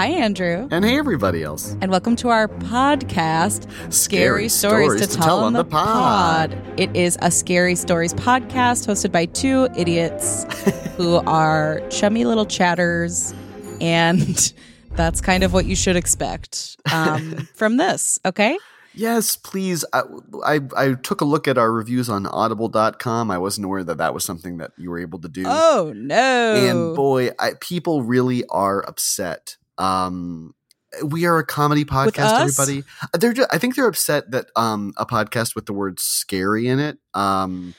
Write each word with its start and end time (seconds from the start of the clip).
Hi, 0.00 0.06
Andrew. 0.06 0.66
And 0.70 0.82
hey, 0.82 0.96
everybody 0.96 1.42
else. 1.42 1.76
And 1.82 1.90
welcome 1.90 2.16
to 2.16 2.30
our 2.30 2.48
podcast, 2.48 3.70
Scary 3.92 4.48
Stories 4.48 5.06
to 5.06 5.14
Tell 5.14 5.40
on 5.40 5.52
the 5.52 5.62
Pod. 5.62 6.56
It 6.78 6.96
is 6.96 7.18
a 7.20 7.30
Scary 7.30 7.74
Stories 7.74 8.14
podcast 8.14 8.88
hosted 8.88 9.12
by 9.12 9.26
two 9.26 9.68
idiots 9.76 10.44
who 10.96 11.16
are 11.26 11.82
chummy 11.90 12.24
little 12.24 12.46
chatters. 12.46 13.34
And 13.82 14.54
that's 14.92 15.20
kind 15.20 15.44
of 15.44 15.52
what 15.52 15.66
you 15.66 15.76
should 15.76 15.96
expect 15.96 16.78
um, 16.90 17.46
from 17.54 17.76
this, 17.76 18.18
okay? 18.24 18.56
Yes, 18.94 19.36
please. 19.36 19.84
I, 19.92 20.04
I, 20.42 20.60
I 20.78 20.92
took 20.94 21.20
a 21.20 21.26
look 21.26 21.46
at 21.46 21.58
our 21.58 21.70
reviews 21.70 22.08
on 22.08 22.24
audible.com. 22.24 23.30
I 23.30 23.36
wasn't 23.36 23.66
aware 23.66 23.84
that 23.84 23.98
that 23.98 24.14
was 24.14 24.24
something 24.24 24.56
that 24.56 24.70
you 24.78 24.88
were 24.88 24.98
able 24.98 25.18
to 25.18 25.28
do. 25.28 25.44
Oh, 25.46 25.92
no. 25.94 26.54
And 26.54 26.96
boy, 26.96 27.32
I, 27.38 27.52
people 27.60 28.02
really 28.02 28.46
are 28.46 28.82
upset. 28.88 29.58
Um, 29.80 30.54
we 31.04 31.24
are 31.24 31.38
a 31.38 31.46
comedy 31.46 31.84
podcast, 31.84 32.40
everybody. 32.40 32.84
They're 33.18 33.32
just, 33.32 33.52
I 33.52 33.58
think 33.58 33.76
they're 33.76 33.86
upset 33.86 34.30
that 34.32 34.46
um, 34.56 34.92
a 34.96 35.06
podcast 35.06 35.54
with 35.54 35.66
the 35.66 35.72
word 35.72 36.00
scary 36.00 36.68
in 36.68 36.78
it 36.78 36.98
um, 37.14 37.74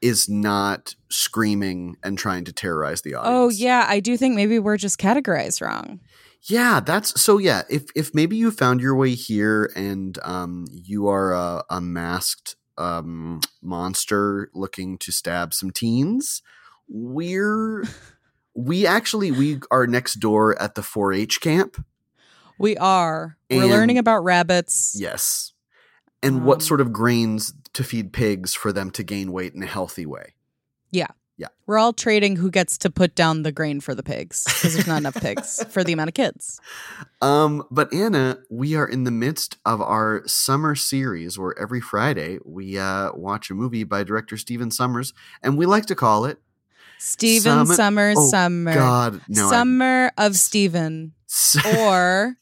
is 0.00 0.28
not 0.28 0.94
screaming 1.10 1.96
and 2.02 2.18
trying 2.18 2.44
to 2.44 2.52
terrorize 2.52 3.02
the 3.02 3.14
audience. 3.14 3.34
Oh, 3.34 3.48
yeah. 3.48 3.86
I 3.88 4.00
do 4.00 4.16
think 4.16 4.34
maybe 4.34 4.58
we're 4.58 4.78
just 4.78 4.98
categorized 4.98 5.60
wrong. 5.60 6.00
Yeah, 6.42 6.80
that's 6.80 7.20
so. 7.20 7.38
Yeah, 7.38 7.62
if 7.68 7.86
if 7.96 8.14
maybe 8.14 8.36
you 8.36 8.52
found 8.52 8.80
your 8.80 8.94
way 8.94 9.14
here 9.14 9.72
and 9.74 10.16
um, 10.22 10.66
you 10.70 11.08
are 11.08 11.32
a, 11.32 11.64
a 11.68 11.80
masked 11.80 12.54
um, 12.78 13.40
monster 13.62 14.48
looking 14.54 14.96
to 14.98 15.10
stab 15.10 15.52
some 15.52 15.72
teens, 15.72 16.42
we're 16.88 17.82
we 18.56 18.86
actually 18.86 19.30
we 19.30 19.60
are 19.70 19.86
next 19.86 20.14
door 20.14 20.60
at 20.60 20.74
the 20.74 20.82
4-H 20.82 21.40
camp. 21.40 21.84
We 22.58 22.76
are. 22.78 23.36
We're 23.50 23.66
learning 23.66 23.98
about 23.98 24.24
rabbits. 24.24 24.96
Yes, 24.98 25.52
and 26.22 26.38
Um, 26.38 26.44
what 26.44 26.62
sort 26.62 26.80
of 26.80 26.92
grains 26.92 27.52
to 27.74 27.84
feed 27.84 28.12
pigs 28.14 28.54
for 28.54 28.72
them 28.72 28.90
to 28.92 29.02
gain 29.02 29.30
weight 29.30 29.54
in 29.54 29.62
a 29.62 29.66
healthy 29.66 30.06
way. 30.06 30.34
Yeah. 30.90 31.08
Yeah. 31.38 31.48
We're 31.66 31.76
all 31.76 31.92
trading 31.92 32.36
who 32.36 32.50
gets 32.50 32.78
to 32.78 32.88
put 32.88 33.14
down 33.14 33.42
the 33.42 33.52
grain 33.52 33.80
for 33.80 33.94
the 33.94 34.02
pigs 34.02 34.44
because 34.44 34.72
there's 34.72 34.86
not 34.86 34.96
enough 34.96 35.16
pigs 35.16 35.62
for 35.68 35.84
the 35.84 35.92
amount 35.92 36.08
of 36.08 36.14
kids. 36.14 36.58
Um, 37.20 37.62
but 37.70 37.92
Anna, 37.92 38.38
we 38.48 38.74
are 38.74 38.88
in 38.88 39.04
the 39.04 39.10
midst 39.10 39.58
of 39.66 39.82
our 39.82 40.22
summer 40.26 40.74
series 40.74 41.38
where 41.38 41.54
every 41.58 41.82
Friday 41.82 42.38
we 42.42 42.78
uh, 42.78 43.12
watch 43.12 43.50
a 43.50 43.54
movie 43.54 43.84
by 43.84 44.02
director 44.02 44.38
Stephen 44.38 44.70
Sommers, 44.70 45.12
and 45.42 45.58
we 45.58 45.66
like 45.66 45.84
to 45.86 45.94
call 45.94 46.24
it 46.24 46.38
Steven 46.98 47.66
Summer- 47.66 47.74
Summer 47.74 48.14
Oh, 48.16 48.30
Summer. 48.30 48.74
God, 48.74 49.20
no, 49.28 49.46
I- 49.46 49.50
Summer 49.50 50.12
of 50.18 50.36
Steven. 50.36 51.12
S- 51.28 51.56
Or 51.78 52.36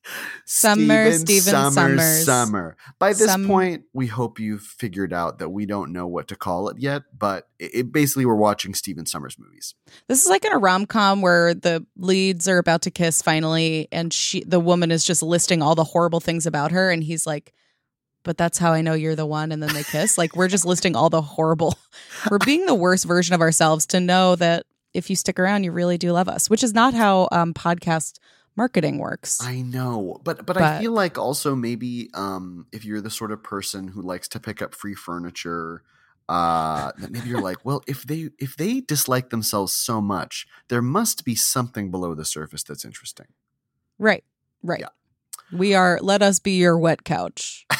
Summer 0.45 1.13
Stephen 1.13 1.55
Sommers. 1.73 2.25
Summer. 2.25 2.77
By 2.99 3.11
this 3.15 3.27
Some- 3.31 3.47
point, 3.47 3.85
we 3.93 4.07
hope 4.07 4.39
you've 4.39 4.63
figured 4.63 5.13
out 5.13 5.39
that 5.39 5.49
we 5.49 5.67
don't 5.67 5.93
know 5.93 6.07
what 6.07 6.29
to 6.29 6.37
call 6.37 6.69
it 6.69 6.79
yet, 6.79 7.03
but 7.19 7.49
it, 7.59 7.71
it 7.75 7.93
basically 7.93 8.27
we're 8.27 8.35
watching 8.35 8.75
Stephen 8.75 9.05
Sommers 9.07 9.39
movies. 9.39 9.75
this 10.07 10.23
is 10.23 10.29
like 10.29 10.45
in 10.45 10.53
a 10.53 10.59
rom 10.59 10.87
com 10.87 11.23
where 11.23 11.55
the 11.55 11.85
leads 11.97 12.47
are 12.47 12.59
about 12.59 12.83
to 12.83 12.91
kiss 12.91 13.23
finally, 13.23 13.89
and 13.91 14.13
she 14.13 14.45
the 14.45 14.61
woman 14.61 14.91
is 14.91 15.03
just 15.05 15.23
listing 15.23 15.63
all 15.63 15.75
the 15.75 15.85
horrible 15.85 16.21
things 16.21 16.47
about 16.47 16.71
her, 16.71 16.91
and 16.91 17.03
he's 17.03 17.27
like, 17.27 17.53
But 18.25 18.37
that's 18.37 18.59
how 18.59 18.73
I 18.73 18.81
know 18.81 18.95
you're 18.95 19.15
the 19.15 19.27
one, 19.27 19.53
and 19.53 19.63
then 19.63 19.73
they 19.73 19.85
kiss. 19.85 20.19
like 20.19 20.35
we're 20.35 20.49
just 20.49 20.67
listing 20.67 20.97
all 20.97 21.11
the 21.11 21.23
horrible 21.23 21.79
we're 22.31 22.39
being 22.39 22.67
the 22.67 22.75
worst 22.75 23.05
version 23.05 23.35
of 23.35 23.41
ourselves 23.41 23.87
to 23.89 24.01
know 24.01 24.35
that 24.37 24.67
if 24.93 25.11
you 25.11 25.17
stick 25.17 25.39
around, 25.39 25.65
you 25.65 25.73
really 25.73 25.99
do 25.99 26.13
love 26.13 26.29
us, 26.29 26.49
which 26.49 26.63
is 26.63 26.73
not 26.73 26.95
how 26.95 27.29
um, 27.33 27.53
podcast 27.53 28.19
marketing 28.57 28.99
works. 28.99 29.43
I 29.43 29.61
know, 29.61 30.21
but 30.25 30.47
but, 30.47 30.57
I 30.57 30.81
feel 30.81 30.93
like 30.93 31.19
also 31.19 31.55
maybe 31.55 32.11
um, 32.15 32.67
if 32.73 32.85
you're 32.85 33.01
the 33.01 33.11
sort 33.11 33.33
of 33.33 33.43
person 33.43 33.89
who 33.89 34.03
likes 34.03 34.29
to 34.29 34.41
pick 34.41 34.63
up 34.63 34.75
free 34.75 34.95
furniture, 34.95 35.83
uh, 36.29 36.93
that 36.99 37.11
maybe 37.11 37.29
you're 37.29 37.43
like, 37.43 37.65
well, 37.65 37.83
if 37.87 38.05
they 38.05 38.31
if 38.39 38.57
they 38.57 38.81
dislike 38.81 39.31
themselves 39.31 39.73
so 39.73 40.01
much, 40.01 40.47
there 40.69 40.83
must 40.83 41.25
be 41.25 41.35
something 41.35 41.91
below 41.91 42.15
the 42.15 42.25
surface 42.25 42.63
that's 42.63 42.85
interesting. 42.85 43.27
right, 43.99 44.25
right. 44.63 44.81
Yeah. 44.81 44.89
We 45.53 45.75
are. 45.75 45.99
Let 46.03 46.23
us 46.23 46.39
be 46.39 46.53
your 46.53 46.79
wet 46.79 47.05
couch. 47.05 47.67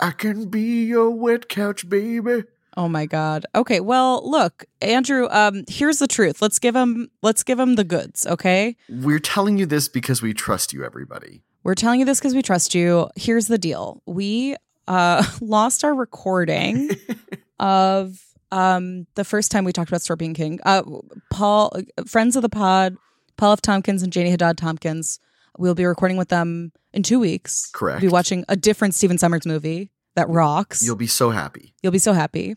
I 0.00 0.10
can 0.12 0.46
be 0.48 0.84
your 0.84 1.10
wet 1.10 1.48
couch, 1.48 1.88
baby. 1.88 2.44
Oh 2.76 2.88
my 2.88 3.06
god. 3.06 3.44
Okay, 3.54 3.80
well, 3.80 4.28
look, 4.28 4.64
Andrew, 4.80 5.28
um 5.30 5.64
here's 5.68 5.98
the 5.98 6.06
truth. 6.06 6.40
Let's 6.40 6.58
give 6.58 6.74
him 6.74 7.10
let's 7.20 7.42
give 7.42 7.58
him 7.60 7.74
the 7.74 7.84
goods, 7.84 8.26
okay? 8.26 8.76
We're 8.88 9.18
telling 9.18 9.58
you 9.58 9.66
this 9.66 9.88
because 9.88 10.22
we 10.22 10.32
trust 10.32 10.72
you, 10.72 10.84
everybody. 10.84 11.42
We're 11.64 11.74
telling 11.74 12.00
you 12.00 12.06
this 12.06 12.20
cuz 12.20 12.34
we 12.34 12.42
trust 12.42 12.74
you. 12.74 13.08
Here's 13.16 13.46
the 13.46 13.58
deal. 13.58 14.02
We 14.06 14.56
uh 14.88 15.24
lost 15.40 15.84
our 15.84 15.94
recording 15.94 16.90
of 17.60 18.18
um 18.50 19.06
the 19.16 19.24
first 19.24 19.50
time 19.50 19.64
we 19.64 19.72
talked 19.72 19.90
about 19.90 20.02
Scorpion 20.02 20.32
King. 20.32 20.58
Uh 20.64 20.82
Paul 21.30 21.72
friends 22.06 22.36
of 22.36 22.42
the 22.42 22.48
pod, 22.48 22.96
Paul 23.36 23.52
F. 23.52 23.60
Tompkins 23.60 24.02
and 24.02 24.12
Janie 24.12 24.30
Haddad 24.30 24.56
Tompkins. 24.56 25.20
We'll 25.58 25.74
be 25.74 25.84
recording 25.84 26.16
with 26.16 26.28
them 26.28 26.72
in 26.92 27.02
2 27.02 27.20
weeks. 27.20 27.70
Correct. 27.72 28.00
We'll 28.02 28.10
be 28.10 28.12
watching 28.12 28.44
a 28.48 28.56
different 28.56 28.94
Stephen 28.94 29.18
Sommers 29.18 29.46
movie 29.46 29.90
that 30.14 30.28
rocks. 30.28 30.82
You'll 30.84 30.96
be 30.96 31.06
so 31.06 31.30
happy. 31.30 31.74
You'll 31.82 31.92
be 31.92 31.98
so 31.98 32.12
happy. 32.12 32.56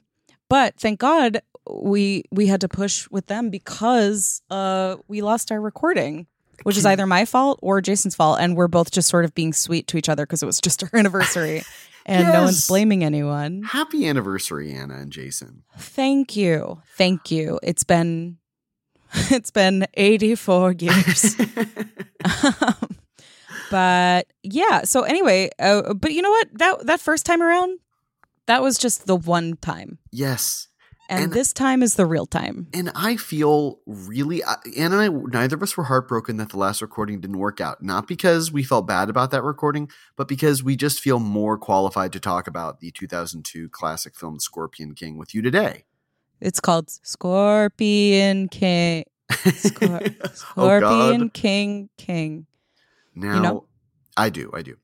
But 0.50 0.75
thank 0.79 1.00
God 1.00 1.41
we 1.69 2.23
we 2.31 2.47
had 2.47 2.61
to 2.61 2.67
push 2.69 3.09
with 3.09 3.25
them 3.28 3.50
because 3.50 4.41
uh 4.51 4.97
we 5.07 5.22
lost 5.22 5.51
our 5.51 5.59
recording, 5.59 6.28
which 6.63 6.78
is 6.78 6.85
either 6.85 7.07
my 7.07 7.25
fault 7.25 7.59
or 7.61 7.81
Jason's 7.81 8.16
fault, 8.16 8.39
and 8.39 8.55
we're 8.55 8.67
both 8.67 8.91
just 8.91 9.09
sort 9.09 9.25
of 9.25 9.34
being 9.34 9.53
sweet 9.53 9.88
to 9.88 9.97
each 9.97 10.09
other 10.09 10.25
because 10.25 10.44
it 10.44 10.45
was 10.45 10.61
just 10.61 10.84
our 10.84 10.89
anniversary, 10.94 11.63
and 12.05 12.28
no 12.28 12.44
one's 12.44 12.67
blaming 12.67 13.03
anyone. 13.03 13.63
Happy 13.63 14.07
anniversary, 14.07 14.73
Anna 14.73 14.95
and 14.97 15.11
Jason. 15.11 15.63
Thank 15.78 16.35
you, 16.35 16.81
thank 16.95 17.31
you. 17.31 17.59
It's 17.63 17.84
been 17.84 18.38
it's 19.31 19.51
been 19.51 19.85
eighty 19.95 20.35
four 20.35 20.71
years. 20.79 21.35
Um, 22.23 22.95
but 23.71 24.27
yeah 24.43 24.83
so 24.83 25.01
anyway 25.03 25.49
uh, 25.59 25.93
but 25.93 26.11
you 26.11 26.21
know 26.21 26.29
what 26.29 26.47
that 26.53 26.85
that 26.85 26.99
first 26.99 27.25
time 27.25 27.41
around 27.41 27.79
that 28.45 28.61
was 28.61 28.77
just 28.77 29.07
the 29.07 29.16
one 29.16 29.57
time 29.57 29.97
yes. 30.11 30.67
and, 31.09 31.23
And- 31.25 31.33
this 31.33 31.51
time 31.51 31.81
is 31.81 31.95
the 31.95 32.05
real 32.05 32.25
time 32.27 32.67
And 32.73 32.91
I 32.95 33.16
feel 33.17 33.79
really, 33.88 34.43
Anna 34.77 34.99
and 34.99 35.16
I, 35.33 35.39
neither 35.39 35.55
of 35.55 35.63
us 35.63 35.75
were 35.77 35.85
heartbroken 35.85 36.37
that 36.37 36.49
the 36.49 36.57
last 36.57 36.81
recording 36.81 37.19
didn't 37.22 37.37
work 37.39 37.59
out. 37.61 37.81
Not 37.81 38.07
because 38.07 38.51
we 38.51 38.63
felt 38.63 38.85
bad 38.87 39.09
about 39.09 39.31
that 39.31 39.43
recording, 39.43 39.89
but 40.16 40.27
because 40.27 40.63
we 40.63 40.75
just 40.75 40.99
feel 40.99 41.19
more 41.19 41.57
qualified 41.57 42.13
to 42.13 42.19
talk 42.19 42.47
about 42.47 42.79
the 42.81 42.91
2002 42.91 43.69
classic 43.69 44.16
film 44.16 44.39
Scorpion 44.39 44.93
King 44.95 45.17
with 45.17 45.33
you 45.33 45.41
today. 45.41 45.85
It's 46.41 46.59
called 46.59 46.90
scorpion 46.90 48.47
king 48.50 49.03
Scor- 49.31 50.16
oh, 50.23 50.29
scorpion 50.34 51.22
God. 51.22 51.34
king 51.34 51.90
king 51.97 52.46
Now, 53.16 53.41
know? 53.41 53.66
I 54.18 54.29
do, 54.29 54.51
I 54.53 54.62
do. 54.62 54.78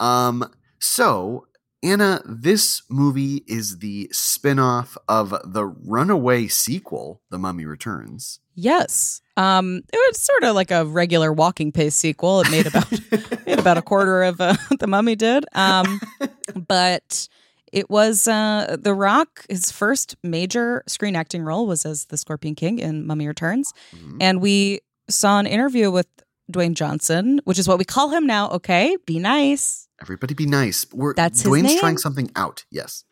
Um, 0.00 0.44
so 0.78 1.46
Anna, 1.82 2.22
this 2.24 2.82
movie 2.88 3.44
is 3.46 3.78
the 3.78 4.08
spin-off 4.10 4.96
of 5.06 5.34
the 5.44 5.66
runaway 5.66 6.46
sequel, 6.48 7.20
The 7.30 7.38
Mummy 7.38 7.66
Returns. 7.66 8.40
yes 8.54 9.20
um 9.36 9.82
it 9.92 9.96
was 10.08 10.20
sort 10.20 10.44
of 10.44 10.54
like 10.54 10.70
a 10.70 10.84
regular 10.86 11.32
walking 11.32 11.72
pace 11.72 11.96
sequel 11.96 12.40
it 12.40 12.50
made 12.52 12.66
about 12.68 12.88
made 13.46 13.58
about 13.58 13.76
a 13.76 13.82
quarter 13.82 14.22
of 14.22 14.40
uh, 14.40 14.54
the 14.78 14.86
mummy 14.86 15.16
did 15.16 15.44
um 15.56 16.00
but 16.68 17.26
it 17.80 17.88
was 17.90 18.26
uh 18.28 18.76
the 18.80 18.94
rock 18.94 19.28
his 19.50 19.70
first 19.70 20.16
major 20.22 20.82
screen 20.86 21.16
acting 21.16 21.42
role 21.42 21.66
was 21.66 21.84
as 21.84 22.06
the 22.06 22.16
scorpion 22.16 22.54
king 22.54 22.78
in 22.78 23.06
mummy 23.06 23.26
returns 23.26 23.72
Mhm. 23.94 24.16
and 24.20 24.40
we 24.40 24.80
saw 25.08 25.38
an 25.38 25.46
interview 25.46 25.90
with 25.90 26.06
dwayne 26.52 26.74
johnson 26.74 27.40
which 27.44 27.58
is 27.58 27.66
what 27.68 27.78
we 27.78 27.84
call 27.84 28.08
him 28.10 28.26
now 28.26 28.48
okay 28.50 28.96
be 29.06 29.18
nice 29.18 29.80
Everybody 30.02 30.34
be 30.34 30.44
nice. 30.44 30.84
We're, 30.92 31.14
That's 31.14 31.40
his 31.42 31.50
Dwayne's 31.50 31.64
name? 31.72 31.78
trying 31.80 31.98
something 31.98 32.28
out. 32.36 32.64
Yes. 32.70 33.04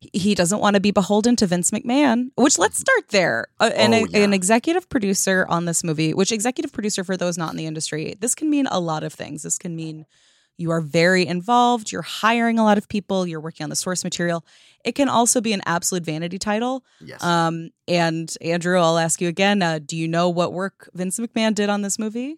he 0.00 0.34
doesn't 0.34 0.58
want 0.58 0.74
to 0.74 0.80
be 0.80 0.90
beholden 0.90 1.36
to 1.36 1.46
Vince 1.46 1.70
McMahon, 1.70 2.30
which 2.36 2.58
let's 2.58 2.78
start 2.80 3.04
there. 3.10 3.46
Uh, 3.60 3.70
and 3.76 3.94
Oh, 3.94 4.06
yeah. 4.10 4.24
an 4.24 4.32
executive 4.32 4.88
producer 4.88 5.46
on 5.48 5.66
this 5.66 5.84
movie, 5.84 6.12
which 6.14 6.32
executive 6.32 6.72
producer 6.72 7.04
for 7.04 7.16
those 7.16 7.36
not 7.38 7.50
in 7.52 7.56
the 7.58 7.66
industry, 7.66 8.16
this 8.18 8.34
can 8.34 8.48
mean 8.50 8.66
a 8.68 8.80
lot 8.80 9.04
of 9.04 9.12
things. 9.12 9.42
This 9.42 9.58
can 9.58 9.76
mean 9.76 10.06
you 10.60 10.70
are 10.70 10.80
very 10.80 11.26
involved, 11.26 11.90
you're 11.90 12.02
hiring 12.02 12.58
a 12.58 12.64
lot 12.64 12.78
of 12.78 12.88
people, 12.88 13.26
you're 13.26 13.40
working 13.40 13.64
on 13.64 13.70
the 13.70 13.76
source 13.76 14.04
material. 14.04 14.44
It 14.84 14.94
can 14.94 15.08
also 15.08 15.40
be 15.40 15.52
an 15.52 15.62
absolute 15.66 16.04
vanity 16.04 16.38
title. 16.38 16.84
Yes. 17.00 17.22
Um, 17.22 17.70
and 17.88 18.34
Andrew, 18.40 18.78
I'll 18.78 18.98
ask 18.98 19.20
you 19.20 19.28
again. 19.28 19.62
Uh, 19.62 19.78
do 19.84 19.96
you 19.96 20.06
know 20.08 20.28
what 20.28 20.52
work 20.52 20.88
Vince 20.94 21.18
McMahon 21.18 21.54
did 21.54 21.68
on 21.68 21.82
this 21.82 21.98
movie? 21.98 22.36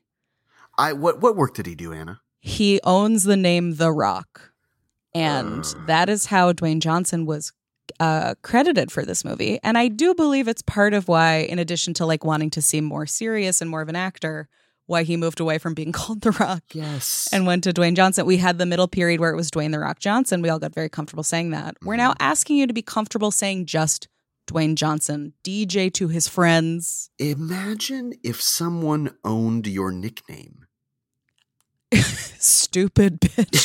I 0.79 0.93
what 0.93 1.21
what 1.21 1.37
work 1.37 1.55
did 1.55 1.67
he 1.67 1.75
do, 1.75 1.93
Anna? 1.93 2.21
He 2.41 2.81
owns 2.83 3.25
the 3.25 3.37
name 3.37 3.77
The 3.77 3.93
Rock, 3.93 4.53
and 5.15 5.65
Uh. 5.65 5.87
that 5.87 6.09
is 6.09 6.27
how 6.27 6.53
Dwayne 6.53 6.81
Johnson 6.81 7.27
was 7.27 7.53
uh, 8.01 8.35
credited 8.43 8.91
for 8.91 9.05
this 9.05 9.25
movie. 9.25 9.59
And 9.63 9.77
I 9.77 9.89
do 9.89 10.15
believe 10.15 10.49
it's 10.49 10.63
part 10.63 10.95
of 10.95 11.09
why, 11.09 11.39
in 11.39 11.59
addition 11.59 11.95
to 11.95 12.07
like 12.07 12.25
wanting 12.25 12.51
to 12.51 12.63
seem 12.63 12.85
more 12.85 13.07
serious 13.07 13.61
and 13.61 13.71
more 13.71 13.83
of 13.83 13.89
an 13.89 13.97
actor, 13.97 14.49
why 14.87 15.02
he 15.02 15.17
moved 15.17 15.40
away 15.40 15.58
from 15.58 15.75
being 15.75 15.93
called 15.93 16.20
The 16.20 16.32
Rock 16.32 16.62
Yes. 16.73 17.29
and 17.32 17.46
went 17.46 17.64
to 17.64 17.73
Dwayne 17.73 17.94
Johnson. 17.94 18.26
We 18.26 18.38
had 18.38 18.58
the 18.58 18.67
middle 18.67 18.88
period 18.88 19.20
where 19.20 19.31
it 19.31 19.37
was 19.37 19.50
Dwayne 19.50 19.73
The 19.73 19.79
Rock 19.79 19.99
Johnson. 19.99 20.43
We 20.43 20.49
all 20.49 20.58
got 20.58 20.75
very 20.75 20.88
comfortable 20.88 21.25
saying 21.25 21.50
that. 21.50 21.76
We're 21.82 21.94
mm-hmm. 21.94 22.08
now 22.08 22.14
asking 22.20 22.56
you 22.56 22.67
to 22.67 22.75
be 22.75 22.82
comfortable 22.82 23.31
saying 23.31 23.67
just 23.67 24.08
Dwayne 24.46 24.75
Johnson, 24.75 25.34
DJ 25.44 25.93
to 25.94 26.08
his 26.08 26.29
friends. 26.29 27.11
Imagine 27.19 28.12
if 28.23 28.40
someone 28.43 29.14
owned 29.25 29.67
your 29.67 29.93
nickname. 29.93 30.67
Stupid 31.94 33.20
bitch. 33.20 33.58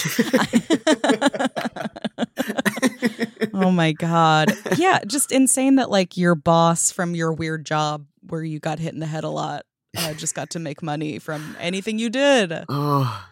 oh 3.53 3.71
my 3.71 3.93
God. 3.93 4.53
Yeah, 4.77 4.99
just 5.07 5.31
insane 5.31 5.77
that 5.77 5.89
like 5.89 6.17
your 6.17 6.35
boss 6.35 6.91
from 6.91 7.15
your 7.15 7.33
weird 7.33 7.65
job 7.65 8.05
where 8.21 8.43
you 8.43 8.59
got 8.59 8.79
hit 8.79 8.93
in 8.93 8.99
the 8.99 9.05
head 9.05 9.23
a 9.23 9.29
lot 9.29 9.65
uh, 9.97 10.13
just 10.13 10.35
got 10.35 10.49
to 10.51 10.59
make 10.59 10.81
money 10.83 11.19
from 11.19 11.55
anything 11.59 11.99
you 11.99 12.09
did. 12.09 12.53
Oh. 12.69 13.23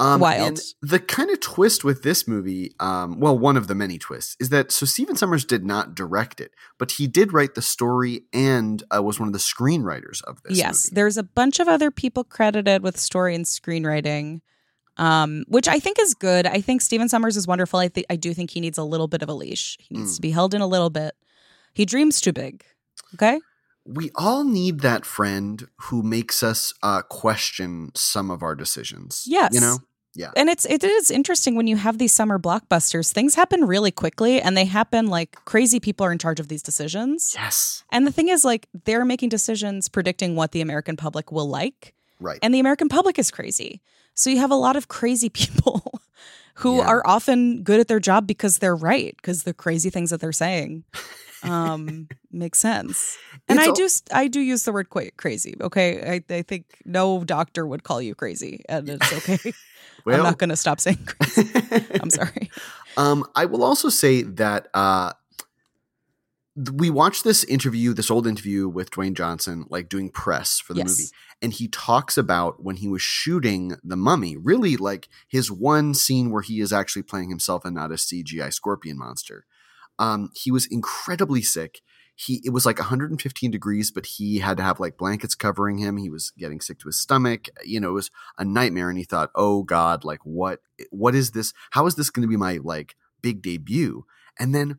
Um, 0.00 0.20
Wild. 0.20 0.46
And 0.48 0.60
the 0.80 1.00
kind 1.00 1.28
of 1.30 1.40
twist 1.40 1.82
with 1.82 2.04
this 2.04 2.28
movie, 2.28 2.72
um, 2.78 3.18
well, 3.18 3.36
one 3.36 3.56
of 3.56 3.66
the 3.66 3.74
many 3.74 3.98
twists, 3.98 4.36
is 4.38 4.50
that 4.50 4.70
so 4.70 4.86
Stephen 4.86 5.16
Sommers 5.16 5.44
did 5.44 5.64
not 5.64 5.96
direct 5.96 6.40
it, 6.40 6.52
but 6.78 6.92
he 6.92 7.08
did 7.08 7.32
write 7.32 7.56
the 7.56 7.62
story 7.62 8.22
and 8.32 8.80
uh, 8.96 9.02
was 9.02 9.18
one 9.18 9.28
of 9.28 9.32
the 9.32 9.40
screenwriters 9.40 10.22
of 10.22 10.40
this. 10.44 10.56
yes, 10.56 10.86
movie. 10.86 10.94
there's 10.94 11.16
a 11.16 11.24
bunch 11.24 11.58
of 11.58 11.66
other 11.66 11.90
people 11.90 12.22
credited 12.22 12.84
with 12.84 12.96
story 12.96 13.34
and 13.34 13.44
screenwriting, 13.44 14.40
um, 14.98 15.42
which 15.48 15.66
I 15.66 15.80
think 15.80 15.98
is 15.98 16.14
good. 16.14 16.46
I 16.46 16.60
think 16.60 16.80
Stephen 16.80 17.08
Sommers 17.08 17.36
is 17.36 17.48
wonderful. 17.48 17.80
I 17.80 17.88
think 17.88 18.06
I 18.08 18.14
do 18.14 18.32
think 18.34 18.50
he 18.52 18.60
needs 18.60 18.78
a 18.78 18.84
little 18.84 19.08
bit 19.08 19.22
of 19.22 19.28
a 19.28 19.34
leash. 19.34 19.76
He 19.80 19.96
needs 19.96 20.12
Mm. 20.12 20.16
to 20.16 20.22
be 20.22 20.30
held 20.30 20.54
in 20.54 20.60
a 20.60 20.66
little 20.68 20.90
bit. 20.90 21.14
He 21.74 21.84
dreams 21.84 22.20
too 22.20 22.32
big. 22.32 22.64
Okay. 23.14 23.40
We 23.90 24.10
all 24.14 24.44
need 24.44 24.80
that 24.80 25.06
friend 25.06 25.66
who 25.82 26.02
makes 26.02 26.42
us 26.42 26.74
uh, 26.82 27.00
question 27.02 27.90
some 27.94 28.30
of 28.30 28.42
our 28.42 28.54
decisions. 28.54 29.24
Yes. 29.26 29.54
you 29.54 29.60
know. 29.60 29.78
Yeah. 30.14 30.30
And 30.36 30.48
it's 30.48 30.64
it 30.66 30.82
is 30.82 31.10
interesting 31.10 31.54
when 31.54 31.66
you 31.68 31.76
have 31.76 31.98
these 31.98 32.12
summer 32.12 32.38
blockbusters. 32.38 33.12
Things 33.12 33.34
happen 33.36 33.64
really 33.66 33.90
quickly 33.92 34.40
and 34.42 34.56
they 34.56 34.64
happen 34.64 35.06
like 35.06 35.36
crazy 35.44 35.78
people 35.80 36.04
are 36.06 36.10
in 36.12 36.18
charge 36.18 36.40
of 36.40 36.48
these 36.48 36.62
decisions. 36.62 37.34
Yes, 37.36 37.84
And 37.92 38.06
the 38.06 38.10
thing 38.12 38.28
is 38.28 38.44
like 38.44 38.68
they're 38.84 39.04
making 39.04 39.28
decisions 39.28 39.88
predicting 39.88 40.34
what 40.34 40.50
the 40.52 40.60
American 40.60 40.96
public 40.96 41.30
will 41.30 41.48
like. 41.48 41.94
right. 42.20 42.38
And 42.42 42.52
the 42.52 42.58
American 42.60 42.88
public 42.88 43.18
is 43.18 43.30
crazy. 43.30 43.80
So 44.14 44.28
you 44.30 44.38
have 44.38 44.50
a 44.50 44.56
lot 44.56 44.74
of 44.76 44.88
crazy 44.88 45.28
people 45.40 46.00
who 46.56 46.78
Yeah. 46.78 46.86
are 46.88 47.02
often 47.06 47.62
good 47.62 47.78
at 47.78 47.86
their 47.86 48.00
job 48.00 48.26
because 48.26 48.58
they're 48.58 48.74
right, 48.74 49.14
because 49.16 49.44
the 49.44 49.54
crazy 49.54 49.88
things 49.90 50.10
that 50.10 50.20
they're 50.20 50.32
saying 50.32 50.82
um 51.42 52.08
makes 52.30 52.58
sense. 52.58 53.18
And 53.48 53.58
It's 53.58 53.68
I 53.68 53.84
s- 53.84 54.02
I 54.12 54.28
do 54.28 54.40
use 54.40 54.64
the 54.64 54.72
word 54.72 54.90
quite 54.90 55.16
crazy. 55.16 55.54
Okay, 55.60 56.20
I, 56.30 56.34
I 56.34 56.42
think 56.42 56.64
no 56.84 57.24
doctor 57.24 57.66
would 57.66 57.82
call 57.84 58.02
you 58.02 58.14
crazy, 58.14 58.62
and 58.68 58.88
it's 58.90 59.12
okay. 59.12 59.54
I'm 60.06 60.22
not 60.22 60.38
going 60.38 60.50
to 60.50 60.56
stop 60.56 60.80
saying 60.80 60.98
crazy. 61.06 61.50
I'm 62.00 62.10
sorry. 62.10 62.50
Um, 62.96 63.24
I 63.36 63.44
will 63.44 63.62
also 63.62 63.88
say 63.88 64.22
that 64.22 64.68
uh, 64.74 65.12
we 66.74 66.90
watched 66.90 67.22
this 67.22 67.44
interview, 67.44 67.94
this 67.94 68.10
old 68.10 68.26
interview 68.26 68.68
with 68.68 68.90
Dwayne 68.90 69.14
Johnson, 69.14 69.64
like 69.70 69.88
doing 69.88 70.10
press 70.10 70.58
for 70.58 70.74
the 70.74 70.78
Yes. 70.80 70.88
movie, 70.88 71.10
and 71.40 71.52
he 71.52 71.68
talks 71.68 72.18
about 72.18 72.64
when 72.64 72.76
he 72.76 72.88
was 72.88 73.00
shooting 73.00 73.76
The 73.84 73.96
Mummy, 73.96 74.36
really 74.36 74.76
like 74.76 75.08
his 75.28 75.52
one 75.52 75.94
scene 75.94 76.30
where 76.30 76.42
he 76.42 76.60
is 76.60 76.72
actually 76.72 77.02
playing 77.02 77.30
himself 77.30 77.64
and 77.64 77.76
not 77.76 77.92
a 77.92 77.94
CGI 77.94 78.52
scorpion 78.52 78.98
monster. 78.98 79.44
Um, 79.98 80.30
he 80.34 80.50
was 80.50 80.66
incredibly 80.66 81.42
sick. 81.42 81.80
He 82.14 82.40
it 82.44 82.50
was 82.50 82.66
like 82.66 82.78
115 82.78 83.50
degrees, 83.50 83.90
but 83.90 84.06
he 84.06 84.38
had 84.38 84.56
to 84.56 84.62
have 84.62 84.80
like 84.80 84.96
blankets 84.96 85.34
covering 85.34 85.78
him. 85.78 85.96
He 85.96 86.10
was 86.10 86.32
getting 86.36 86.60
sick 86.60 86.78
to 86.80 86.88
his 86.88 87.00
stomach. 87.00 87.46
You 87.64 87.80
know, 87.80 87.90
it 87.90 87.92
was 87.92 88.10
a 88.36 88.44
nightmare. 88.44 88.88
And 88.88 88.98
he 88.98 89.04
thought, 89.04 89.30
"Oh 89.34 89.62
God, 89.62 90.04
like 90.04 90.20
what? 90.24 90.60
What 90.90 91.14
is 91.14 91.30
this? 91.30 91.52
How 91.70 91.86
is 91.86 91.94
this 91.94 92.10
going 92.10 92.22
to 92.22 92.28
be 92.28 92.36
my 92.36 92.58
like 92.62 92.96
big 93.22 93.40
debut?" 93.40 94.04
And 94.38 94.54
then, 94.54 94.78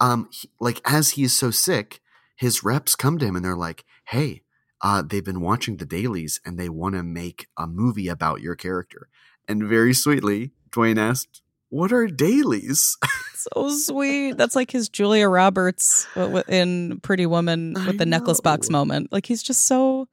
um, 0.00 0.28
he, 0.32 0.48
like 0.58 0.80
as 0.84 1.10
he 1.10 1.22
is 1.22 1.36
so 1.36 1.50
sick, 1.50 2.00
his 2.36 2.64
reps 2.64 2.96
come 2.96 3.18
to 3.18 3.26
him 3.26 3.36
and 3.36 3.44
they're 3.44 3.56
like, 3.56 3.84
"Hey, 4.06 4.42
uh, 4.80 5.02
they've 5.02 5.24
been 5.24 5.42
watching 5.42 5.76
the 5.76 5.84
dailies 5.84 6.40
and 6.46 6.58
they 6.58 6.70
want 6.70 6.94
to 6.94 7.02
make 7.02 7.48
a 7.58 7.66
movie 7.66 8.08
about 8.08 8.40
your 8.40 8.56
character." 8.56 9.08
And 9.46 9.64
very 9.64 9.92
sweetly, 9.92 10.52
Dwayne 10.70 10.98
asked, 10.98 11.42
"What 11.70 11.92
are 11.92 12.06
dailies?" 12.06 12.96
So 13.54 13.70
sweet. 13.70 14.36
That's 14.36 14.54
like 14.54 14.70
his 14.70 14.90
Julia 14.90 15.26
Roberts 15.26 16.06
w- 16.14 16.42
in 16.46 17.00
Pretty 17.00 17.24
Woman 17.24 17.74
I 17.74 17.86
with 17.86 17.96
the 17.96 18.04
necklace 18.04 18.38
box 18.38 18.68
moment. 18.68 19.10
Like 19.12 19.24
he's 19.24 19.42
just 19.42 19.66
so 19.66 20.08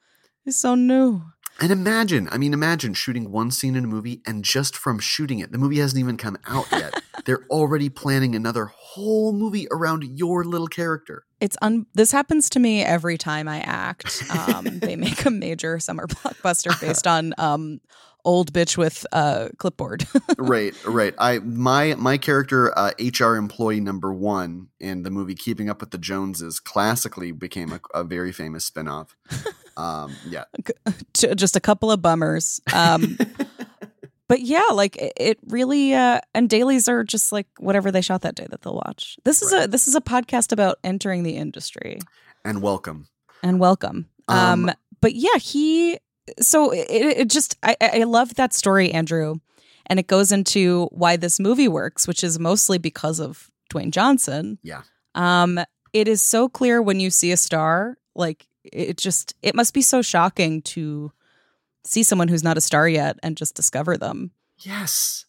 he's 0.45 0.55
so 0.55 0.75
new. 0.75 1.21
And 1.59 1.69
imagine, 1.69 2.29
I 2.31 2.37
mean, 2.37 2.53
imagine 2.53 2.93
shooting 2.93 3.31
one 3.31 3.51
scene 3.51 3.75
in 3.75 3.83
a 3.83 3.87
movie 3.87 4.21
and 4.25 4.45
just 4.45 4.77
from 4.77 4.99
shooting 4.99 5.39
it, 5.39 5.51
the 5.51 5.57
movie 5.57 5.79
hasn't 5.79 5.99
even 5.99 6.15
come 6.15 6.37
out 6.47 6.67
yet. 6.71 7.01
They're 7.25 7.43
already 7.49 7.89
planning 7.89 8.35
another 8.35 8.67
whole 8.73 9.33
movie 9.33 9.67
around 9.71 10.03
your 10.05 10.45
little 10.45 10.67
character. 10.67 11.25
It's 11.41 11.57
un. 11.61 11.85
This 11.95 12.11
happens 12.13 12.49
to 12.51 12.59
me 12.59 12.81
every 12.83 13.17
time 13.17 13.49
I 13.49 13.59
act. 13.59 14.23
Um, 14.29 14.79
they 14.79 14.95
make 14.95 15.25
a 15.25 15.31
major 15.31 15.79
summer 15.79 16.07
blockbuster 16.07 16.79
based 16.79 17.07
on 17.07 17.33
um, 17.37 17.81
old 18.27 18.51
bitch 18.51 18.77
with 18.77 19.05
a 19.13 19.49
clipboard. 19.57 20.05
right, 20.37 20.75
right. 20.85 21.15
I 21.17 21.39
my 21.39 21.95
my 21.95 22.17
character, 22.17 22.77
uh, 22.77 22.91
HR 22.99 23.35
employee 23.35 23.79
number 23.79 24.13
one 24.13 24.67
in 24.79 25.03
the 25.03 25.09
movie 25.09 25.33
Keeping 25.33 25.69
Up 25.69 25.79
with 25.79 25.91
the 25.91 25.97
Joneses, 25.97 26.59
classically 26.59 27.31
became 27.31 27.71
a, 27.71 27.79
a 27.93 28.03
very 28.03 28.31
famous 28.31 28.69
spinoff. 28.69 29.09
Um, 29.77 30.15
yeah, 30.27 30.45
just 31.13 31.55
a 31.55 31.59
couple 31.59 31.91
of 31.91 32.01
bummers. 32.01 32.59
Um, 32.73 33.15
but 34.27 34.41
yeah, 34.41 34.63
like 34.73 34.95
it, 34.97 35.13
it 35.17 35.37
really. 35.45 35.93
Uh, 35.93 36.19
and 36.33 36.49
dailies 36.49 36.87
are 36.89 37.03
just 37.03 37.31
like 37.31 37.45
whatever 37.59 37.91
they 37.91 38.01
shot 38.01 38.23
that 38.23 38.33
day 38.33 38.47
that 38.49 38.63
they'll 38.63 38.73
watch. 38.73 39.17
This 39.23 39.43
is 39.43 39.53
a 39.53 39.67
this 39.67 39.87
is 39.87 39.93
a 39.93 40.01
podcast 40.01 40.51
about 40.51 40.79
entering 40.83 41.21
the 41.21 41.35
industry. 41.37 41.99
and 42.43 42.63
welcome. 42.63 43.07
and 43.43 43.59
welcome. 43.59 44.09
Um, 44.27 44.69
Um, 44.69 44.75
but 44.99 45.13
yeah, 45.13 45.37
he. 45.39 45.99
So 46.39 46.71
it, 46.71 46.87
it 46.89 47.29
just 47.29 47.57
I 47.63 47.75
I 47.81 48.01
I 48.01 48.03
love 48.03 48.35
that 48.35 48.53
story, 48.53 48.91
Andrew, 48.91 49.35
and 49.85 49.99
it 49.99 50.07
goes 50.07 50.31
into 50.31 50.85
why 50.91 51.17
this 51.17 51.39
movie 51.39 51.67
works, 51.67 52.07
which 52.07 52.23
is 52.23 52.39
mostly 52.39 52.77
because 52.77 53.19
of 53.19 53.49
Dwayne 53.71 53.91
Johnson. 53.91 54.59
Yeah. 54.63 54.81
Um, 55.15 55.59
it 55.93 56.07
is 56.07 56.21
so 56.21 56.47
clear 56.49 56.81
when 56.81 56.99
you 56.99 57.09
see 57.09 57.31
a 57.31 57.37
star, 57.37 57.97
like 58.15 58.47
it 58.63 58.97
just 58.97 59.35
it 59.41 59.55
must 59.55 59.73
be 59.73 59.81
so 59.81 60.01
shocking 60.01 60.61
to 60.61 61.11
see 61.83 62.03
someone 62.03 62.27
who's 62.27 62.43
not 62.43 62.57
a 62.57 62.61
star 62.61 62.87
yet 62.87 63.17
and 63.23 63.37
just 63.37 63.55
discover 63.55 63.97
them. 63.97 64.31
Yes. 64.59 65.25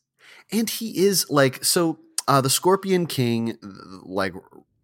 And 0.50 0.68
he 0.68 0.98
is 1.06 1.28
like 1.30 1.64
so 1.64 1.98
uh 2.26 2.40
the 2.40 2.50
Scorpion 2.50 3.06
King 3.06 3.56
like 4.02 4.34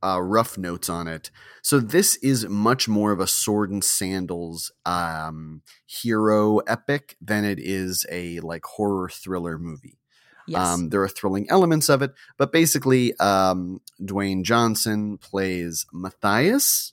uh 0.05 0.21
rough 0.21 0.59
notes 0.59 0.89
on 0.89 1.09
it. 1.09 1.31
So 1.63 1.81
this 1.81 2.17
is 2.17 2.47
much 2.49 2.89
more 2.89 3.11
of 3.13 3.21
a 3.21 3.27
sword 3.27 3.71
and 3.71 3.83
sandals 3.83 4.71
um 4.85 5.63
hero 5.87 6.59
epic 6.59 7.17
than 7.21 7.45
it 7.45 7.59
is 7.59 8.05
a 8.11 8.41
like 8.41 8.65
horror 8.65 9.09
thriller 9.09 9.59
movie. 9.59 9.99
Yes. 10.47 10.61
Um 10.67 10.91
there 10.91 11.03
are 11.03 11.09
thrilling 11.09 11.47
elements 11.49 11.89
of 11.89 12.03
it, 12.03 12.13
but 12.37 12.53
basically 12.53 13.17
um 13.19 13.81
Dwayne 14.01 14.43
Johnson 14.43 15.17
plays 15.19 15.87
Mathayus 15.95 16.93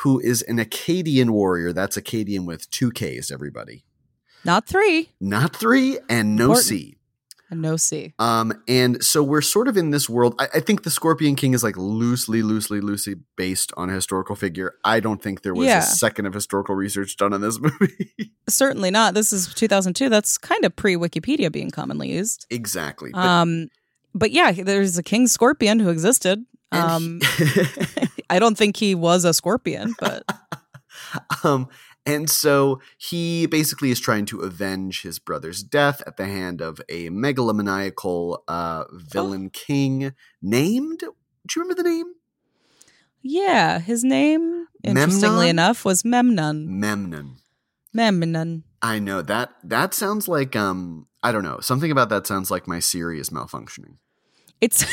who 0.00 0.20
is 0.20 0.42
an 0.42 0.58
Akkadian 0.58 1.30
warrior. 1.30 1.72
That's 1.72 1.96
Akkadian 1.96 2.44
with 2.46 2.70
two 2.70 2.90
K's 2.90 3.30
everybody. 3.32 3.84
not 4.44 4.66
three 4.68 5.10
Not 5.20 5.56
3 5.56 5.98
and 6.08 6.36
no 6.36 6.44
Important. 6.44 6.66
C. 6.66 6.95
and 7.50 7.62
no 7.62 7.76
C. 7.76 8.12
Um, 8.18 8.52
and 8.66 9.02
so 9.04 9.22
we're 9.22 9.40
sort 9.40 9.68
of 9.68 9.76
in 9.76 9.90
this 9.90 10.08
world. 10.08 10.34
I, 10.38 10.48
I 10.54 10.60
think 10.60 10.82
the 10.82 10.90
Scorpion 10.90 11.36
King 11.36 11.54
is 11.54 11.62
like 11.62 11.76
loosely, 11.76 12.42
loosely, 12.42 12.80
loosely 12.80 13.14
based 13.36 13.72
on 13.76 13.88
a 13.90 13.92
historical 13.92 14.34
figure. 14.34 14.74
I 14.84 15.00
don't 15.00 15.22
think 15.22 15.42
there 15.42 15.54
was 15.54 15.66
Yeah. 15.66 15.78
a 15.78 15.82
second 15.82 16.26
of 16.26 16.34
historical 16.34 16.74
research 16.74 17.16
done 17.16 17.32
on 17.32 17.40
this 17.40 17.60
movie. 17.60 18.32
Certainly 18.48 18.90
not. 18.90 19.14
This 19.14 19.32
is 19.32 19.52
2002. 19.54 20.08
That's 20.08 20.38
kind 20.38 20.64
of 20.64 20.74
pre 20.74 20.96
Wikipedia 20.96 21.50
being 21.52 21.70
commonly 21.70 22.10
used. 22.12 22.46
exactly. 22.50 23.10
But, 23.12 23.24
Um, 23.24 23.68
but 24.14 24.30
yeah, 24.32 24.50
there's 24.52 24.98
a 24.98 25.02
king 25.02 25.26
scorpion 25.28 25.78
who 25.78 25.90
existed. 25.90 26.44
Um, 26.72 27.20
he- 27.38 27.62
I 28.30 28.40
don't 28.40 28.58
think 28.58 28.76
he 28.76 28.94
was 28.96 29.24
a 29.24 29.32
scorpion, 29.32 29.94
but 30.00 30.24
um, 31.44 31.68
And 32.06 32.30
so 32.30 32.80
he 32.96 33.46
basically 33.46 33.90
is 33.90 33.98
trying 33.98 34.26
to 34.26 34.40
avenge 34.40 35.02
his 35.02 35.18
brother's 35.18 35.64
death 35.64 36.02
at 36.06 36.16
the 36.16 36.26
hand 36.26 36.60
of 36.60 36.80
a 36.88 37.10
megalomaniacal 37.10 38.38
uh, 38.46 38.84
villain 38.92 39.50
king 39.50 40.14
named. 40.40 41.00
Do 41.00 41.08
you 41.56 41.62
remember 41.62 41.82
the 41.82 41.88
name? 41.88 42.12
Yeah, 43.22 43.80
his 43.80 44.04
name, 44.04 44.68
interestingly 44.84 45.46
Memnon? 45.46 45.48
enough, 45.48 45.84
was 45.84 46.04
Memnon. 46.04 46.78
Memnon. 46.78 47.38
Memnon. 47.92 48.62
I 48.82 49.00
know 49.00 49.20
that 49.22 49.54
that 49.64 49.94
sounds 49.94 50.28
like 50.28 50.54
um 50.54 51.08
I 51.22 51.32
don't 51.32 51.42
know 51.42 51.58
something 51.60 51.90
about 51.90 52.08
that 52.10 52.26
sounds 52.26 52.50
like 52.52 52.68
my 52.68 52.78
Siri 52.78 53.18
is 53.18 53.30
malfunctioning. 53.30 53.96
It's 54.60 54.84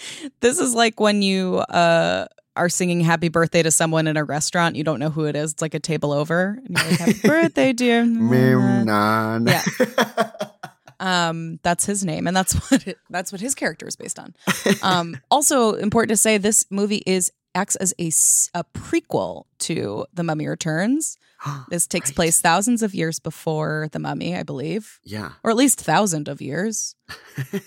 this 0.40 0.58
is 0.58 0.74
like 0.74 1.00
when 1.00 1.22
you 1.22 1.58
uh 1.58 2.26
are 2.56 2.68
singing 2.68 3.00
happy 3.00 3.28
birthday 3.28 3.62
to 3.62 3.70
someone 3.70 4.06
in 4.06 4.16
a 4.16 4.24
restaurant, 4.24 4.76
you 4.76 4.84
don't 4.84 4.98
know 5.00 5.10
who 5.10 5.24
it 5.24 5.34
is. 5.36 5.52
It's 5.52 5.62
like 5.62 5.74
a 5.74 5.80
table 5.80 6.12
over. 6.12 6.58
And 6.66 6.76
you're 6.78 6.86
like, 6.90 6.98
Happy 6.98 7.20
birthday, 7.28 7.72
dear. 7.72 8.04
Memnon. 8.04 9.46
Yeah. 9.46 9.62
Um, 11.00 11.58
that's 11.64 11.84
his 11.84 12.04
name, 12.04 12.28
and 12.28 12.36
that's 12.36 12.54
what 12.70 12.86
it, 12.86 12.96
that's 13.10 13.32
what 13.32 13.40
his 13.40 13.56
character 13.56 13.88
is 13.88 13.96
based 13.96 14.20
on. 14.20 14.36
Um, 14.84 15.18
also 15.32 15.72
important 15.74 16.10
to 16.10 16.16
say, 16.16 16.38
this 16.38 16.64
movie 16.70 17.02
is 17.06 17.32
acts 17.56 17.74
as 17.74 17.92
a, 17.98 18.06
a 18.56 18.62
prequel 18.72 19.46
to 19.60 20.06
The 20.14 20.22
Mummy 20.22 20.46
Returns. 20.46 21.16
This 21.70 21.88
takes 21.88 22.10
Right. 22.10 22.14
place 22.16 22.40
thousands 22.40 22.84
of 22.84 22.94
years 22.94 23.18
before 23.18 23.88
The 23.90 23.98
Mummy, 23.98 24.36
I 24.36 24.44
believe, 24.44 25.00
yeah. 25.02 25.32
or 25.42 25.50
at 25.50 25.56
least 25.56 25.80
thousand 25.80 26.28
of 26.28 26.40
years. 26.40 26.94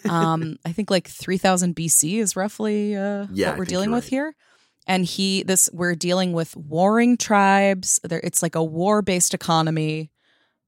Um, 0.09 0.55
I 0.65 0.71
think 0.71 0.89
like 0.89 1.09
three 1.09 1.37
thousand 1.37 1.75
BC 1.75 2.19
is 2.19 2.37
roughly 2.37 2.95
uh, 2.95 3.27
Yeah, 3.33 3.49
what 3.49 3.57
we're 3.59 3.65
dealing 3.65 3.89
you're 3.89 3.97
with 3.97 4.05
right. 4.05 4.09
here. 4.11 4.35
And 4.87 5.05
he, 5.05 5.43
this, 5.43 5.69
we're 5.73 5.95
dealing 5.95 6.33
with 6.33 6.55
warring 6.55 7.17
tribes. 7.17 7.99
There, 8.03 8.21
it's 8.23 8.43
like 8.43 8.55
a 8.55 8.63
war-based 8.63 9.33
economy, 9.33 10.11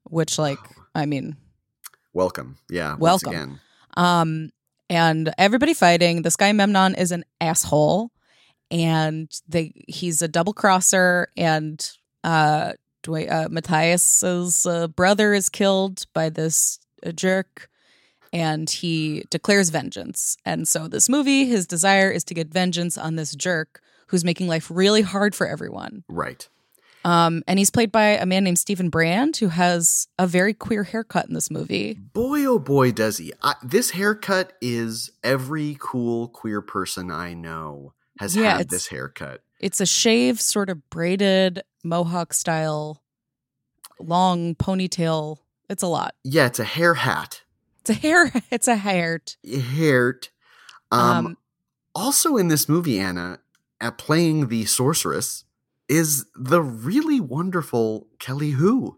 which, 0.05 0.39
like, 0.39 0.57
I 0.95 1.05
mean, 1.05 1.37
Welcome. 2.17 2.57
Yeah. 2.67 2.95
Welcome. 2.95 3.59
um, 3.95 4.49
and 4.89 5.31
everybody 5.37 5.75
fighting. 5.75 6.23
This 6.23 6.35
guy 6.35 6.51
Memnon 6.51 6.95
is 6.95 7.11
an 7.11 7.23
asshole, 7.39 8.09
and 8.71 9.29
they 9.47 9.71
he's 9.87 10.23
a 10.23 10.27
double 10.27 10.53
crosser. 10.53 11.27
And 11.37 11.79
uh, 12.23 12.73
uh 13.07 13.47
Mathayus's 13.49 14.65
uh, 14.65 14.87
brother 14.87 15.35
is 15.35 15.49
killed 15.49 16.05
by 16.15 16.29
this 16.29 16.79
uh, 17.05 17.11
jerk, 17.11 17.69
and 18.33 18.67
he 18.67 19.25
declares 19.29 19.69
vengeance. 19.69 20.37
And 20.43 20.67
so 20.67 20.87
this 20.87 21.07
movie, 21.07 21.45
his 21.45 21.67
desire 21.67 22.09
is 22.09 22.23
to 22.23 22.33
get 22.33 22.47
vengeance 22.47 22.97
on 22.97 23.15
this 23.15 23.35
jerk 23.35 23.79
who's 24.07 24.23
making 24.23 24.47
life 24.47 24.69
really 24.73 25.01
hard 25.01 25.35
for 25.35 25.47
everyone. 25.47 26.03
Right. 26.07 26.47
Um, 27.05 27.43
and 27.47 27.57
he's 27.57 27.69
played 27.69 27.91
by 27.91 28.03
a 28.17 28.25
man 28.25 28.43
named 28.43 28.59
Steven 28.59 28.89
Brand, 28.89 29.37
who 29.37 29.47
has 29.47 30.07
a 30.19 30.27
very 30.27 30.53
queer 30.53 30.83
haircut 30.83 31.27
in 31.27 31.33
this 31.35 31.49
movie. 31.49 31.93
Boy, 31.93 32.43
oh 32.45 32.59
boy, 32.59 32.91
does 32.91 33.17
he. 33.17 33.31
I, 33.41 33.53
this 33.63 33.91
haircut 33.91 34.53
is 34.61 35.11
every 35.23 35.77
cool 35.79 36.27
queer 36.27 36.61
person 36.61 37.09
I 37.11 37.33
know 37.33 37.93
has 38.19 38.35
Yeah, 38.35 38.57
had 38.57 38.69
this 38.69 38.87
haircut. 38.87 39.41
It's 39.59 39.79
a 39.79 39.85
shave, 39.85 40.41
sort 40.41 40.69
of 40.69 40.89
braided 40.89 41.61
mohawk 41.83 42.33
style, 42.33 43.01
long 43.99 44.55
ponytail. 44.55 45.37
It's 45.69 45.83
a 45.83 45.87
lot. 45.87 46.13
Yeah, 46.23 46.47
it's 46.47 46.59
a 46.59 46.63
hair 46.65 46.95
hat. 46.95 47.43
It's 47.81 47.89
a 47.91 47.93
hair. 47.93 48.31
It's 48.51 48.67
a 48.67 48.75
hair. 48.75 49.21
Haired. 49.45 50.27
Um, 50.91 51.01
Um, 51.27 51.37
also 51.95 52.37
in 52.37 52.47
this 52.49 52.67
movie, 52.67 52.99
Anna, 52.99 53.39
at 53.79 53.97
playing 53.97 54.47
the 54.47 54.65
sorceress, 54.65 55.43
is 55.87 56.25
the 56.35 56.61
really 56.61 57.19
wonderful 57.19 58.07
Kelly 58.19 58.51
Hu. 58.51 58.97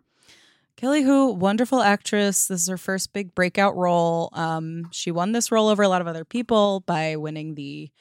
Kelly 0.75 1.03
Hu, 1.03 1.33
wonderful 1.33 1.81
actress. 1.81 2.48
This 2.48 2.62
is 2.62 2.67
her 2.69 2.77
first 2.77 3.12
big 3.12 3.36
breakout 3.36 3.75
role. 3.75 4.29
Um, 4.31 4.88
she 4.91 5.12
won 5.12 5.33
this 5.33 5.51
role 5.51 5.67
over 5.67 5.83
a 5.83 5.89
lot 5.89 6.01
of 6.01 6.07
other 6.07 6.24
people 6.25 6.81
by 6.81 7.15
winning 7.17 7.55
the. 7.55 7.91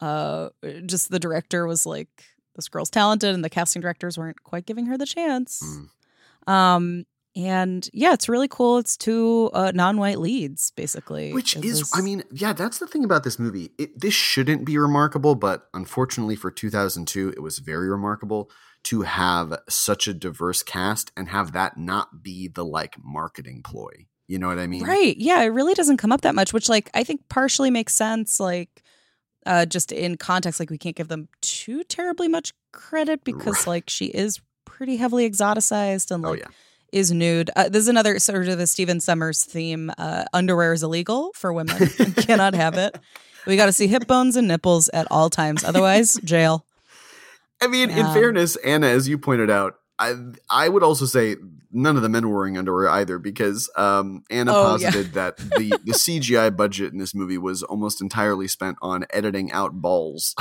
Uh, 0.00 0.50
just 0.84 1.10
the 1.10 1.18
director 1.18 1.66
was 1.66 1.86
like, 1.86 2.10
"This 2.54 2.68
girl's 2.68 2.90
talented," 2.90 3.34
and 3.34 3.42
the 3.42 3.48
casting 3.48 3.80
directors 3.80 4.18
weren't 4.18 4.42
quite 4.42 4.66
giving 4.66 4.84
her 4.86 4.98
the 4.98 5.06
chance. 5.06 5.62
Mm. 6.46 6.52
Um, 6.52 7.06
and 7.36 7.88
yeah, 7.92 8.12
it's 8.14 8.28
really 8.28 8.48
cool. 8.48 8.78
It's 8.78 8.96
two 8.96 9.50
uh, 9.52 9.70
non-white 9.74 10.18
leads, 10.18 10.70
basically. 10.72 11.32
Which 11.34 11.54
It 11.54 11.64
is, 11.64 11.80
was- 11.80 11.92
I 11.94 12.00
mean, 12.00 12.24
yeah, 12.32 12.52
that's 12.54 12.78
the 12.78 12.86
thing 12.86 13.04
about 13.04 13.22
this 13.24 13.38
movie. 13.38 13.70
It, 13.78 14.00
this 14.00 14.14
shouldn't 14.14 14.64
be 14.64 14.78
remarkable, 14.78 15.34
but 15.34 15.68
unfortunately 15.74 16.34
for 16.36 16.50
2002, 16.50 17.28
it 17.36 17.42
was 17.42 17.58
very 17.58 17.88
remarkable 17.90 18.50
to 18.84 19.02
have 19.02 19.58
such 19.68 20.08
a 20.08 20.14
diverse 20.14 20.62
cast 20.62 21.12
and 21.16 21.28
have 21.28 21.52
that 21.52 21.76
not 21.76 22.22
be 22.22 22.48
the 22.48 22.64
like 22.64 22.96
marketing 23.04 23.62
ploy. 23.62 24.06
You 24.28 24.38
know 24.38 24.48
what 24.48 24.58
I 24.58 24.66
mean? 24.66 24.84
Right. 24.84 25.16
Yeah, 25.16 25.42
it 25.42 25.46
really 25.48 25.74
doesn't 25.74 25.98
come 25.98 26.10
up 26.12 26.22
that 26.22 26.34
much, 26.34 26.52
which 26.52 26.68
like 26.68 26.90
I 26.94 27.04
think 27.04 27.28
partially 27.28 27.70
makes 27.70 27.94
sense 27.94 28.40
like 28.40 28.82
uh 29.44 29.64
just 29.66 29.92
in 29.92 30.16
context 30.16 30.58
like 30.58 30.70
we 30.70 30.78
can't 30.78 30.96
give 30.96 31.06
them 31.06 31.28
too 31.40 31.84
terribly 31.84 32.26
much 32.26 32.52
credit 32.72 33.22
because 33.22 33.66
like 33.66 33.88
she 33.88 34.06
is 34.06 34.40
pretty 34.64 34.96
heavily 34.96 35.28
exoticized 35.30 36.10
and 36.10 36.26
Oh, 36.26 36.30
like 36.30 36.40
yeah. 36.40 36.46
Is 36.92 37.10
nude. 37.12 37.50
Uh, 37.56 37.68
this 37.68 37.80
is 37.82 37.88
another 37.88 38.18
sort 38.18 38.48
of 38.48 38.58
the 38.58 38.66
Stephen 38.66 38.98
Sommers 38.98 39.44
theme. 39.44 39.90
Uh 39.98 40.24
underwear 40.32 40.72
is 40.72 40.82
illegal 40.82 41.32
for 41.34 41.52
women. 41.52 41.76
Cannot 42.16 42.54
have 42.54 42.74
it. 42.78 42.96
We 43.46 43.56
got 43.56 43.66
to 43.66 43.72
see 43.72 43.86
hip 43.86 44.06
bones 44.06 44.34
and 44.36 44.48
nipples 44.48 44.88
at 44.90 45.06
all 45.10 45.30
times. 45.30 45.62
Otherwise, 45.62 46.18
jail. 46.24 46.64
I 47.62 47.68
mean, 47.68 47.90
in 47.90 48.06
Um, 48.06 48.12
fairness, 48.14 48.56
Anna, 48.56 48.86
as 48.88 49.08
you 49.08 49.18
pointed 49.18 49.50
out, 49.50 49.74
I 49.98 50.14
I 50.50 50.68
would 50.68 50.82
also 50.82 51.06
say 51.06 51.36
none 51.72 51.96
of 51.96 52.02
the 52.02 52.08
men 52.08 52.28
were 52.28 52.36
wearing 52.38 52.56
underwear 52.58 52.88
either 52.88 53.18
because 53.18 53.70
um, 53.76 54.24
Anna 54.30 54.52
Oh, 54.54 54.76
yeah. 54.76 54.90
posited 54.90 55.12
that 55.14 55.36
the, 55.36 55.70
the 55.84 55.92
CGI 55.92 56.54
budget 56.56 56.92
in 56.92 56.98
this 56.98 57.14
movie 57.14 57.38
was 57.38 57.62
almost 57.62 58.00
entirely 58.00 58.48
spent 58.48 58.78
on 58.82 59.04
editing 59.10 59.52
out 59.52 59.74
balls. 59.80 60.34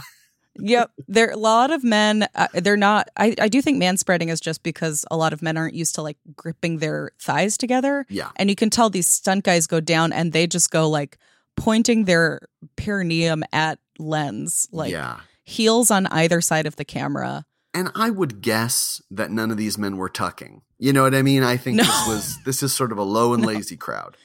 Yep. 0.58 0.92
There 1.08 1.32
a 1.32 1.38
lot 1.38 1.72
of 1.72 1.84
men 1.84 2.28
uh, 2.36 2.48
they're 2.54 2.78
not 2.78 3.10
I, 3.18 3.36
I 3.40 3.48
do 3.50 3.62
think 3.62 3.78
man 3.78 3.98
spreading 3.98 4.30
is 4.30 4.40
just 4.40 4.64
because 4.64 5.06
a 5.12 5.18
lot 5.18 5.34
of 5.34 5.42
men 5.42 5.58
aren't 5.58 5.74
used 5.74 5.96
to 5.96 6.02
like 6.02 6.18
gripping 6.36 6.78
their 6.78 7.12
thighs 7.20 7.58
together. 7.58 8.06
yeah. 8.10 8.30
And 8.38 8.50
you 8.50 8.56
can 8.56 8.70
tell 8.70 8.90
these 8.90 9.08
stunt 9.08 9.44
guys 9.44 9.68
go 9.68 9.80
down 9.80 10.14
and 10.14 10.32
they 10.34 10.48
just 10.48 10.72
go 10.72 10.90
like 10.90 11.18
pointing 11.58 12.06
their 12.06 12.42
perineum 12.76 13.44
at 13.54 13.80
lens, 14.00 14.68
like 14.72 14.92
yeah. 14.92 15.20
heels 15.44 15.92
on 15.92 16.08
either 16.08 16.42
side 16.42 16.66
of 16.68 16.76
the 16.76 16.86
camera. 16.86 17.46
And 17.74 17.92
I 17.96 18.10
would 18.10 18.42
guess 18.42 19.02
that 19.12 19.32
none 19.32 19.52
of 19.52 19.58
these 19.58 19.78
men 19.78 19.98
were 19.98 20.10
tucking. 20.10 20.62
You 20.80 20.94
know 20.94 21.04
what 21.04 21.16
I 21.16 21.22
mean? 21.22 21.44
I 21.44 21.58
think 21.58 21.78
No. 21.78 21.84
this 21.84 22.08
was 22.08 22.44
this 22.46 22.64
is 22.64 22.74
sort 22.74 22.92
of 22.92 22.98
a 22.98 23.04
low 23.04 23.34
and 23.34 23.46
lazy 23.52 23.78
crowd. 23.78 24.18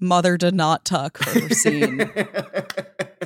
Mother 0.00 0.36
did 0.36 0.54
not 0.54 0.84
tuck 0.84 1.18
her 1.24 1.48
scene. 1.50 2.10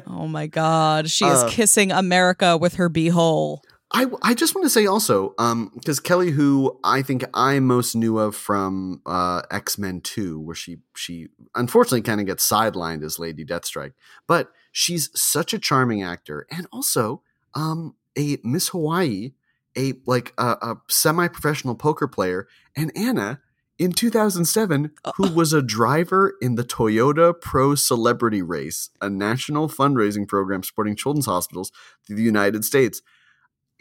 oh 0.06 0.26
my 0.28 0.46
god. 0.46 1.10
She 1.10 1.24
is 1.24 1.42
Uh, 1.42 1.48
kissing 1.48 1.90
America 1.92 2.56
with 2.56 2.74
her 2.74 2.88
beehole. 2.90 3.60
I, 3.92 4.06
I 4.22 4.34
just 4.34 4.54
want 4.54 4.64
to 4.66 4.70
say 4.70 4.86
also, 4.86 5.34
um, 5.38 5.72
because 5.74 5.98
Kelly, 5.98 6.30
who 6.30 6.78
I 6.84 7.02
think 7.02 7.24
I 7.34 7.58
most 7.58 7.96
knew 7.96 8.18
of 8.18 8.36
from 8.36 9.02
uh, 9.04 9.42
X 9.50 9.78
Men 9.78 10.00
Two, 10.00 10.38
where 10.38 10.54
she 10.54 10.78
she 10.94 11.26
unfortunately 11.56 12.02
kind 12.02 12.20
of 12.20 12.26
gets 12.26 12.48
sidelined 12.48 13.02
as 13.04 13.18
Lady 13.18 13.44
Deathstrike, 13.44 13.94
but 14.28 14.52
she's 14.70 15.10
such 15.20 15.52
a 15.52 15.58
charming 15.58 16.04
actor, 16.04 16.46
and 16.52 16.68
also 16.72 17.22
um, 17.54 17.96
a 18.16 18.38
Miss 18.44 18.68
Hawaii, 18.68 19.32
a 19.76 19.94
like 20.06 20.34
a, 20.38 20.50
a 20.62 20.76
semi 20.88 21.26
professional 21.26 21.74
poker 21.74 22.06
player, 22.06 22.46
and 22.76 22.92
Anna 22.96 23.40
in 23.80 23.92
2007, 23.92 24.90
who 25.16 25.32
was 25.32 25.52
a 25.54 25.62
driver 25.62 26.34
in 26.42 26.54
the 26.54 26.62
Toyota 26.62 27.32
Pro 27.40 27.74
Celebrity 27.74 28.42
Race, 28.42 28.90
a 29.00 29.08
national 29.08 29.68
fundraising 29.68 30.28
program 30.28 30.62
supporting 30.62 30.94
children's 30.94 31.26
hospitals 31.26 31.72
through 32.06 32.16
the 32.16 32.22
United 32.22 32.64
States. 32.64 33.00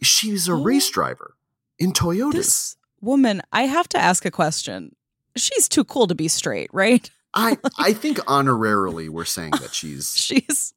She's 0.01 0.47
a 0.47 0.53
Oh. 0.53 0.63
race 0.63 0.89
driver 0.89 1.35
in 1.77 1.91
Toyotas. 1.91 2.33
This 2.33 2.75
woman, 3.01 3.41
I 3.51 3.63
have 3.63 3.89
to 3.89 3.97
ask 3.97 4.25
a 4.25 4.31
question. 4.31 4.95
She's 5.35 5.67
too 5.67 5.83
cool 5.83 6.07
to 6.07 6.15
be 6.15 6.27
straight, 6.29 6.69
right? 6.73 7.09
I 7.33 7.57
I 7.77 7.91
think 7.93 8.19
honorarily 8.19 9.09
we're 9.09 9.25
saying 9.25 9.51
that 9.61 9.73
she's 9.75 10.13
She's 10.15 10.73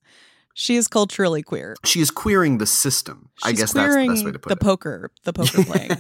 she 0.55 0.77
is 0.77 0.87
culturally 0.89 1.43
queer. 1.43 1.77
she 1.85 2.01
is 2.01 2.11
queering 2.11 2.59
the 2.59 2.67
system. 2.67 3.31
I 3.43 3.51
She's 3.51 3.61
guess 3.61 3.73
that's 3.73 3.95
the 3.95 4.07
best 4.09 4.25
way 4.25 4.33
to 4.33 4.39
put 4.41 4.49
the 4.51 4.57
it. 4.57 4.61
poker, 4.61 5.11
the 5.25 5.33
poker 5.33 5.65
playing. 5.71 5.91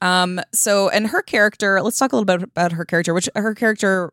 Um, 0.00 0.40
so 0.52 0.88
and 0.88 1.08
her 1.08 1.22
character, 1.22 1.80
let's 1.82 1.98
talk 1.98 2.12
a 2.12 2.16
little 2.16 2.24
bit 2.38 2.42
about 2.42 2.72
her 2.72 2.84
character, 2.84 3.12
which 3.14 3.28
her 3.34 3.54
character 3.54 4.12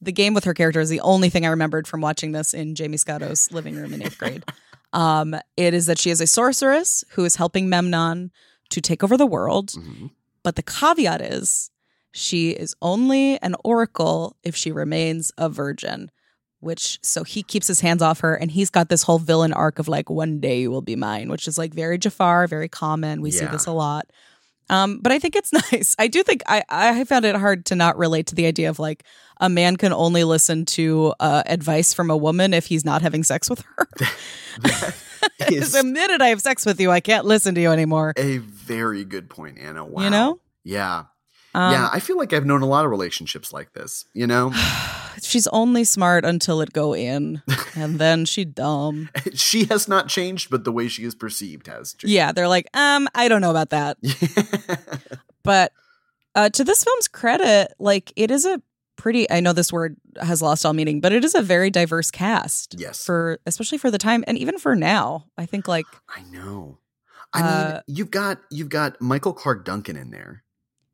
the 0.00 0.12
game 0.12 0.34
with 0.34 0.42
her 0.44 0.54
character 0.54 0.80
is 0.80 0.88
the 0.88 1.00
only 1.00 1.28
thing 1.28 1.46
I 1.46 1.50
remembered 1.50 1.86
from 1.86 2.00
watching 2.00 2.32
this 2.32 2.52
in 2.54 2.74
Jamie 2.74 2.96
Scotto's 2.96 3.52
living 3.52 3.76
room 3.76 3.94
in 3.94 4.02
eighth 4.02 4.18
grade. 4.18 4.44
Um, 4.94 5.34
it 5.56 5.72
is 5.72 5.86
that 5.86 5.98
she 5.98 6.10
is 6.10 6.20
a 6.20 6.26
sorceress 6.26 7.02
who 7.12 7.24
is 7.24 7.36
helping 7.36 7.70
Memnon 7.70 8.30
to 8.68 8.80
take 8.82 9.02
over 9.02 9.16
the 9.16 9.24
world. 9.24 9.70
Mhm. 9.70 10.10
But 10.42 10.56
the 10.56 10.62
caveat 10.62 11.22
is 11.22 11.70
she 12.12 12.50
is 12.50 12.74
only 12.82 13.40
an 13.40 13.56
oracle 13.64 14.36
if 14.42 14.54
she 14.54 14.70
remains 14.70 15.32
a 15.38 15.48
virgin, 15.48 16.10
which 16.60 16.98
so 17.02 17.24
he 17.24 17.42
keeps 17.42 17.68
his 17.68 17.80
hands 17.80 18.02
off 18.02 18.20
her 18.20 18.34
and 18.34 18.50
he's 18.50 18.68
got 18.68 18.90
this 18.90 19.04
whole 19.04 19.18
villain 19.18 19.54
arc 19.54 19.78
of 19.78 19.88
like, 19.88 20.10
one 20.10 20.40
day 20.40 20.60
you 20.60 20.70
will 20.70 20.82
be 20.82 20.94
mine, 20.94 21.30
which 21.30 21.48
is 21.48 21.56
like 21.56 21.72
very 21.72 21.96
Jafar, 21.96 22.46
very 22.46 22.68
common. 22.68 23.22
We 23.22 23.30
see 23.30 23.46
this 23.46 23.64
a 23.64 23.72
lot. 23.72 24.10
Um, 24.72 25.00
but 25.00 25.12
I 25.12 25.18
think 25.18 25.36
it's 25.36 25.52
nice. 25.72 25.94
I 25.98 26.08
do 26.08 26.22
think 26.22 26.42
I 26.46 26.64
I 26.68 27.04
found 27.04 27.24
it 27.24 27.36
hard 27.36 27.66
to 27.66 27.76
not 27.76 27.96
relate 27.98 28.26
to 28.28 28.34
the 28.34 28.46
idea 28.46 28.70
of 28.70 28.78
like 28.78 29.04
a 29.40 29.48
man 29.48 29.76
can 29.76 29.92
only 29.92 30.24
listen 30.24 30.64
to 30.64 31.14
uh, 31.20 31.42
advice 31.46 31.92
from 31.92 32.10
a 32.10 32.16
woman 32.16 32.54
if 32.54 32.66
he's 32.66 32.84
not 32.84 33.02
having 33.02 33.22
sex 33.22 33.48
with 33.48 33.60
her. 33.76 33.88
That 35.38 35.52
is 35.52 35.72
the 35.72 35.84
minute 35.84 36.20
I 36.20 36.28
have 36.28 36.40
sex 36.40 36.66
with 36.66 36.80
you, 36.80 36.90
I 36.90 37.00
can't 37.00 37.24
listen 37.24 37.54
to 37.54 37.60
you 37.60 37.70
anymore. 37.70 38.12
a 38.16 38.38
very 38.38 39.04
good 39.04 39.30
point, 39.30 39.56
Anna. 39.58 39.84
Wow. 39.84 40.02
You 40.02 40.10
know? 40.10 40.40
Yeah. 40.64 41.04
Um, 41.54 41.72
yeah. 41.72 41.88
I 41.92 42.00
feel 42.00 42.16
like 42.16 42.32
I've 42.32 42.44
known 42.44 42.62
a 42.62 42.66
lot 42.66 42.84
of 42.84 42.90
relationships 42.90 43.52
like 43.52 43.72
this, 43.72 44.04
you 44.12 44.26
know? 44.26 44.52
she's 45.22 45.46
only 45.48 45.84
smart 45.84 46.24
until 46.24 46.60
it 46.60 46.72
go 46.72 46.94
in, 46.94 47.42
and 47.74 47.98
then 47.98 48.24
she 48.24 48.44
dumb. 48.44 49.10
she 49.34 49.64
has 49.66 49.88
not 49.88 50.08
changed, 50.08 50.48
but 50.50 50.64
the 50.64 50.72
way 50.72 50.88
she 50.88 51.04
is 51.04 51.14
perceived 51.14 51.66
has 51.66 51.94
changed. 51.94 52.12
Yeah, 52.12 52.32
they're 52.32 52.48
like, 52.48 52.68
um, 52.74 53.08
I 53.14 53.28
don't 53.28 53.40
know 53.40 53.50
about 53.50 53.70
that. 53.70 53.98
But 55.44 55.72
uh, 56.36 56.50
to 56.50 56.62
this 56.64 56.84
film's 56.84 57.08
credit, 57.08 57.72
like 57.80 58.12
it 58.14 58.30
is 58.30 58.44
a 58.46 58.62
pretty. 58.96 59.28
I 59.28 59.40
know 59.40 59.52
this 59.52 59.72
word 59.72 59.96
has 60.20 60.40
lost 60.40 60.64
all 60.64 60.72
meaning, 60.72 61.00
but 61.00 61.12
it 61.12 61.24
is 61.24 61.34
a 61.34 61.42
very 61.42 61.68
diverse 61.68 62.10
cast. 62.12 62.76
Yes. 62.78 63.04
for 63.04 63.40
especially 63.44 63.78
for 63.78 63.90
the 63.90 63.98
time 63.98 64.22
and 64.28 64.38
even 64.38 64.56
for 64.58 64.76
now. 64.76 65.26
I 65.36 65.46
think 65.46 65.66
like 65.66 65.86
I 66.08 66.22
know. 66.30 66.78
I 67.34 67.38
mean, 67.42 67.50
Uh, 67.50 67.80
you've 67.88 68.10
got 68.12 68.38
you've 68.50 68.68
got 68.68 69.00
Michael 69.00 69.32
Clarke 69.32 69.64
Duncan 69.64 69.96
in 69.96 70.10
there. 70.12 70.44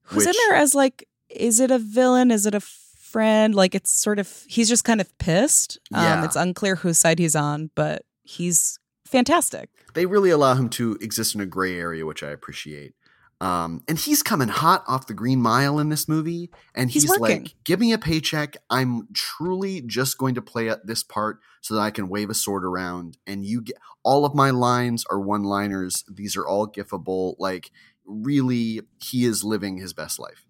who's 0.05 0.25
in 0.27 0.33
there 0.49 0.57
as 0.57 0.75
like, 0.75 1.07
is 1.29 1.61
it 1.61 1.71
a 1.71 1.79
villain? 1.79 2.31
Is 2.31 2.47
it 2.47 2.55
a 2.55 2.61
friend? 3.09 3.55
Like 3.55 3.75
it's 3.75 3.91
sort 3.91 4.19
of 4.19 4.45
he's 4.47 4.69
just 4.69 4.85
kind 4.85 5.01
of 5.01 5.19
pissed. 5.19 5.79
Yeah. 5.91 6.19
Um, 6.19 6.25
it's 6.25 6.37
unclear 6.37 6.77
whose 6.77 6.99
side 6.99 7.19
he's 7.19 7.37
on, 7.37 7.71
but 7.75 8.03
he's 8.23 8.79
fantastic. 9.07 9.71
They 9.95 10.07
really 10.07 10.31
allow 10.31 10.55
him 10.55 10.69
to 10.71 10.97
exist 11.01 11.35
in 11.35 11.41
a 11.41 11.47
gray 11.47 11.79
area, 11.79 12.07
which 12.07 12.23
I 12.23 12.31
appreciate. 12.31 12.95
Um, 13.41 13.85
and 13.87 13.97
he's 13.97 14.23
coming 14.23 14.49
hot 14.49 14.83
off 14.89 15.07
the 15.07 15.15
Green 15.15 15.41
Mile 15.41 15.79
in 15.79 15.91
this 15.91 16.09
movie, 16.09 16.51
and 16.75 16.91
He's 16.91 17.05
he's, 17.05 17.19
like, 17.21 17.55
"Give 17.63 17.79
me 17.79 17.93
a 17.93 17.99
paycheck. 17.99 18.57
I'm 18.69 19.07
truly 19.15 19.81
just 19.81 20.19
going 20.19 20.35
to 20.35 20.43
play 20.43 20.69
at 20.69 20.87
this 20.89 21.05
part 21.05 21.39
so 21.61 21.75
that 21.75 21.81
I 21.81 21.93
can 21.93 22.09
wave 22.09 22.31
a 22.31 22.35
sword 22.35 22.65
around, 22.65 23.17
and 23.29 23.47
you 23.47 23.63
get 23.63 23.77
all 24.03 24.25
of 24.25 24.35
my 24.35 24.51
lines 24.51 25.05
are 25.09 25.21
one-liners. 25.21 26.05
These 26.13 26.37
are 26.37 26.47
all 26.47 26.67
gifable. 26.67 27.37
Like, 27.39 27.71
really, 28.05 28.81
he 29.01 29.25
is 29.25 29.45
living 29.45 29.79
his 29.79 29.93
best 29.93 30.19
life. 30.19 30.48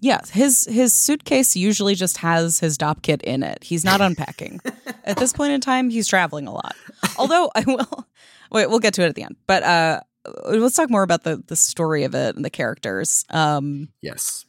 Yeah, 0.00 0.20
his 0.30 0.66
his 0.70 0.92
suitcase 0.92 1.56
usually 1.56 1.94
just 1.94 2.18
has 2.18 2.60
his 2.60 2.76
dop 2.76 3.02
kit 3.02 3.22
in 3.22 3.42
it. 3.42 3.64
He's 3.64 3.84
not 3.84 4.00
unpacking. 4.00 4.60
at 5.04 5.16
this 5.16 5.32
point 5.32 5.52
in 5.52 5.60
time, 5.60 5.90
he's 5.90 6.06
traveling 6.06 6.46
a 6.46 6.52
lot. 6.52 6.76
Although 7.18 7.50
I 7.54 7.64
will 7.66 8.06
wait, 8.52 8.68
we'll 8.68 8.78
get 8.78 8.94
to 8.94 9.02
it 9.02 9.08
at 9.08 9.14
the 9.14 9.22
end. 9.22 9.36
But 9.46 9.62
uh 9.62 10.00
let's 10.48 10.76
talk 10.76 10.90
more 10.90 11.02
about 11.02 11.24
the 11.24 11.42
the 11.46 11.56
story 11.56 12.04
of 12.04 12.14
it 12.14 12.36
and 12.36 12.44
the 12.44 12.50
characters. 12.50 13.24
Um 13.30 13.88
Yes, 14.02 14.44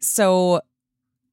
so 0.00 0.60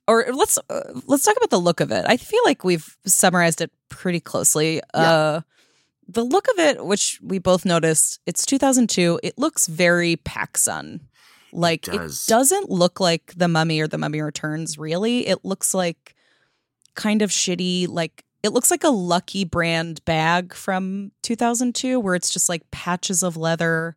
or 0.08 0.26
let's 0.34 0.60
uh, 0.70 0.82
let's 1.08 1.24
talk 1.24 1.36
about 1.38 1.50
the 1.50 1.60
look 1.60 1.80
of 1.80 1.92
it. 1.92 2.06
I 2.08 2.18
feel 2.18 2.42
like 2.46 2.64
we've 2.64 2.96
summarized 3.06 3.62
it 3.62 3.72
pretty 3.90 4.20
closely. 4.20 4.82
Uh 4.94 5.42
the 6.08 6.24
look 6.24 6.48
of 6.50 6.60
it, 6.60 6.86
which 6.86 7.20
we 7.24 7.40
both 7.40 7.66
noticed, 7.66 8.20
it's 8.26 8.46
2002. 8.46 9.22
It 9.24 9.38
looks 9.38 9.68
very 9.68 10.18
PacSun. 10.18 11.00
Like 11.54 11.88
it, 11.88 11.94
does. 11.94 12.26
doesn't 12.26 12.70
look 12.70 13.00
like 13.00 13.34
the 13.36 13.48
Mummy 13.48 13.80
or 13.80 13.88
the 13.88 13.98
Mummy 13.98 14.22
Returns. 14.22 14.78
Really, 14.78 15.28
it 15.28 15.44
looks 15.44 15.74
like 15.74 16.16
kind 16.96 17.22
of 17.22 17.30
shitty. 17.30 17.88
Like 17.88 18.24
it 18.42 18.54
looks 18.54 18.72
like 18.72 18.84
a 18.84 18.90
Lucky 18.90 19.46
Brand 19.46 20.04
bag 20.06 20.54
from 20.54 21.12
2002, 21.22 22.00
where 22.00 22.16
it's 22.16 22.30
just 22.30 22.50
like 22.50 22.70
patches 22.72 23.24
of 23.24 23.38
leather 23.38 23.96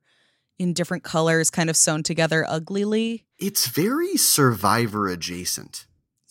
in 0.58 0.72
different 0.72 1.02
colors, 1.04 1.50
kind 1.50 1.68
of 1.68 1.76
sewn 1.76 2.02
together 2.02 2.46
uglily. 2.48 3.24
it's 3.38 3.66
very 3.66 4.16
Survivor 4.16 5.08
adjacent. 5.08 5.86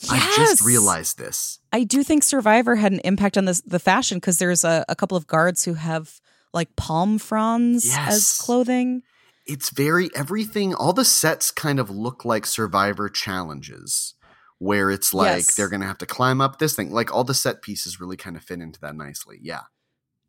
I 0.09 0.19
just 0.35 0.63
realized 0.63 1.17
this. 1.17 1.59
I 1.71 1.83
do 1.83 2.03
think 2.03 2.23
Survivor 2.23 2.75
had 2.75 2.91
an 2.91 2.99
impact 2.99 3.37
on 3.37 3.45
this 3.45 3.61
the 3.61 3.79
fashion 3.79 4.17
because 4.17 4.39
there's 4.39 4.63
a, 4.63 4.85
a 4.89 4.95
couple 4.95 5.17
of 5.17 5.27
guards 5.27 5.63
who 5.63 5.75
have 5.75 6.19
like 6.53 6.75
palm 6.75 7.17
fronds 7.17 7.93
as 7.95 8.37
clothing. 8.37 9.03
It's 9.45 9.69
very 9.69 10.09
everything 10.15 10.73
all 10.73 10.93
the 10.93 11.05
sets 11.05 11.51
kind 11.51 11.79
of 11.79 11.89
look 11.89 12.25
like 12.25 12.45
survivor 12.45 13.09
challenges 13.09 14.13
where 14.59 14.89
it's 14.89 15.13
like 15.13 15.27
Yes. 15.37 15.55
they're 15.55 15.69
gonna 15.69 15.85
have 15.85 15.97
to 15.99 16.05
climb 16.05 16.41
up 16.41 16.59
this 16.59 16.75
thing 16.75 16.91
like 16.91 17.13
all 17.13 17.23
the 17.23 17.33
set 17.33 17.61
pieces 17.61 17.99
really 17.99 18.17
kind 18.17 18.35
of 18.35 18.43
fit 18.43 18.59
into 18.61 18.79
that 18.81 18.95
nicely 18.95 19.37
yeah 19.41 19.61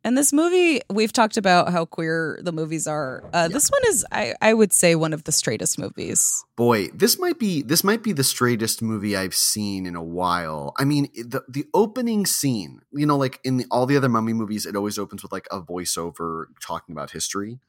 And 0.03 0.15
this 0.17 0.31
movie, 0.31 0.79
we've 0.93 1.11
talked 1.11 1.35
about 1.37 1.71
how 1.73 1.83
queer 1.85 2.39
the 2.41 2.53
movies 2.53 2.87
are. 2.87 3.23
Uh, 3.33 3.47
This 3.49 3.67
one 3.67 3.81
is, 3.91 4.05
I, 4.11 4.35
I 4.41 4.53
would 4.53 4.71
say, 4.71 4.95
one 4.95 5.11
of 5.11 5.23
the 5.25 5.31
straightest 5.33 5.77
movies. 5.79 6.45
boy 6.55 6.87
this 6.93 7.19
might 7.19 7.39
be 7.39 7.61
this 7.63 7.83
might 7.83 8.03
be 8.03 8.13
the 8.13 8.23
straightest 8.23 8.81
movie 8.81 9.15
i've 9.17 9.35
seen 9.35 9.85
in 9.85 9.95
a 9.95 10.03
while 10.03 10.73
i 10.77 10.83
mean 10.85 11.07
the 11.15 11.41
the 11.49 11.65
opening 11.73 12.25
scene 12.25 12.79
you 12.93 13.05
know 13.05 13.17
like 13.17 13.39
in 13.43 13.57
the, 13.57 13.65
all 13.69 13.85
the 13.85 13.97
other 13.97 14.07
mummy 14.09 14.33
movies 14.33 14.65
it 14.65 14.75
always 14.75 14.97
opens 14.99 15.21
with 15.23 15.31
like 15.37 15.47
a 15.51 15.59
voiceover 15.61 16.45
talking 16.61 16.93
about 16.95 17.11
history 17.11 17.59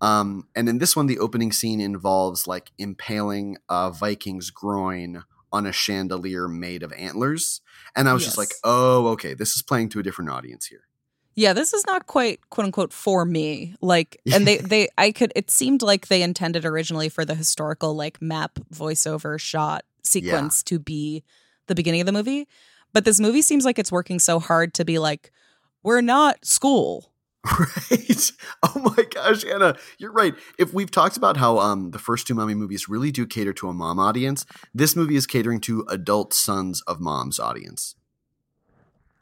um 0.00 0.46
and 0.54 0.68
in 0.68 0.78
this 0.78 0.94
one 0.96 1.06
the 1.06 1.18
opening 1.18 1.52
scene 1.52 1.80
involves 1.80 2.46
like 2.46 2.70
impaling 2.78 3.56
a 3.68 3.90
viking's 3.90 4.50
groin 4.50 5.24
on 5.52 5.66
a 5.66 5.72
chandelier 5.72 6.48
made 6.48 6.82
of 6.82 6.92
antlers 6.92 7.60
and 7.96 8.08
i 8.08 8.12
was 8.12 8.24
just 8.24 8.38
like 8.38 8.52
oh 8.64 9.08
okay 9.08 9.34
this 9.34 9.56
is 9.56 9.62
playing 9.62 9.88
to 9.88 9.98
a 9.98 10.02
different 10.02 10.30
audience 10.30 10.66
here 10.66 10.84
Yeah, 11.36 11.52
this 11.52 11.72
is 11.72 11.86
not 11.86 12.06
quite 12.06 12.40
quote 12.50 12.66
unquote 12.66 12.92
for 12.92 13.24
me. 13.24 13.74
Like, 13.80 14.20
and 14.32 14.46
they, 14.46 14.58
they, 14.58 14.88
I 14.98 15.12
could, 15.12 15.32
it 15.36 15.50
seemed 15.50 15.80
like 15.80 16.08
they 16.08 16.22
intended 16.22 16.64
originally 16.64 17.08
for 17.08 17.24
the 17.24 17.34
historical 17.34 17.94
like 17.94 18.20
map 18.20 18.58
voiceover 18.74 19.38
shot 19.38 19.84
sequence 20.02 20.62
to 20.64 20.78
be 20.78 21.22
the 21.66 21.74
beginning 21.74 22.00
of 22.00 22.06
the 22.06 22.12
movie. 22.12 22.48
But 22.92 23.04
this 23.04 23.20
movie 23.20 23.42
seems 23.42 23.64
like 23.64 23.78
it's 23.78 23.92
working 23.92 24.18
so 24.18 24.40
hard 24.40 24.74
to 24.74 24.84
be 24.84 24.98
like, 24.98 25.30
we're 25.82 26.00
not 26.00 26.44
school. 26.44 27.09
Right. 27.58 28.32
Oh 28.62 28.94
my 28.96 29.04
gosh, 29.04 29.44
Anna, 29.44 29.76
you're 29.98 30.12
right. 30.12 30.34
If 30.58 30.74
we've 30.74 30.90
talked 30.90 31.16
about 31.16 31.38
how 31.38 31.58
um 31.58 31.90
the 31.90 31.98
first 31.98 32.26
two 32.26 32.34
mummy 32.34 32.54
movies 32.54 32.88
really 32.88 33.10
do 33.10 33.26
cater 33.26 33.52
to 33.54 33.68
a 33.68 33.72
mom 33.72 33.98
audience, 33.98 34.44
this 34.74 34.94
movie 34.94 35.16
is 35.16 35.26
catering 35.26 35.60
to 35.62 35.84
adult 35.88 36.34
sons 36.34 36.82
of 36.82 37.00
moms 37.00 37.40
audience. 37.40 37.94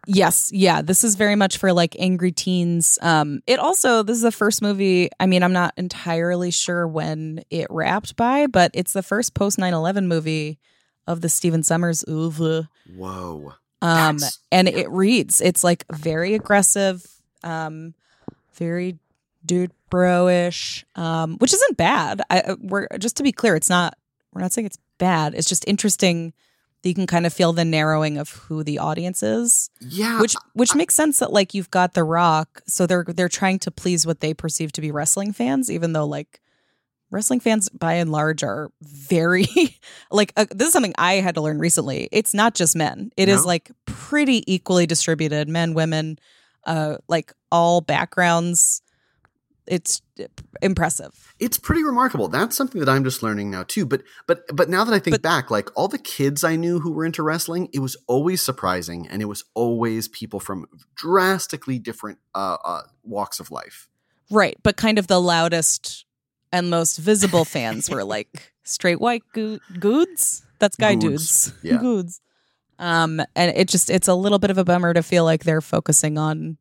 Yes, 0.07 0.51
yeah, 0.53 0.81
this 0.81 1.05
is 1.05 1.17
very 1.17 1.37
much 1.37 1.59
for 1.59 1.73
like 1.73 1.95
angry 1.99 2.33
teens. 2.33 2.99
Um, 3.03 3.41
it 3.47 3.59
also 3.59 4.03
this 4.03 4.17
is 4.17 4.23
the 4.23 4.33
first 4.33 4.63
movie. 4.63 5.11
I 5.21 5.27
mean, 5.27 5.43
I'm 5.43 5.53
not 5.53 5.75
entirely 5.77 6.51
sure 6.51 6.89
when 6.89 7.45
it 7.51 7.67
wrapped 7.69 8.17
by, 8.17 8.47
but 8.47 8.71
it's 8.75 8.95
the 8.95 9.03
first 9.03 9.35
post 9.35 9.59
9/11 9.59 10.07
movie 10.07 10.59
of 11.07 11.21
the 11.21 11.29
Stephen 11.29 11.63
Sommers 11.63 12.05
oeuvre. 12.09 12.69
Whoa. 12.97 13.55
Um, 13.83 14.17
That's- 14.19 14.39
and 14.51 14.69
yeah. 14.69 14.79
it 14.79 14.91
reads. 14.91 15.41
It's 15.41 15.63
like 15.63 15.85
very 15.93 16.35
aggressive, 16.35 17.07
um, 17.45 17.95
very 18.59 18.99
dude 19.45 19.73
bro-ish, 19.91 20.85
um, 20.97 21.37
which 21.39 21.55
isn't 21.55 21.77
bad. 21.77 22.21
I 22.31 22.41
uh, 22.41 22.57
we're 22.61 22.89
just 22.99 23.17
to 23.19 23.23
be 23.23 23.33
clear, 23.33 23.57
it's 23.57 23.71
not. 23.71 23.97
We're 24.33 24.43
not 24.43 24.53
saying 24.53 24.67
it's 24.67 24.79
bad. 24.99 25.35
It's 25.35 25.49
just 25.49 25.67
interesting 25.67 26.33
that 26.83 26.89
you 26.89 26.95
can 26.95 27.07
kind 27.07 27.27
of 27.27 27.33
feel 27.33 27.53
the 27.53 27.65
narrowing 27.65 28.19
of 28.19 28.31
who 28.31 28.63
the 28.63 28.79
audience 28.79 29.23
is 29.23 29.69
Yeah. 29.81 30.21
which 30.21 30.37
which 30.53 30.75
makes 30.77 30.95
sense 30.95 31.19
that 31.19 31.33
like 31.33 31.53
you've 31.55 31.71
got 31.73 31.95
the 31.95 32.05
rock 32.05 32.63
so 32.67 32.87
they're 32.87 33.05
they're 33.09 33.29
trying 33.29 33.59
to 33.61 33.71
please 33.73 34.07
what 34.07 34.21
they 34.21 34.33
perceive 34.33 34.71
to 34.73 34.81
be 34.81 34.93
wrestling 34.93 35.33
fans 35.33 35.73
even 35.73 35.93
though 35.93 36.07
like 36.07 36.41
wrestling 37.11 37.41
fans 37.41 37.69
by 37.71 37.95
and 37.95 38.13
large 38.13 38.45
are 38.45 38.71
very 38.81 39.47
like 40.13 40.33
uh, 40.37 40.47
this 40.55 40.69
is 40.69 40.73
something 40.73 40.95
i 40.99 41.15
had 41.15 41.35
to 41.35 41.41
learn 41.41 41.59
recently 41.59 42.09
it's 42.13 42.33
not 42.33 42.55
just 42.55 42.77
men 42.77 43.11
It 43.17 43.29
is 43.29 43.43
No? 43.43 43.49
like 43.49 43.73
pretty 43.87 44.45
equally 44.53 44.87
distributed 44.87 45.49
men 45.49 45.75
women 45.75 46.17
uh 46.69 46.97
like 47.09 47.33
all 47.51 47.81
backgrounds 47.81 48.83
it's 49.67 50.01
impressive 50.63 51.35
it's 51.41 51.59
pretty 51.59 51.85
remarkable. 51.85 52.27
That's 52.27 52.57
something 52.57 52.81
that 52.81 52.89
I'm 52.89 53.05
just 53.05 53.23
learning 53.23 53.51
now 53.51 53.63
too. 53.63 53.87
But 53.87 54.03
but 54.27 54.43
but 54.53 54.69
now 54.69 54.83
that 54.85 54.93
I 54.93 54.99
think 54.99 55.15
But- 55.15 55.23
back, 55.23 55.51
like 55.53 55.69
all 55.77 55.87
the 55.87 55.99
kids 55.99 56.43
I 56.43 56.57
knew 56.57 56.81
who 56.81 56.91
were 56.91 57.05
into 57.05 57.23
wrestling, 57.23 57.69
it 57.73 57.79
was 57.79 57.97
always 58.09 58.43
surprising 58.43 59.07
and 59.09 59.23
it 59.23 59.27
was 59.27 59.45
always 59.55 60.09
people 60.09 60.41
from 60.41 60.67
drastically 60.97 61.79
different 61.79 62.19
uh, 62.35 62.57
uh 62.65 62.83
walks 63.05 63.39
of 63.41 63.51
life. 63.51 63.89
right 64.31 64.57
but 64.63 64.77
kind 64.77 64.99
of 64.99 65.07
the 65.07 65.21
loudest 65.21 66.05
and 66.53 66.71
most 66.71 66.97
visible 66.99 67.45
fans 67.45 67.89
were 67.91 68.05
like 68.05 68.53
straight 68.65 69.01
white 69.01 69.23
goo- 69.33 69.61
goods 69.79 70.43
that's 70.59 70.77
guy 70.77 70.95
Goods, 70.95 71.53
dudes 71.53 71.53
yeah. 71.63 71.77
goods 71.89 72.21
um 72.79 73.21
and 73.35 73.57
it 73.57 73.69
just 73.69 73.91
it's 73.91 74.09
a 74.09 74.15
little 74.15 74.39
bit 74.39 74.51
of 74.51 74.59
a 74.59 74.65
bummer 74.65 74.95
to 74.95 75.03
feel 75.03 75.25
like 75.25 75.45
they're 75.45 75.61
focusing 75.61 76.19
on 76.19 76.59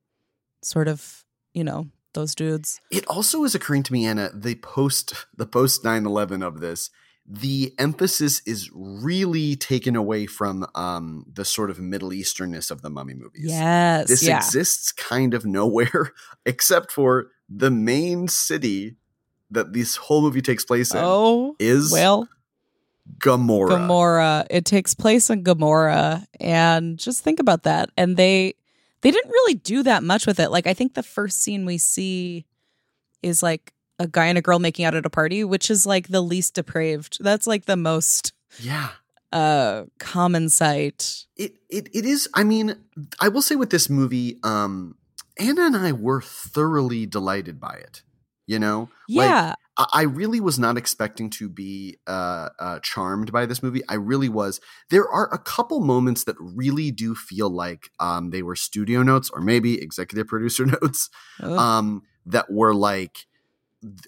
sort 0.63 0.87
of 0.87 1.23
you 1.53 1.63
know 1.63 1.87
those 2.13 2.33
dudes. 2.33 2.81
It 2.91 3.05
also 3.07 3.43
is 3.43 3.53
occurring 3.53 3.83
to 3.83 3.93
me, 3.93 4.05
Anna, 4.05 4.31
the 4.33 4.55
post 4.55 5.27
the 5.35 5.45
post 5.45 5.83
9-11 5.83 6.45
of 6.45 6.59
this, 6.61 6.89
the 7.27 7.75
emphasis 7.77 8.41
is 8.45 8.71
really 8.73 9.55
taken 9.55 9.95
away 9.95 10.25
from 10.25 10.65
um 10.73 11.25
the 11.31 11.45
sort 11.45 11.69
of 11.69 11.79
Middle 11.79 12.09
Easternness 12.09 12.71
of 12.71 12.81
the 12.81 12.89
mummy 12.89 13.13
movies. 13.13 13.45
yes 13.51 14.07
This 14.07 14.23
yeah. 14.23 14.37
exists 14.37 14.91
kind 14.91 15.33
of 15.33 15.45
nowhere 15.45 16.13
except 16.45 16.91
for 16.91 17.29
the 17.49 17.71
main 17.71 18.27
city 18.27 18.95
that 19.51 19.73
this 19.73 19.95
whole 19.95 20.21
movie 20.21 20.41
takes 20.41 20.65
place 20.65 20.91
in 20.93 20.99
Oh, 21.01 21.55
is 21.59 21.91
well, 21.91 22.27
Gomorrah. 23.19 23.69
Gomorrah. 23.69 24.45
It 24.49 24.65
takes 24.65 24.93
place 24.93 25.29
in 25.29 25.43
Gomorrah, 25.43 26.25
and 26.39 26.97
just 26.97 27.23
think 27.23 27.39
about 27.39 27.63
that. 27.63 27.89
And 27.97 28.17
they 28.17 28.53
they 29.01 29.11
didn't 29.11 29.31
really 29.31 29.55
do 29.55 29.83
that 29.83 30.03
much 30.03 30.25
with 30.27 30.39
it. 30.39 30.49
Like 30.51 30.67
I 30.67 30.73
think 30.73 30.93
the 30.93 31.03
first 31.03 31.41
scene 31.41 31.65
we 31.65 31.77
see 31.77 32.45
is 33.23 33.41
like 33.43 33.73
a 33.99 34.07
guy 34.07 34.25
and 34.27 34.37
a 34.37 34.41
girl 34.41 34.59
making 34.59 34.85
out 34.85 34.95
at 34.95 35.05
a 35.05 35.09
party, 35.09 35.43
which 35.43 35.69
is 35.71 35.85
like 35.85 36.07
the 36.09 36.21
least 36.21 36.53
depraved. 36.53 37.17
That's 37.19 37.47
like 37.47 37.65
the 37.65 37.77
most 37.77 38.33
Yeah. 38.59 38.89
uh 39.31 39.83
common 39.99 40.49
sight. 40.49 41.25
It 41.35 41.55
it 41.69 41.89
it 41.93 42.05
is 42.05 42.29
I 42.33 42.43
mean, 42.43 42.75
I 43.19 43.29
will 43.29 43.41
say 43.41 43.55
with 43.55 43.69
this 43.71 43.89
movie, 43.89 44.39
um 44.43 44.95
Anna 45.39 45.65
and 45.65 45.75
I 45.77 45.91
were 45.91 46.21
thoroughly 46.21 47.05
delighted 47.05 47.59
by 47.59 47.73
it. 47.75 48.01
You 48.45 48.59
know? 48.59 48.89
Yeah. 49.07 49.53
I 49.55 49.66
I 49.77 50.03
really 50.03 50.39
was 50.39 50.57
not 50.57 50.77
expecting 50.77 51.29
to 51.31 51.47
be 51.47 51.97
uh, 52.07 52.49
uh, 52.59 52.79
charmed 52.79 53.31
by 53.31 53.45
this 53.45 53.61
movie. 53.61 53.81
I 53.87 53.93
really 53.93 54.29
was. 54.29 54.59
There 54.89 55.07
are 55.07 55.31
a 55.31 55.37
couple 55.37 55.81
moments 55.81 56.23
that 56.23 56.35
really 56.39 56.89
do 56.89 57.13
feel 57.13 57.49
like 57.49 57.91
um, 57.99 58.31
they 58.31 58.41
were 58.41 58.55
studio 58.55 59.03
notes 59.03 59.29
or 59.31 59.41
maybe 59.41 59.79
executive 59.79 60.27
producer 60.27 60.65
notes 60.81 61.09
Ugh. 61.41 61.51
um, 61.51 62.03
that 62.25 62.51
were 62.51 62.73
like 62.73 63.25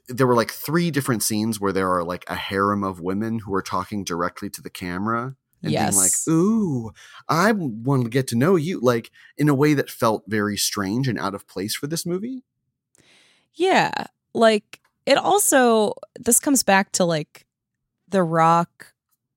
there 0.08 0.26
were 0.26 0.36
like 0.36 0.52
three 0.52 0.90
different 0.90 1.22
scenes 1.22 1.60
where 1.60 1.72
there 1.72 1.92
are 1.92 2.04
like 2.04 2.26
a 2.28 2.36
harem 2.36 2.84
of 2.84 3.00
women 3.00 3.40
who 3.40 3.54
are 3.54 3.62
talking 3.62 4.04
directly 4.04 4.50
to 4.50 4.64
the 4.64 4.70
camera 4.70 5.36
and 5.62 5.72
being 5.72 5.96
like, 5.96 6.12
"Ooh, 6.28 6.92
I 7.28 7.52
want 7.52 8.04
to 8.04 8.10
get 8.10 8.28
to 8.30 8.36
know 8.36 8.56
you," 8.56 8.80
like 8.80 9.12
in 9.38 9.50
a 9.50 9.54
way 9.54 9.76
that 9.76 9.90
felt 9.90 10.24
very 10.28 10.58
strange 10.58 11.08
and 11.08 11.20
out 11.20 11.36
of 11.36 11.48
place 11.48 11.76
for 11.76 11.86
this 11.86 12.06
movie. 12.06 12.44
Yeah. 13.54 13.92
Like 14.34 14.79
it 15.10 15.18
also 15.18 15.94
this 16.20 16.40
comes 16.40 16.64
back 16.64 16.92
to 16.94 17.06
like 17.06 17.46
The 18.10 18.24
Rock 18.24 18.94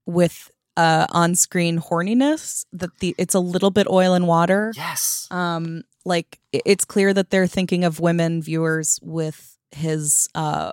with 0.07 0.51
uh 0.77 1.07
on-screen 1.11 1.79
horniness 1.81 2.65
that 2.73 2.91
the 3.01 3.15
it's 3.19 3.35
a 3.35 3.41
little 3.41 3.71
bit 3.71 3.87
oil 3.89 4.15
and 4.15 4.27
water. 4.27 4.73
Yes, 4.77 5.29
Um 5.31 5.83
like 6.05 6.39
it's 6.53 6.85
clear 6.85 7.13
that 7.15 7.31
they're 7.31 7.47
thinking 7.47 7.85
of 7.85 8.01
women 8.01 8.43
viewers 8.43 8.99
with 9.03 9.57
his 9.71 10.29
uh 10.35 10.73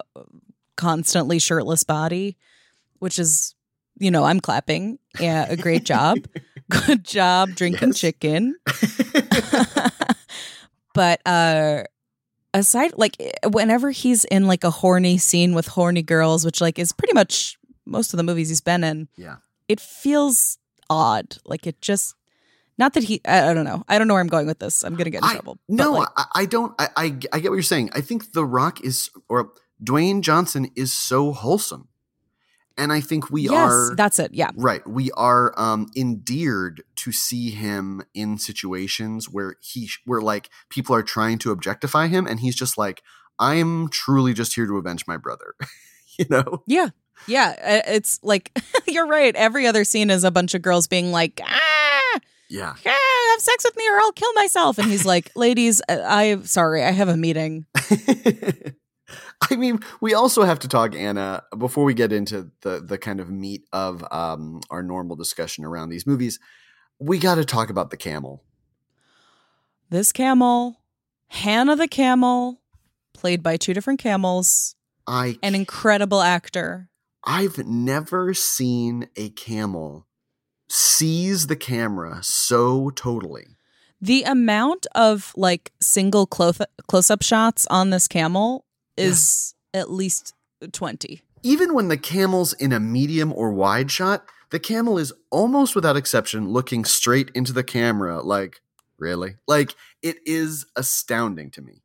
constantly 0.78 1.40
shirtless 1.40 1.84
body, 1.84 2.38
which 3.00 3.20
is 3.20 3.56
you 4.00 4.12
know, 4.12 4.24
I'm 4.24 4.40
clapping. 4.40 4.98
Yeah, 5.20 5.46
a 5.50 5.58
great 5.58 5.84
job. 5.84 6.20
Good 6.88 7.04
job 7.04 7.50
drinking 7.56 7.90
Yes. 7.90 8.00
chicken. 8.00 8.56
but 10.94 11.20
uh 11.26 11.84
aside 12.54 12.92
like 12.98 13.16
eh, 13.20 13.32
whenever 13.50 13.92
he's 13.92 14.24
in 14.26 14.48
like 14.48 14.64
a 14.64 14.72
horny 14.72 15.18
scene 15.18 15.54
with 15.54 15.68
horny 15.68 16.02
girls 16.02 16.46
which 16.46 16.62
like 16.62 16.80
is 16.80 16.92
pretty 16.92 17.14
much 17.14 17.58
most 17.86 18.14
of 18.14 18.18
the 18.18 18.24
movies 18.24 18.50
he's 18.50 18.62
been 18.62 18.84
in 18.84 19.08
Yeah. 19.18 19.38
it 19.68 19.80
feels 19.80 20.58
odd 20.90 21.38
like 21.46 21.68
it 21.68 21.82
just 21.82 22.16
not 22.80 22.94
that 22.94 23.04
he 23.04 23.22
i, 23.26 23.50
I 23.50 23.54
don't 23.54 23.66
know 23.66 23.84
i 23.88 23.98
don't 24.00 24.08
know 24.08 24.14
where 24.16 24.22
i'm 24.22 24.28
going 24.28 24.48
with 24.48 24.60
this 24.60 24.84
i'm 24.84 24.96
gonna 24.96 25.10
get 25.12 25.20
in 25.20 25.26
I- 25.30 25.34
trouble 25.34 25.60
No, 25.68 25.92
like, 25.92 26.08
I, 26.18 26.26
I 26.36 26.46
don't. 26.46 26.74
I, 26.80 26.88
I 26.96 27.04
I 27.34 27.40
get 27.40 27.50
what 27.52 27.56
you're 27.56 27.62
saying. 27.62 27.90
I 27.94 28.02
think 28.02 28.32
The 28.34 28.46
Rock 28.46 28.82
is, 28.82 29.12
or 29.28 29.52
Dwayne 29.84 30.22
Johnson 30.22 30.72
is 30.76 30.92
so 30.94 31.32
wholesome, 31.34 31.89
and 32.80 32.92
I 32.92 33.02
think 33.02 33.30
we 33.30 33.44
yes 33.44 33.54
are 33.72 33.96
that's 33.96 34.18
it 34.18 34.32
yeah 34.34 34.50
right. 34.56 34.82
We 34.88 35.12
are 35.12 35.54
um 35.60 35.88
endeared 35.96 36.82
to 36.96 37.12
see 37.12 37.52
him 37.52 38.02
in 38.14 38.38
situations 38.40 39.30
where 39.30 39.56
he, 39.62 39.90
where 40.06 40.22
like 40.22 40.50
people 40.70 40.96
are 40.96 41.04
trying 41.04 41.38
to 41.40 41.52
objectify 41.52 42.08
him, 42.08 42.26
and 42.26 42.40
he's 42.40 42.56
just 42.56 42.78
like, 42.78 43.04
I'm 43.38 43.90
truly 43.90 44.34
just 44.34 44.56
here 44.56 44.66
to 44.66 44.78
avenge 44.78 45.06
my 45.08 45.18
brother. 45.18 45.54
you 46.18 46.26
know? 46.30 46.64
yeah 46.66 46.90
yeah 47.28 47.82
it's 47.88 48.18
like 48.24 48.58
you're 48.88 49.06
right 49.08 49.36
every 49.36 49.68
other 49.68 49.84
scene 49.84 50.10
is 50.10 50.24
a 50.24 50.32
bunch 50.32 50.54
of 50.54 50.62
girls 50.62 50.88
being 50.88 51.12
like 51.12 51.42
ah 51.44 52.20
Yeah. 52.50 52.74
ah, 52.86 53.32
have 53.32 53.42
sex 53.42 53.64
with 53.64 53.76
me 53.78 53.88
or 53.90 54.00
I'll 54.00 54.12
kill 54.14 54.34
myself. 54.34 54.78
And 54.80 54.90
he's 54.90 55.06
like, 55.06 55.30
ladies, 55.36 55.82
uh, 55.88 56.02
I'm 56.04 56.46
sorry, 56.46 56.84
I 56.84 56.92
have 56.92 57.08
a 57.10 57.16
meeting. 57.18 57.66
I 59.52 59.56
mean, 59.56 59.80
we 60.02 60.14
also 60.14 60.44
have 60.44 60.60
to 60.60 60.68
talk, 60.68 60.96
Anna, 60.96 61.44
before 61.58 61.84
we 61.84 61.94
get 61.94 62.12
into 62.12 62.52
the 62.62 62.82
the 62.82 62.98
kind 62.98 63.20
of 63.20 63.30
meat 63.30 63.66
of 63.72 64.06
um, 64.12 64.62
our 64.70 64.84
normal 64.84 65.16
discussion 65.16 65.66
around 65.66 65.90
these 65.90 66.06
movies. 66.06 66.40
We 67.00 67.18
got 67.18 67.36
to 67.36 67.46
talk 67.46 67.70
about 67.70 67.92
the 67.92 67.98
camel. 67.98 68.44
This 69.90 70.12
camel, 70.12 70.82
Hannah 71.30 71.76
the 71.76 71.88
camel, 71.88 72.62
played 73.14 73.42
by 73.42 73.58
two 73.58 73.74
different 73.74 74.00
camels, 74.00 74.76
I 75.08 75.38
an 75.42 75.56
incredible 75.56 76.22
actor. 76.22 76.90
I've 77.24 77.58
never 77.60 78.34
seen 78.34 79.10
a 79.16 79.30
camel 79.30 80.08
seize 80.70 81.48
the 81.48 81.56
camera 81.56 82.20
so 82.22 82.92
totally. 82.92 83.48
The 84.02 84.24
amount 84.24 84.88
of 84.96 85.34
like 85.36 85.72
single 85.82 86.26
close 86.26 86.60
close 86.88 87.10
up 87.10 87.22
shots 87.22 87.66
on 87.70 87.90
this 87.90 88.08
camel 88.08 88.66
is 89.00 89.56
at 89.74 89.90
least 89.90 90.34
20. 90.72 91.22
Even 91.44 91.74
when 91.74 91.88
the 91.88 91.98
camel's 91.98 92.54
in 92.54 92.74
a 92.74 92.80
medium 92.80 93.32
or 93.34 93.52
wide 93.52 93.92
shot, 93.92 94.26
the 94.50 94.60
camel 94.60 94.98
is 94.98 95.14
almost 95.30 95.76
without 95.76 95.96
exception 95.96 96.50
looking 96.50 96.84
straight 96.84 97.30
into 97.34 97.54
the 97.54 97.64
camera 97.64 98.22
like, 98.22 98.62
really? 98.98 99.36
Like 99.48 99.76
it 100.02 100.18
is 100.26 100.66
astounding 100.76 101.52
to 101.52 101.62
me. 101.62 101.82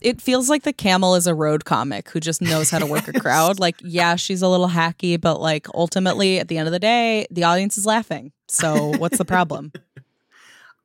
It 0.00 0.20
feels 0.20 0.48
like 0.48 0.62
the 0.62 0.72
camel 0.72 1.16
is 1.16 1.26
a 1.26 1.34
road 1.34 1.64
comic 1.64 2.10
who 2.10 2.20
just 2.20 2.40
knows 2.40 2.70
how 2.70 2.78
to 2.78 2.86
work 2.86 3.08
a 3.08 3.12
crowd. 3.20 3.58
Like, 3.58 3.76
yeah, 3.82 4.14
she's 4.16 4.42
a 4.42 4.48
little 4.48 4.68
hacky, 4.68 5.20
but 5.20 5.40
like 5.40 5.66
ultimately 5.74 6.38
at 6.38 6.48
the 6.48 6.56
end 6.56 6.68
of 6.68 6.72
the 6.72 6.78
day, 6.78 7.26
the 7.30 7.44
audience 7.44 7.76
is 7.76 7.84
laughing. 7.84 8.32
So 8.48 8.96
what's 8.98 9.18
the 9.18 9.24
problem? 9.24 9.72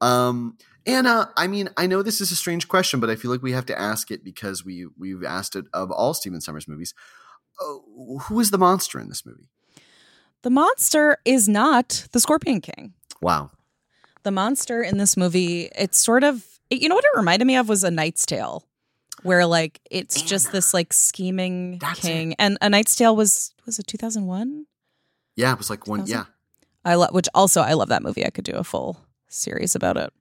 Um, 0.01 0.57
Anna, 0.85 1.31
I 1.37 1.47
mean, 1.47 1.69
I 1.77 1.87
know 1.87 2.01
this 2.01 2.19
is 2.21 2.31
a 2.31 2.35
strange 2.35 2.67
question, 2.67 2.99
but 2.99 3.09
I 3.09 3.15
feel 3.15 3.31
like 3.31 3.41
we 3.41 3.53
have 3.53 3.65
to 3.67 3.79
ask 3.79 4.11
it 4.11 4.23
because 4.23 4.65
we 4.65 4.87
we've 4.97 5.23
asked 5.23 5.55
it 5.55 5.65
of 5.73 5.91
all 5.91 6.13
Stephen 6.13 6.39
Sommers 6.41 6.67
movies. 6.67 6.93
Uh, 7.61 8.17
who 8.23 8.39
is 8.39 8.51
the 8.51 8.57
monster 8.57 8.99
in 8.99 9.07
this 9.09 9.25
movie? 9.25 9.49
The 10.41 10.49
monster 10.49 11.17
is 11.23 11.47
not 11.47 12.07
the 12.11 12.19
Scorpion 12.19 12.59
King. 12.61 12.93
Wow. 13.21 13.51
The 14.23 14.31
monster 14.31 14.81
in 14.81 14.97
this 14.97 15.15
movie, 15.15 15.69
it's 15.77 15.97
sort 15.99 16.23
of, 16.23 16.59
it- 16.69 16.81
you 16.81 16.89
know 16.89 16.95
what 16.95 17.05
it 17.05 17.15
reminded 17.15 17.45
me 17.45 17.55
of 17.55 17.69
was 17.69 17.83
A 17.83 17.91
Knight's 17.91 18.25
Tale, 18.25 18.65
where 19.21 19.45
like 19.45 19.79
it's 19.89 20.21
just 20.21 20.51
this 20.51 20.73
like 20.73 20.91
scheming 20.91 21.77
That's 21.79 21.99
king. 21.99 22.35
And 22.39 22.57
A 22.61 22.69
Knight's 22.69 22.95
Tale 22.95 23.15
was, 23.15 23.53
was 23.65 23.79
it 23.79 23.87
2001? 23.87 24.65
Yeah, 25.35 25.51
it 25.53 25.57
was 25.57 25.69
like 25.69 25.87
one. 25.87 25.99
2000? 26.05 26.13
Yeah, 26.15 26.25
I 26.83 26.95
love, 26.95 27.13
which 27.13 27.27
also 27.33 27.61
I 27.61 27.73
love 27.73 27.89
that 27.89 28.03
movie. 28.03 28.25
I 28.25 28.29
could 28.29 28.43
do 28.45 28.53
a 28.53 28.63
full 28.63 28.97
series 29.29 29.75
about 29.75 29.95
it. 29.97 30.11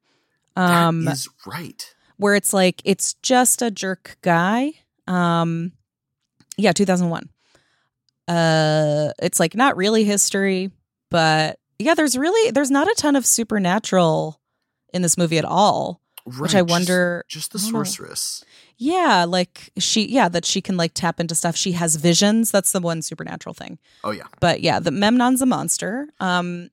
That 0.57 0.85
Um, 0.89 1.09
is 1.09 1.29
right. 1.47 1.95
where 2.17 2.35
it's 2.35 2.53
like 2.53 2.83
it's 2.85 3.15
just 3.23 3.63
a 3.63 3.71
jerk 3.71 4.17
guy. 4.23 4.73
Um, 5.07 5.73
yeah, 6.57 6.73
2001. 6.73 7.29
Uh, 8.29 9.11
it's 9.21 9.41
like 9.41 9.55
not 9.55 9.77
really 9.77 10.05
history, 10.05 10.71
but 11.11 11.59
yeah, 11.79 11.95
there's 11.95 12.17
really 12.17 12.51
there's 12.53 12.71
not 12.71 12.87
a 12.89 12.95
ton 12.97 13.17
of 13.17 13.27
supernatural 13.27 14.41
in 14.93 15.03
this 15.03 15.19
movie 15.19 15.39
at 15.39 15.45
all. 15.45 16.01
Right. 16.25 16.41
Which 16.43 16.55
I 16.55 16.63
wonder- 16.63 17.25
Just, 17.29 17.53
the 17.53 17.59
I 17.59 17.63
know. 17.65 17.71
sorceress. 17.71 18.45
Yeah, 18.79 19.25
like 19.29 19.71
she, 19.77 20.07
yeah, 20.09 20.29
that 20.29 20.45
she 20.45 20.61
can 20.61 20.77
like 20.77 20.93
tap 20.95 21.19
into 21.19 21.35
stuff. 21.35 21.57
She 21.57 21.73
has 21.73 21.97
visions. 21.97 22.53
That's 22.53 22.71
the 22.71 22.81
one 22.81 23.03
supernatural 23.03 23.55
thing. 23.55 23.79
Oh 24.05 24.13
yeah. 24.13 24.27
But 24.39 24.61
yeah, 24.61 24.79
the 24.79 24.93
Memnon's 24.93 25.43
a 25.43 25.47
monster. 25.47 26.09
Um, 26.21 26.71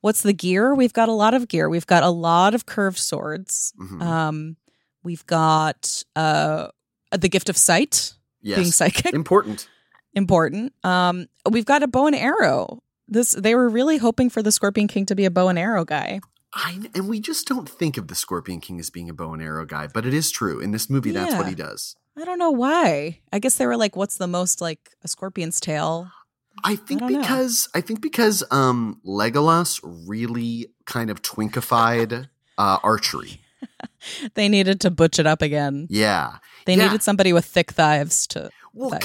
what's 0.00 0.22
the 0.22 0.32
gear? 0.32 0.74
We've 0.74 0.92
got 0.92 1.08
a 1.08 1.12
lot 1.12 1.34
of 1.34 1.48
gear. 1.48 1.68
We've 1.68 1.86
got 1.86 2.02
a 2.02 2.10
lot 2.10 2.54
of 2.54 2.66
curved 2.66 2.98
swords. 2.98 3.72
Mhm. 3.80 4.02
Um, 4.02 4.56
we've 5.02 5.24
got 5.26 6.04
uh 6.16 6.68
the 7.16 7.28
gift 7.28 7.48
of 7.48 7.56
sight, 7.56 8.14
being 8.42 8.64
psychic, 8.70 9.14
Important. 9.14 9.68
important. 10.14 10.72
Um, 10.84 11.26
we've 11.50 11.64
got 11.64 11.82
a 11.82 11.86
bow 11.88 12.06
and 12.06 12.16
arrow. 12.16 12.82
This 13.08 13.32
they 13.32 13.54
were 13.54 13.68
really 13.68 13.96
hoping 13.96 14.28
for 14.30 14.42
the 14.42 14.52
Scorpion 14.52 14.88
King 14.88 15.06
to 15.06 15.14
be 15.14 15.24
a 15.24 15.30
bow 15.30 15.48
and 15.48 15.58
arrow 15.58 15.84
guy. 15.84 16.20
I, 16.52 16.80
and 16.94 17.08
we 17.08 17.20
just 17.20 17.46
don't 17.46 17.68
think 17.68 17.96
of 17.98 18.08
the 18.08 18.14
Scorpion 18.14 18.60
King 18.60 18.80
as 18.80 18.90
being 18.90 19.08
a 19.10 19.14
bow 19.14 19.32
and 19.34 19.42
arrow 19.42 19.64
guy, 19.66 19.86
but 19.86 20.06
it 20.06 20.14
is 20.14 20.30
true 20.30 20.60
in 20.60 20.70
this 20.72 20.88
movie. 20.90 21.10
That's 21.12 21.34
what 21.34 21.46
he 21.46 21.54
does. 21.54 21.94
I 22.16 22.24
don't 22.24 22.38
know 22.38 22.50
why. 22.50 23.20
I 23.32 23.38
guess 23.38 23.56
they 23.56 23.66
were 23.66 23.76
like, 23.76 23.96
"What's 23.96 24.16
the 24.16 24.26
most 24.26 24.60
like 24.60 24.90
a 25.04 25.08
scorpion's 25.08 25.60
tail?" 25.60 26.10
I 26.64 26.76
think 26.76 27.00
know. 27.02 27.08
because 27.08 27.68
I 27.74 27.80
think 27.80 28.00
because 28.00 28.42
um 28.50 29.00
Legolas 29.06 29.80
really 29.84 30.68
kind 30.86 31.10
of 31.10 31.22
twinkified 31.22 32.28
uh 32.58 32.78
archery. 32.82 33.40
They 34.34 34.48
needed 34.48 34.80
to 34.82 34.90
butch 34.90 35.18
it 35.18 35.26
up 35.26 35.42
again. 35.42 35.88
Yeah. 35.90 36.36
They 36.66 36.76
Yeah. 36.76 36.84
needed 36.86 37.02
somebody 37.02 37.32
with 37.32 37.44
thick 37.44 37.72
thighs 37.72 38.26
to. 38.28 38.50
Well, 38.72 38.98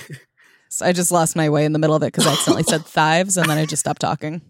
So 0.70 0.84
I 0.86 0.92
just 0.92 1.10
lost 1.10 1.34
my 1.34 1.48
way 1.48 1.64
in 1.64 1.72
the 1.72 1.78
middle 1.78 1.96
of 1.96 2.02
it 2.02 2.06
because 2.12 2.26
I 2.26 2.32
accidentally 2.32 2.62
said 2.64 2.84
thighs 2.84 3.36
and 3.36 3.48
then 3.48 3.58
I 3.58 3.64
just 3.66 3.80
stopped 3.80 4.00
talking. 4.02 4.42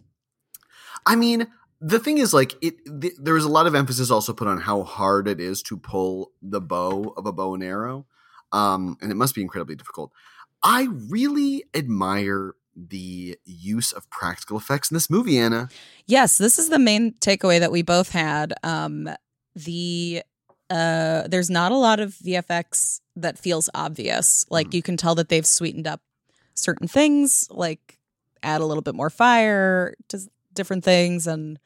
I 1.06 1.14
mean, 1.16 1.46
the 1.80 1.98
thing 2.00 2.18
is, 2.18 2.34
like, 2.34 2.56
it. 2.60 2.74
Th- 3.00 3.14
there 3.18 3.36
is 3.36 3.44
a 3.44 3.48
lot 3.48 3.66
of 3.68 3.74
emphasis 3.76 4.10
also 4.10 4.32
put 4.32 4.48
on 4.48 4.58
how 4.58 4.82
hard 4.82 5.28
it 5.28 5.38
is 5.40 5.62
to 5.64 5.76
pull 5.76 6.32
the 6.42 6.60
bow 6.60 7.14
of 7.16 7.24
a 7.24 7.32
bow 7.32 7.54
and 7.54 7.62
arrow. 7.62 8.06
um, 8.52 8.96
and 9.00 9.12
it 9.12 9.14
must 9.14 9.34
be 9.34 9.42
incredibly 9.42 9.76
difficult. 9.76 10.10
I 10.62 10.88
really 11.08 11.64
admire 11.74 12.54
the 12.76 13.36
use 13.44 13.92
of 13.92 14.08
practical 14.10 14.56
effects 14.56 14.90
in 14.90 14.94
this 14.94 15.10
movie, 15.10 15.38
Anna. 15.38 15.68
Yes, 16.06 16.38
this 16.38 16.58
is 16.58 16.68
the 16.68 16.78
main 16.78 17.12
takeaway 17.14 17.58
that 17.60 17.72
we 17.72 17.82
both 17.82 18.10
had. 18.10 18.54
Um, 18.62 19.08
the 19.54 20.22
uh, 20.70 21.26
there's 21.28 21.48
not 21.50 21.72
a 21.72 21.76
lot 21.76 21.98
of 21.98 22.10
VFX 22.14 23.00
that 23.16 23.38
feels 23.38 23.70
obvious. 23.74 24.44
Like 24.50 24.68
Mm. 24.68 24.74
you 24.74 24.82
can 24.82 24.96
tell 24.96 25.14
that 25.14 25.28
they've 25.30 25.46
sweetened 25.46 25.86
up 25.86 26.02
certain 26.54 26.86
things, 26.86 27.48
like 27.50 27.98
add 28.42 28.60
a 28.60 28.66
little 28.66 28.82
bit 28.82 28.94
more 28.94 29.10
fire 29.10 29.94
to 30.08 30.20
different 30.52 30.84
things, 30.84 31.26
and 31.26 31.58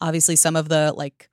obviously 0.00 0.36
some 0.36 0.54
of 0.56 0.68
the 0.68 0.92
like 0.96 1.30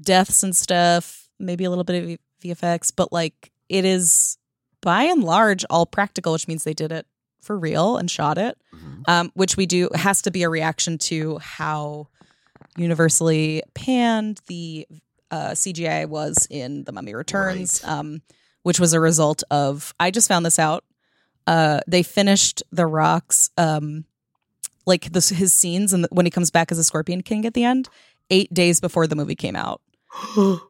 deaths 0.00 0.42
and 0.42 0.54
stuff, 0.56 1.28
maybe 1.38 1.64
a 1.64 1.68
little 1.70 1.84
bit 1.84 2.02
of 2.04 2.18
VFX, 2.42 2.92
but 2.94 3.12
like 3.12 3.50
it 3.68 3.84
is 3.84 4.38
by 4.84 5.04
and 5.04 5.24
large 5.24 5.64
all 5.70 5.86
practical, 5.86 6.32
which 6.34 6.46
means 6.46 6.62
they 6.64 6.74
did 6.74 6.92
it 6.92 7.06
for 7.40 7.58
real 7.58 7.96
and 7.98 8.10
shot 8.10 8.38
it 8.38 8.56
Mhm. 8.74 9.02
um, 9.08 9.30
which 9.34 9.56
we 9.56 9.66
do 9.66 9.88
has 9.94 10.22
to 10.22 10.30
be 10.30 10.42
a 10.44 10.48
reaction 10.48 10.96
to 10.98 11.38
how 11.38 12.08
universally 12.76 13.62
panned 13.74 14.40
the 14.46 14.86
uh, 15.30 15.50
CGI 15.54 16.06
was 16.06 16.46
in 16.50 16.84
The 16.84 16.92
Mummy 16.92 17.14
Returns, 17.14 17.80
Right. 17.84 17.92
um, 17.92 18.22
which 18.62 18.78
was 18.80 18.92
a 18.92 19.00
result 19.00 19.42
of. 19.50 19.92
I 19.98 20.10
just 20.10 20.28
found 20.28 20.46
this 20.46 20.58
out. 20.58 20.84
Uh, 21.46 21.80
they 21.86 22.02
finished 22.02 22.62
The 22.72 22.86
Rock's 22.86 23.50
um, 23.58 24.04
like 24.86 25.12
this 25.12 25.28
his 25.30 25.52
scenes 25.52 25.92
and 25.92 26.06
when 26.10 26.24
he 26.26 26.30
comes 26.30 26.50
back 26.50 26.70
as 26.72 26.78
a 26.78 26.84
Scorpion 26.84 27.22
King 27.22 27.44
at 27.46 27.54
the 27.54 27.64
end 27.64 27.88
eight 28.30 28.52
days 28.54 28.80
before 28.80 29.06
the 29.06 29.16
movie 29.16 29.34
came 29.36 29.56
out. 29.56 29.80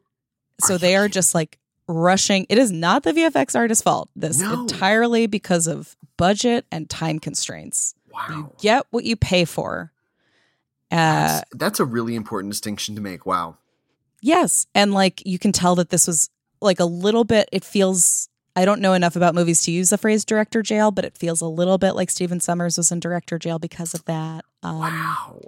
So 0.61 0.79
they 0.79 0.95
are 0.95 1.09
just 1.09 1.35
like 1.35 1.59
rushing. 1.89 2.47
It 2.49 2.59
is 2.59 2.71
not 2.73 3.03
the 3.03 3.13
VFX 3.13 3.55
artist's 3.57 3.83
fault. 3.83 4.09
This 4.17 4.39
No. 4.41 4.61
entirely 4.63 5.27
because 5.27 5.67
of 5.67 5.97
budget 6.17 6.65
and 6.73 6.89
time 6.89 7.19
constraints. 7.19 7.95
You 8.07 8.13
wow. 8.43 8.53
get 8.61 8.87
what 8.91 9.05
you 9.05 9.17
pay 9.17 9.45
for. 9.45 9.93
Uh, 10.91 10.97
That's, 10.97 11.45
that's 11.53 11.81
a 11.81 11.85
really 11.85 12.15
important 12.15 12.53
distinction 12.53 12.95
to 12.95 13.01
make. 13.01 13.27
Wow. 13.27 13.57
yes, 14.21 14.67
and 14.75 14.93
like 14.95 15.27
you 15.27 15.39
can 15.39 15.51
tell 15.51 15.75
that 15.77 15.91
this 15.91 16.07
was 16.07 16.31
like 16.61 16.79
a 16.79 16.85
little 16.85 17.25
bit. 17.25 17.49
It 17.53 17.65
feels. 17.65 18.29
I 18.57 18.65
don't 18.65 18.81
know 18.81 18.93
enough 18.93 19.17
about 19.17 19.35
movies 19.35 19.63
to 19.63 19.73
use 19.73 19.91
the 19.91 19.99
phrase 19.99 20.25
director 20.25 20.63
jail, 20.63 20.93
but 20.93 21.05
it 21.05 21.19
feels 21.19 21.41
a 21.41 21.47
little 21.49 21.77
bit 21.77 21.95
like 21.97 22.09
Stephen 22.09 22.39
Sommers 22.39 22.77
was 22.77 22.93
in 22.93 23.01
director 23.01 23.37
jail 23.37 23.59
because 23.59 23.95
of 23.95 24.05
that. 24.05 24.45
Um, 24.63 24.79
wow. 24.79 25.41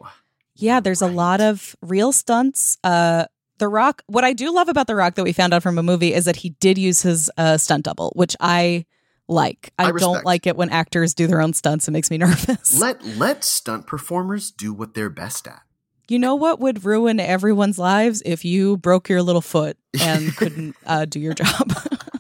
Yeah, 0.57 0.81
there's 0.81 1.03
a 1.03 1.07
lot 1.07 1.41
of 1.41 1.77
real 1.81 2.11
stunts. 2.11 2.79
Uh 2.83 3.27
The 3.59 3.69
Rock, 3.69 4.03
what 4.07 4.25
I 4.25 4.33
do 4.33 4.53
love 4.53 4.69
about 4.69 4.87
The 4.87 4.95
Rock 4.95 5.15
that 5.15 5.25
we 5.25 5.33
found 5.33 5.55
out 5.55 5.63
from 5.63 5.79
a 5.79 5.83
movie 5.83 6.13
is 6.13 6.25
that 6.27 6.37
he 6.37 6.51
did 6.51 6.77
use 6.79 7.03
his 7.03 7.31
uh, 7.39 7.57
stunt 7.57 7.85
double, 7.85 8.13
which 8.15 8.37
I 8.41 8.85
like. 9.29 9.73
I, 9.79 9.87
I 9.87 9.93
don't 9.93 10.25
like 10.25 10.47
it 10.47 10.57
when 10.57 10.69
actors 10.71 11.15
do 11.15 11.27
their 11.27 11.41
own 11.41 11.53
stunts. 11.53 11.89
It 11.89 11.91
makes 11.93 12.11
me 12.11 12.19
nervous. 12.27 12.79
Let 12.79 13.05
let 13.05 13.45
stunt 13.45 13.87
performers 13.87 14.51
do 14.51 14.73
what 14.73 14.95
they're 14.95 15.11
best 15.11 15.47
at. 15.49 15.63
you 16.09 16.19
know 16.19 16.35
what 16.35 16.61
would 16.61 16.85
ruin 16.85 17.19
everyone's 17.19 17.79
lives 17.79 18.23
if 18.25 18.45
you 18.45 18.77
broke 18.77 19.09
your 19.09 19.23
little 19.23 19.41
foot 19.41 19.77
and 20.01 20.37
couldn't 20.37 20.77
uh, 20.87 21.05
do 21.07 21.19
your 21.19 21.35
job. 21.35 21.73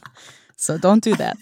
so 0.56 0.78
don't 0.78 1.04
do 1.04 1.14
that. 1.16 1.36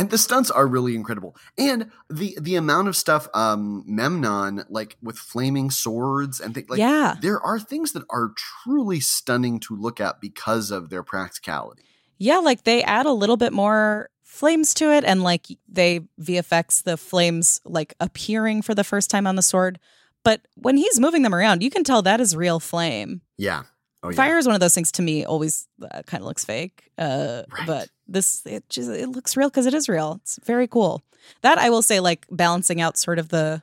And 0.00 0.08
the 0.08 0.16
stunts 0.16 0.50
are 0.50 0.66
really 0.66 0.94
incredible. 0.94 1.36
And 1.58 1.90
the 2.08 2.36
the 2.40 2.56
amount 2.56 2.88
of 2.88 2.96
stuff 2.96 3.28
um 3.34 3.84
Memnon 3.86 4.64
like 4.70 4.96
with 5.02 5.18
flaming 5.18 5.70
swords 5.70 6.40
and 6.40 6.54
things 6.54 6.70
like 6.70 6.78
yeah. 6.78 7.16
there 7.20 7.38
are 7.40 7.60
things 7.60 7.92
that 7.92 8.04
are 8.08 8.32
truly 8.36 9.00
stunning 9.00 9.60
to 9.60 9.76
look 9.76 10.00
at 10.00 10.20
because 10.20 10.70
of 10.70 10.88
their 10.88 11.02
practicality. 11.02 11.84
Yeah, 12.16 12.38
like 12.38 12.64
they 12.64 12.82
add 12.82 13.04
a 13.04 13.12
little 13.12 13.36
bit 13.36 13.52
more 13.52 14.08
flames 14.22 14.72
to 14.74 14.90
it 14.90 15.04
and 15.04 15.22
like 15.22 15.46
they 15.68 16.00
VFX 16.20 16.82
the 16.82 16.96
flames 16.96 17.60
like 17.64 17.94
appearing 18.00 18.62
for 18.62 18.74
the 18.74 18.84
first 18.84 19.10
time 19.10 19.26
on 19.26 19.36
the 19.36 19.42
sword. 19.42 19.78
But 20.24 20.40
when 20.54 20.78
he's 20.78 20.98
moving 20.98 21.22
them 21.22 21.34
around, 21.34 21.62
you 21.62 21.70
can 21.70 21.84
tell 21.84 22.00
that 22.02 22.20
is 22.20 22.34
real 22.34 22.58
flame. 22.58 23.20
Yeah. 23.36 23.64
Oh 24.02 24.08
yeah. 24.08 24.16
Fire 24.16 24.38
is 24.38 24.46
one 24.46 24.54
of 24.54 24.60
those 24.60 24.74
things 24.74 24.92
to 24.92 25.02
me 25.02 25.26
always 25.26 25.68
uh, 25.82 26.02
kind 26.06 26.22
of 26.22 26.26
looks 26.26 26.44
fake. 26.44 26.90
Uh 26.96 27.42
Right. 27.50 27.66
but 27.66 27.88
this 28.10 28.44
it 28.44 28.68
just 28.68 28.90
it 28.90 29.08
looks 29.08 29.36
real 29.36 29.50
cuz 29.50 29.66
it 29.66 29.74
is 29.74 29.88
real. 29.88 30.20
It's 30.22 30.38
very 30.44 30.66
cool. 30.66 31.02
That 31.42 31.58
I 31.58 31.70
will 31.70 31.82
say 31.82 32.00
like 32.00 32.26
balancing 32.30 32.80
out 32.80 32.98
sort 32.98 33.18
of 33.18 33.28
the 33.28 33.62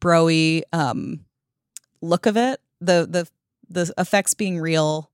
broy 0.00 0.62
um 0.72 1.24
look 2.00 2.26
of 2.26 2.36
it, 2.36 2.60
the 2.80 3.06
the 3.08 3.28
the 3.68 3.92
effects 3.96 4.34
being 4.34 4.58
real, 4.58 5.10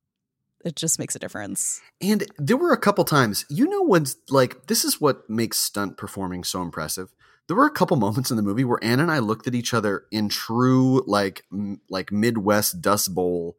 it 0.64 0.74
just 0.74 0.98
makes 0.98 1.14
a 1.14 1.18
difference. 1.18 1.80
And 2.00 2.26
there 2.36 2.56
were 2.56 2.72
a 2.72 2.78
couple 2.78 3.04
times, 3.04 3.44
you 3.48 3.68
know, 3.68 3.82
when 3.82 4.06
like 4.28 4.66
this 4.66 4.84
is 4.84 5.00
what 5.00 5.28
makes 5.30 5.58
stunt 5.58 5.96
performing 5.96 6.44
so 6.44 6.62
impressive. 6.62 7.14
There 7.46 7.56
were 7.56 7.66
a 7.66 7.70
couple 7.70 7.96
moments 7.96 8.30
in 8.30 8.36
the 8.36 8.42
movie 8.42 8.64
where 8.64 8.82
Anna 8.82 9.02
and 9.02 9.12
I 9.12 9.20
looked 9.20 9.46
at 9.46 9.54
each 9.54 9.72
other 9.72 10.04
in 10.10 10.28
true 10.28 11.02
like 11.06 11.44
m- 11.52 11.80
like 11.88 12.12
Midwest 12.12 12.82
Dust 12.82 13.14
Bowl 13.14 13.56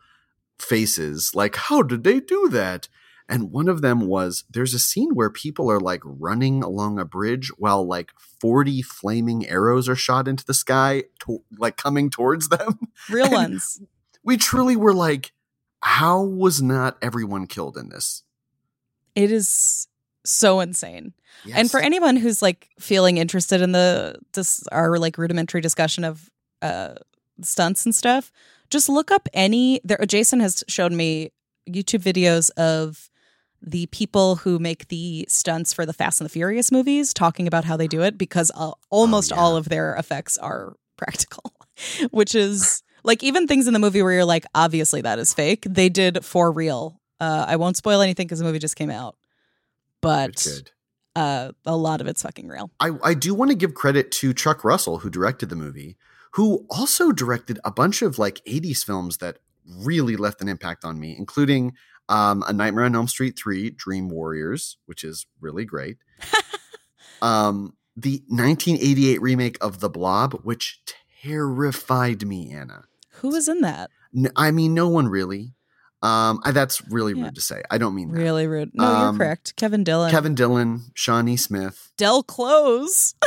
faces, 0.59 1.33
like 1.33 1.55
how 1.55 1.81
did 1.81 2.03
they 2.03 2.19
do 2.19 2.49
that? 2.49 2.87
And 3.31 3.51
one 3.51 3.69
of 3.69 3.81
them 3.81 4.01
was 4.07 4.43
there's 4.49 4.73
a 4.73 4.79
scene 4.79 5.11
where 5.13 5.29
people 5.29 5.69
are 5.71 5.79
like 5.79 6.01
running 6.03 6.63
along 6.63 6.97
a 6.99 7.05
bridge 7.05 7.51
while 7.57 7.85
like 7.85 8.11
40 8.41 8.81
flaming 8.81 9.47
arrows 9.47 9.87
are 9.87 9.95
shot 9.95 10.27
into 10.27 10.43
the 10.43 10.53
sky, 10.55 11.03
to- 11.19 11.43
like 11.57 11.77
coming 11.77 12.09
towards 12.09 12.49
them. 12.49 12.79
Real 13.09 13.25
And- 13.25 13.33
ones. 13.33 13.81
We 14.23 14.35
truly 14.35 14.75
were 14.75 14.93
like, 14.93 15.31
how 15.81 16.21
was 16.23 16.61
not 16.61 16.97
everyone 17.01 17.45
killed 17.47 17.77
in 17.77 17.89
this? 17.89 18.23
It 19.15 19.31
is 19.31 19.87
so 20.25 20.59
insane. 20.59 21.13
And 21.55 21.71
for 21.71 21.79
anyone 21.79 22.17
who's 22.17 22.41
like 22.41 22.69
feeling 22.79 23.17
interested 23.17 23.61
in 23.61 23.71
the 23.71 24.17
this 24.33 24.67
our 24.73 24.97
like 24.99 25.17
rudimentary 25.17 25.61
discussion 25.61 26.03
of 26.03 26.29
uh 26.61 26.95
stunts 27.41 27.85
and 27.85 27.95
stuff, 27.95 28.31
just 28.69 28.89
look 28.89 29.09
up 29.11 29.29
any 29.33 29.79
there 29.85 29.99
Jason 30.05 30.41
has 30.41 30.63
shown 30.67 30.97
me 30.97 31.31
YouTube 31.69 32.01
videos 32.03 32.49
of 32.57 33.09
the 33.61 33.85
people 33.87 34.37
who 34.37 34.57
make 34.59 34.87
the 34.87 35.25
stunts 35.29 35.73
for 35.73 35.85
the 35.85 35.93
Fast 35.93 36.21
and 36.21 36.25
the 36.25 36.31
Furious 36.31 36.71
movies 36.71 37.13
talking 37.13 37.45
about 37.47 37.65
how 37.65 37.75
they 37.77 37.87
do 37.87 38.01
it 38.01 38.17
because 38.17 38.51
uh, 38.55 38.71
almost 38.89 39.31
Oh, 39.31 39.35
yeah. 39.35 39.41
all 39.41 39.55
of 39.57 39.69
their 39.69 39.95
effects 39.95 40.37
are 40.37 40.75
practical, 40.97 41.53
which 42.11 42.35
is 42.35 42.83
like 43.03 43.23
even 43.23 43.47
things 43.47 43.67
in 43.67 43.73
the 43.73 43.79
movie 43.79 44.01
where 44.01 44.13
you're 44.13 44.25
like 44.25 44.45
obviously 44.55 45.01
that 45.01 45.19
is 45.19 45.33
fake, 45.33 45.65
they 45.67 45.89
did 45.89 46.23
for 46.25 46.51
real. 46.51 46.99
Uh, 47.19 47.45
I 47.47 47.55
won't 47.57 47.75
spoil 47.77 48.01
anything 48.01 48.27
because 48.27 48.39
the 48.39 48.45
movie 48.45 48.59
just 48.59 48.75
came 48.77 48.89
out, 48.89 49.17
but 50.01 50.45
uh, 51.15 51.51
a 51.65 51.75
lot 51.75 52.01
of 52.01 52.07
it's 52.07 52.21
fucking 52.21 52.47
real. 52.47 52.71
I, 52.79 52.91
I 53.03 53.13
do 53.13 53.33
want 53.33 53.51
to 53.51 53.55
give 53.55 53.73
credit 53.73 54.11
to 54.13 54.33
Chuck 54.33 54.63
Russell, 54.63 54.99
who 54.99 55.09
directed 55.09 55.49
the 55.49 55.55
movie, 55.55 55.97
who 56.33 56.65
also 56.69 57.11
directed 57.11 57.59
a 57.65 57.71
bunch 57.71 58.01
of 58.01 58.17
like 58.19 58.43
80s 58.45 58.85
films 58.85 59.17
that 59.17 59.39
really 59.65 60.15
left 60.15 60.41
an 60.41 60.47
impact 60.47 60.85
on 60.85 60.99
me, 60.99 61.15
including 61.17 61.73
um, 62.09 62.43
A 62.47 62.51
Nightmare 62.53 62.83
on 62.85 62.95
Elm 62.95 63.07
Street 63.07 63.39
3, 63.41 63.69
Dream 63.71 64.09
Warriors, 64.09 64.77
which 64.85 65.03
is 65.05 65.25
really 65.39 65.63
great. 65.63 65.97
um, 67.21 67.75
the 67.95 68.21
1988 68.27 69.21
remake 69.21 69.57
of 69.61 69.79
The 69.79 69.89
Blob, 69.89 70.33
which 70.43 70.81
terrified 71.21 72.25
me, 72.25 72.51
Anna. 72.51 72.83
Who 73.21 73.29
was 73.29 73.47
in 73.47 73.61
that? 73.61 73.89
N- 74.15 74.31
I 74.35 74.51
mean, 74.51 74.73
no 74.73 74.87
one 74.87 75.07
really. 75.07 75.53
Um, 76.01 76.39
I, 76.45 76.51
that's 76.51 76.81
really 76.89 77.13
Yeah. 77.13 77.25
rude 77.25 77.35
to 77.35 77.41
say. 77.41 77.61
I 77.69 77.77
don't 77.77 77.93
mean 77.93 78.11
that. 78.11 78.19
Really 78.21 78.47
rude. 78.47 78.71
No, 78.73 78.85
Um, 78.85 79.15
you're 79.17 79.25
correct. 79.25 79.55
Kevin 79.57 79.83
Dillon. 79.83 80.09
Kevin 80.11 80.33
Dillon, 80.33 80.91
Shawnee 80.93 81.35
Smith. 81.37 81.91
Del 81.97 82.23
Close. 82.23 83.15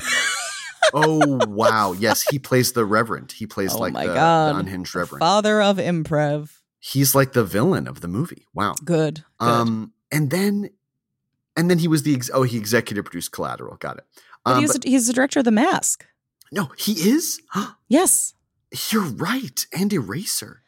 Oh 0.95 1.38
wow! 1.47 1.92
Yes, 1.92 2.23
he 2.29 2.38
plays 2.40 2.73
the 2.73 2.85
Reverend. 2.85 3.31
He 3.33 3.47
plays 3.47 3.73
Oh 3.73 3.79
like 3.79 3.92
my 3.95 4.05
the, 4.07 4.14
God. 4.14 4.55
the 4.57 4.59
unhinged 4.59 4.95
Reverend. 4.95 5.21
Father 5.21 5.62
of 5.62 5.77
improv. 5.79 6.51
He's 6.85 7.14
like 7.14 7.33
the 7.33 7.45
villain 7.45 7.87
of 7.87 8.01
the 8.01 8.09
movie. 8.09 8.47
Wow. 8.53 8.75
Good. 8.85 9.23
Good. 9.38 9.47
Um, 9.47 9.92
and 10.11 10.31
then, 10.31 10.71
and 11.57 11.71
then 11.71 11.79
he 11.79 11.87
was 11.87 12.03
the 12.03 12.12
ex- 12.14 12.31
oh 12.35 12.42
he 12.42 12.57
executive 12.59 13.05
produced 13.05 13.31
Collateral. 13.31 13.77
Got 13.77 13.99
it. 13.99 14.05
but 14.45 14.55
Um, 14.55 14.61
he's, 14.61 14.73
but- 14.73 14.85
he's 14.85 15.07
the 15.07 15.12
director 15.12 15.38
of 15.38 15.45
The 15.45 15.53
Mask. 15.53 16.05
no, 16.51 16.71
he 16.77 16.92
is. 17.09 17.40
Yes. 17.88 18.35
You're 18.90 19.05
right. 19.05 19.64
And 19.73 19.92
Eraser. 19.92 20.62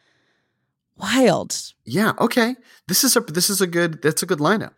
Wild. 0.96 1.72
Yeah. 1.85 2.12
Okay. 2.20 2.55
This 2.87 3.03
is 3.03 3.16
a 3.16 3.20
this 3.20 3.50
is 3.50 3.61
a 3.61 3.66
good 3.66 4.00
that's 4.03 4.22
a 4.22 4.27
good 4.27 4.38
lineup. 4.38 4.72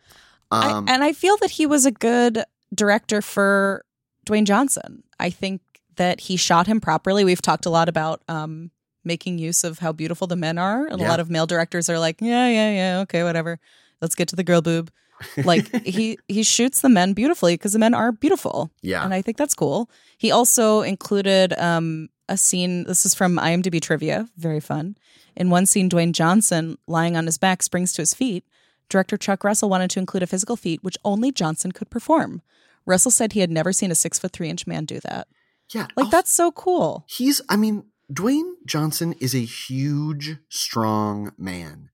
Um, 0.50 0.86
I, 0.88 0.94
and 0.94 1.04
I 1.04 1.12
feel 1.12 1.36
that 1.38 1.50
he 1.50 1.66
was 1.66 1.84
a 1.84 1.90
good 1.90 2.44
director 2.74 3.20
for 3.20 3.84
Dwayne 4.26 4.44
Johnson. 4.44 5.02
I 5.18 5.28
think 5.30 5.60
that 5.96 6.20
he 6.20 6.36
shot 6.36 6.66
him 6.68 6.80
properly. 6.80 7.24
We've 7.24 7.42
talked 7.42 7.66
a 7.66 7.70
lot 7.70 7.88
about 7.88 8.22
um, 8.28 8.70
making 9.06 9.38
use 9.38 9.64
of 9.64 9.78
how 9.78 9.92
beautiful 9.92 10.26
the 10.26 10.36
men 10.36 10.58
are. 10.58 10.86
And 10.86 11.00
Yeah. 11.00 11.06
a 11.06 11.08
lot 11.08 11.20
of 11.20 11.30
male 11.30 11.46
directors 11.46 11.88
are 11.88 11.98
like, 11.98 12.20
yeah, 12.20 12.48
yeah, 12.48 12.70
yeah, 12.70 13.00
okay, 13.02 13.22
whatever. 13.22 13.58
Let's 14.02 14.14
get 14.14 14.28
to 14.28 14.36
the 14.36 14.44
girl 14.44 14.60
boob. 14.60 14.90
Like 15.44 15.74
he 15.86 16.18
he 16.28 16.42
shoots 16.42 16.82
the 16.82 16.90
men 16.90 17.14
beautifully 17.14 17.54
because 17.54 17.72
the 17.72 17.78
men 17.78 17.94
are 17.94 18.12
beautiful. 18.12 18.70
yeah. 18.82 19.02
and 19.04 19.14
I 19.14 19.22
think 19.22 19.38
that's 19.38 19.54
cool. 19.54 19.88
He 20.18 20.30
also 20.30 20.82
included 20.82 21.54
um, 21.58 22.08
a 22.28 22.36
scene. 22.36 22.84
This 22.84 23.06
is 23.06 23.14
from 23.14 23.38
IMDb 23.38 23.80
trivia. 23.80 24.28
Very 24.36 24.60
fun. 24.60 24.96
In 25.34 25.48
one 25.50 25.64
scene, 25.66 25.88
Dwayne 25.88 26.12
Johnson, 26.12 26.76
lying 26.86 27.16
on 27.16 27.24
his 27.26 27.38
back, 27.38 27.62
springs 27.62 27.92
to 27.94 28.02
his 28.02 28.12
feet, 28.14 28.44
Director 28.90 29.16
Chuck 29.16 29.44
Russell 29.44 29.68
wanted 29.70 29.90
to 29.90 29.98
include 30.00 30.22
a 30.22 30.26
physical 30.26 30.56
feat 30.56 30.82
which 30.82 30.96
only 31.04 31.30
Johnson 31.32 31.72
could 31.72 31.88
perform. 31.90 32.42
Russell 32.86 33.10
said 33.10 33.32
he 33.32 33.40
had 33.40 33.50
never 33.50 33.72
seen 33.72 33.90
a 33.90 33.94
six 33.94 34.18
foot 34.18 34.32
three 34.32 34.48
inch 34.50 34.66
man 34.66 34.84
do 34.84 35.00
that. 35.00 35.28
Yeah. 35.74 35.86
Like, 35.96 36.06
also- 36.06 36.10
that's 36.10 36.32
so 36.32 36.52
cool. 36.52 37.04
He's, 37.08 37.40
I 37.48 37.56
mean, 37.56 37.84
Dwayne 38.12 38.54
Johnson 38.64 39.14
is 39.20 39.34
a 39.34 39.44
huge, 39.44 40.36
strong 40.48 41.32
man. 41.36 41.90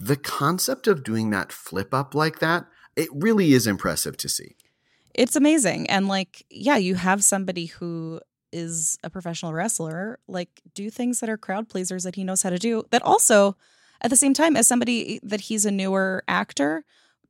The 0.00 0.16
concept 0.16 0.86
of 0.86 1.04
doing 1.04 1.30
that 1.30 1.52
flip 1.52 1.94
up 1.94 2.14
like 2.14 2.40
that, 2.40 2.66
it 2.96 3.08
really 3.12 3.52
is 3.52 3.66
impressive 3.66 4.16
to 4.18 4.28
see. 4.28 4.56
It's 5.14 5.36
amazing. 5.36 5.88
And 5.88 6.08
like, 6.08 6.44
yeah, 6.50 6.76
you 6.76 6.96
have 6.96 7.22
somebody 7.22 7.66
who 7.66 8.20
is 8.52 8.98
a 9.04 9.10
professional 9.10 9.52
wrestler, 9.52 10.18
like 10.26 10.60
do 10.74 10.90
things 10.90 11.20
that 11.20 11.30
are 11.30 11.36
crowd 11.36 11.68
pleasers 11.68 12.02
that 12.02 12.16
he 12.16 12.24
knows 12.24 12.42
how 12.42 12.50
to 12.50 12.58
do. 12.58 12.84
That 12.90 13.02
also, 13.02 13.56
at 14.00 14.10
the 14.10 14.16
same 14.16 14.34
time, 14.34 14.56
as 14.56 14.66
somebody 14.66 15.20
that 15.22 15.42
he's 15.42 15.64
a 15.64 15.70
newer 15.70 16.24
actor, 16.26 16.84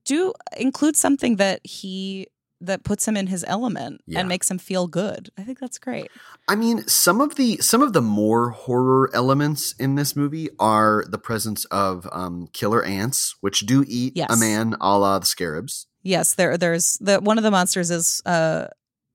do 0.04 0.32
include 0.56 0.96
something 0.96 1.36
that 1.36 1.64
he 1.64 2.26
that 2.60 2.84
puts 2.84 3.06
him 3.06 3.16
in 3.16 3.26
his 3.26 3.44
element 3.46 4.00
Yeah. 4.06 4.20
and 4.20 4.28
makes 4.28 4.50
him 4.50 4.58
feel 4.58 4.86
good. 4.86 5.30
I 5.36 5.42
think 5.42 5.58
that's 5.58 5.78
great. 5.78 6.10
I 6.48 6.54
mean, 6.54 6.86
some 6.88 7.20
of 7.20 7.34
the 7.34 7.58
some 7.58 7.82
of 7.82 7.92
the 7.92 8.00
more 8.02 8.50
horror 8.50 9.10
elements 9.14 9.74
in 9.78 9.94
this 9.96 10.14
movie 10.16 10.48
are 10.58 11.04
the 11.08 11.18
presence 11.18 11.64
of 11.66 12.08
um, 12.12 12.48
killer 12.52 12.82
ants, 12.84 13.34
which 13.40 13.60
do 13.66 13.84
eat 13.86 14.12
Yes. 14.16 14.30
a 14.30 14.36
man, 14.36 14.76
a 14.80 14.98
la 14.98 15.18
the 15.18 15.26
scarabs, 15.26 15.86
Yes, 16.02 16.34
there 16.34 16.56
there's 16.58 16.98
the 17.00 17.18
one 17.18 17.38
of 17.38 17.44
the 17.44 17.50
monsters 17.50 17.90
is 17.90 18.20
uh 18.26 18.66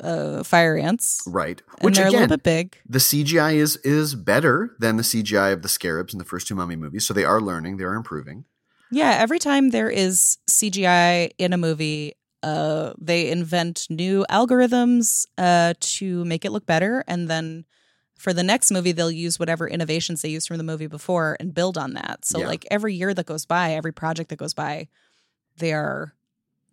uh 0.04 0.44
fire 0.44 0.78
ants. 0.78 1.22
right? 1.28 1.62
Which 1.82 1.98
they're 1.98 2.08
a 2.08 2.12
little 2.12 2.28
bit 2.28 2.44
big. 2.44 2.78
the 2.88 3.00
CGI 3.00 3.56
is 3.56 3.76
is 3.78 4.16
better 4.16 4.76
than 4.80 4.98
the 4.98 5.04
CGI 5.04 5.54
of 5.54 5.62
the 5.62 5.70
scarabs 5.70 6.14
in 6.14 6.20
the 6.20 6.26
first 6.26 6.48
two 6.48 6.56
Mummy 6.56 6.76
movies, 6.76 7.06
so 7.06 7.14
they 7.14 7.26
are 7.26 7.42
learning, 7.42 7.78
they 7.78 7.84
are 7.84 7.96
improving. 7.96 8.46
Yeah, 8.92 9.12
every 9.20 9.38
time 9.40 9.70
there 9.70 9.90
is 9.90 10.38
CGI 10.50 11.30
in 11.38 11.54
a 11.54 11.58
movie, 11.58 12.14
uh, 12.44 12.94
they 12.98 13.30
invent 13.30 13.88
new 13.90 14.26
algorithms 14.30 15.26
uh, 15.38 15.74
to 15.80 16.24
make 16.26 16.46
it 16.46 16.52
look 16.52 16.66
better, 16.66 17.04
and 17.08 17.30
then 17.30 17.66
for 18.18 18.34
the 18.34 18.44
next 18.44 18.72
movie, 18.72 18.92
they'll 18.92 19.10
use 19.12 19.40
whatever 19.40 19.68
innovations 19.68 20.22
they 20.22 20.30
used 20.30 20.48
from 20.48 20.58
the 20.58 20.64
movie 20.64 20.88
before 20.88 21.38
and 21.40 21.54
build 21.54 21.78
on 21.78 21.94
that. 21.94 22.26
So, 22.26 22.40
Yeah. 22.40 22.48
like 22.48 22.66
every 22.70 22.94
year 22.94 23.14
that 23.14 23.26
goes 23.26 23.46
by, 23.46 23.74
every 23.74 23.94
project 23.94 24.30
that 24.30 24.36
goes 24.36 24.54
by, 24.54 24.90
they 25.58 25.72
are 25.74 26.14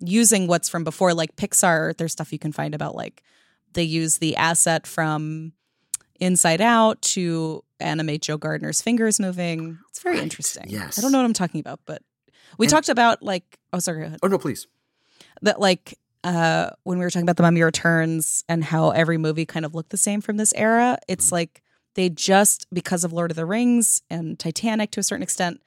using 0.01 0.47
what's 0.49 0.69
from 0.69 0.83
before. 0.85 1.15
Like 1.15 1.37
Pixar, 1.37 1.97
there's 1.97 2.13
stuff 2.13 2.33
you 2.33 2.39
can 2.39 2.51
find 2.53 2.75
about 2.75 2.95
like 2.97 3.23
they 3.75 3.85
use 3.85 4.19
the 4.19 4.35
asset 4.37 4.87
from 4.89 5.53
Inside 6.19 6.61
Out 6.61 7.01
to 7.03 7.63
animate 7.79 8.23
Joe 8.23 8.39
Gardner's 8.39 8.83
fingers 8.83 9.21
moving. 9.21 9.79
It's 9.91 10.01
very 10.03 10.17
Right, 10.17 10.23
interesting. 10.25 10.65
yes. 10.69 10.99
I 10.99 11.03
don't 11.03 11.13
know 11.13 11.19
what 11.19 11.25
I'm 11.27 11.33
talking 11.33 11.61
about, 11.61 11.81
but 11.87 12.03
we 12.59 12.67
And- 12.67 12.71
talked 12.73 12.89
about 12.89 13.23
like 13.23 13.59
oh 13.73 13.79
sorry. 13.79 14.11
Oh 14.23 14.27
no, 14.29 14.39
please. 14.39 14.67
That 15.43 15.61
like 15.61 15.99
uh 16.25 16.71
when 16.85 16.99
we 16.99 17.05
were 17.05 17.11
talking 17.11 17.25
about 17.25 17.37
the 17.37 17.43
Mummy 17.43 17.63
Returns 17.63 18.43
and 18.49 18.65
how 18.65 18.91
every 18.91 19.19
movie 19.19 19.47
kind 19.47 19.65
of 19.65 19.75
looked 19.75 19.91
the 19.91 19.97
same 19.97 20.21
from 20.21 20.37
this 20.37 20.53
era, 20.57 20.99
it's 21.09 21.29
Mhm. 21.29 21.33
like 21.33 21.63
they 21.95 22.09
just 22.11 22.67
because 22.73 23.05
of 23.05 23.13
Lord 23.13 23.31
of 23.31 23.37
the 23.37 23.47
Rings 23.47 24.03
and 24.11 24.39
Titanic 24.39 24.91
to 24.93 25.01
a 25.01 25.03
certain 25.03 25.23
extent, 25.23 25.61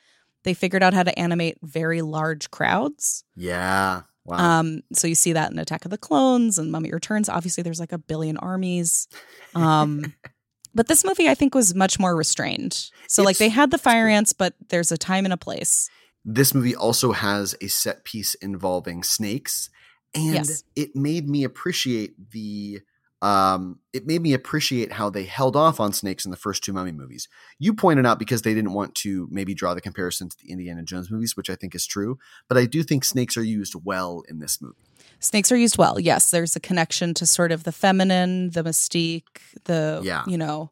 they 0.43 0.53
figured 0.53 0.83
out 0.83 0.93
how 0.93 1.03
to 1.03 1.17
animate 1.17 1.57
very 1.63 2.01
large 2.01 2.51
crowds. 2.51 3.23
Yeah. 3.35 4.01
Wow. 4.25 4.37
Um, 4.59 4.81
so 4.93 5.07
you 5.07 5.15
see 5.15 5.33
that 5.33 5.51
in 5.51 5.57
Attack 5.57 5.85
of 5.85 5.91
the 5.91 5.97
Clones 5.97 6.59
and 6.59 6.71
Mummy 6.71 6.91
Returns. 6.91 7.29
Obviously, 7.29 7.63
there's 7.63 7.79
like 7.79 7.91
a 7.93 7.97
billion 7.97 8.37
armies. 8.37 9.07
Um, 9.55 10.13
but 10.75 10.87
this 10.87 11.03
movie, 11.03 11.27
I 11.27 11.33
think, 11.33 11.55
was 11.55 11.73
much 11.73 11.97
more 11.99 12.15
restrained. 12.15 12.89
So 13.07 13.23
like 13.23 13.37
they 13.37 13.49
had 13.49 13.71
the 13.71 13.79
fire 13.79 14.07
ants, 14.07 14.33
but 14.33 14.53
there's 14.69 14.91
a 14.91 14.97
time 14.99 15.25
and 15.25 15.33
a 15.33 15.37
place. 15.37 15.89
This 16.35 16.53
movie 16.53 16.75
also 16.75 17.11
has 17.11 17.55
a 17.61 17.67
set 17.67 18.03
piece 18.03 18.33
involving 18.35 19.03
snakes 19.03 19.69
and 20.13 20.33
Yes. 20.33 20.63
it 20.75 20.95
made 20.95 21.27
me 21.29 21.43
appreciate 21.43 22.31
the 22.31 22.81
um 23.21 23.79
it 23.93 24.05
made 24.07 24.21
me 24.21 24.33
appreciate 24.33 24.93
how 24.93 25.09
they 25.09 25.23
held 25.23 25.55
off 25.55 25.79
on 25.79 25.91
snakes 25.91 26.23
in 26.25 26.31
the 26.31 26.37
first 26.37 26.63
two 26.63 26.71
mummy 26.71 26.91
movies 26.91 27.27
you 27.57 27.73
pointed 27.73 28.05
out 28.05 28.17
because 28.19 28.43
they 28.43 28.53
didn't 28.53 28.73
want 28.73 28.95
to 28.95 29.27
maybe 29.29 29.53
draw 29.53 29.73
the 29.73 29.81
comparison 29.81 30.29
to 30.29 30.37
the 30.41 30.49
indiana 30.51 30.83
jones 30.83 31.11
movies 31.11 31.35
which 31.35 31.49
i 31.49 31.55
think 31.55 31.73
is 31.75 31.85
true 31.85 32.17
but 32.47 32.57
i 32.57 32.65
do 32.65 32.81
think 32.83 33.03
snakes 33.03 33.35
are 33.35 33.43
used 33.43 33.75
well 33.83 34.23
in 34.29 34.39
this 34.39 34.61
movie 34.61 34.75
Snakes 35.21 35.51
are 35.51 35.57
used 35.57 35.77
well. 35.77 35.99
Yes, 35.99 36.31
there's 36.31 36.55
a 36.55 36.61
connection 36.61 37.13
to 37.15 37.25
sort 37.25 37.51
of 37.51 37.65
the 37.65 37.73
feminine, 37.73 38.51
the 38.51 38.63
mystique, 38.63 39.23
the 39.65 39.99
Yeah. 40.01 40.23
you 40.27 40.37
know, 40.37 40.71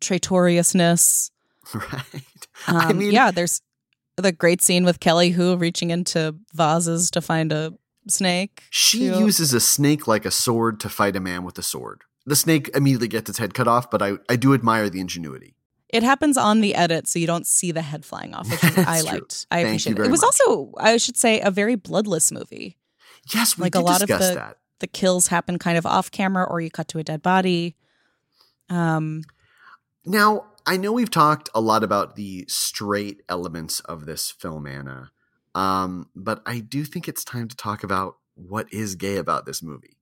traitoriousness. 0.00 1.30
right 1.74 2.46
Um, 2.66 2.76
i 2.76 2.92
mean 2.92 3.12
yeah, 3.12 3.30
there's 3.30 3.60
the 4.16 4.32
great 4.32 4.62
scene 4.62 4.84
with 4.84 5.00
Kelly 5.00 5.30
Hu 5.30 5.56
reaching 5.56 5.90
into 5.90 6.36
vases 6.52 7.10
to 7.12 7.20
find 7.20 7.52
a 7.52 7.74
snake. 8.08 8.62
she 8.70 9.08
to- 9.10 9.18
uses 9.18 9.52
a 9.54 9.60
snake 9.60 10.06
like 10.06 10.24
a 10.24 10.30
sword 10.30 10.78
to 10.80 10.88
fight 10.88 11.16
a 11.16 11.20
man 11.20 11.42
with 11.44 11.58
a 11.58 11.62
sword 11.62 12.02
the 12.26 12.36
snake 12.36 12.70
immediately 12.74 13.08
gets 13.08 13.28
its 13.30 13.38
head 13.38 13.54
cut 13.54 13.66
off 13.66 13.90
but 13.90 14.02
i 14.02 14.12
i 14.28 14.36
do 14.36 14.52
admire 14.54 14.88
the 14.90 15.00
ingenuity 15.00 15.54
It 15.88 16.02
happens 16.02 16.36
on 16.36 16.60
the 16.60 16.74
edit, 16.74 17.06
so 17.08 17.18
you 17.18 17.26
don't 17.26 17.46
see 17.46 17.70
the 17.72 17.82
head 17.82 18.04
flying 18.04 18.34
off, 18.34 18.50
which 18.50 18.64
I 18.64 18.70
That's 18.70 19.02
true. 19.04 19.12
liked. 19.12 19.46
I 19.50 19.56
Thank 19.56 19.66
appreciate 19.68 19.98
it. 19.98 20.06
It 20.06 20.10
was 20.10 20.22
much. 20.22 20.40
also, 20.40 20.72
I 20.78 20.96
should 20.96 21.16
say, 21.16 21.40
a 21.40 21.50
very 21.50 21.76
bloodless 21.76 22.32
movie. 22.32 22.76
yes 23.32 23.56
we 23.56 23.62
Like 23.62 23.74
a 23.76 23.80
lot 23.80 24.02
of 24.02 24.08
the- 24.08 24.34
that 24.34 24.58
The 24.80 24.86
kills 24.88 25.28
happen 25.28 25.56
kind 25.58 25.78
of 25.78 25.86
off 25.86 26.10
camera, 26.10 26.44
or 26.50 26.60
you 26.60 26.70
cut 26.70 26.88
to 26.88 26.98
a 26.98 27.04
dead 27.04 27.22
body. 27.22 27.76
Um, 28.68 29.22
Now, 30.04 30.44
I 30.66 30.76
know 30.76 30.92
we've 30.92 31.10
talked 31.10 31.50
a 31.54 31.60
lot 31.60 31.84
about 31.84 32.16
the 32.16 32.46
straight 32.48 33.22
elements 33.28 33.80
of 33.80 34.06
this 34.06 34.30
film, 34.30 34.66
Anna, 34.66 35.10
um, 35.54 36.08
but 36.14 36.42
I 36.46 36.60
do 36.60 36.84
think 36.84 37.06
it's 37.06 37.24
time 37.24 37.48
to 37.48 37.56
talk 37.56 37.84
about 37.84 38.16
what 38.34 38.72
is 38.72 38.94
gay 38.94 39.16
about 39.16 39.46
this 39.46 39.62
movie. 39.62 39.96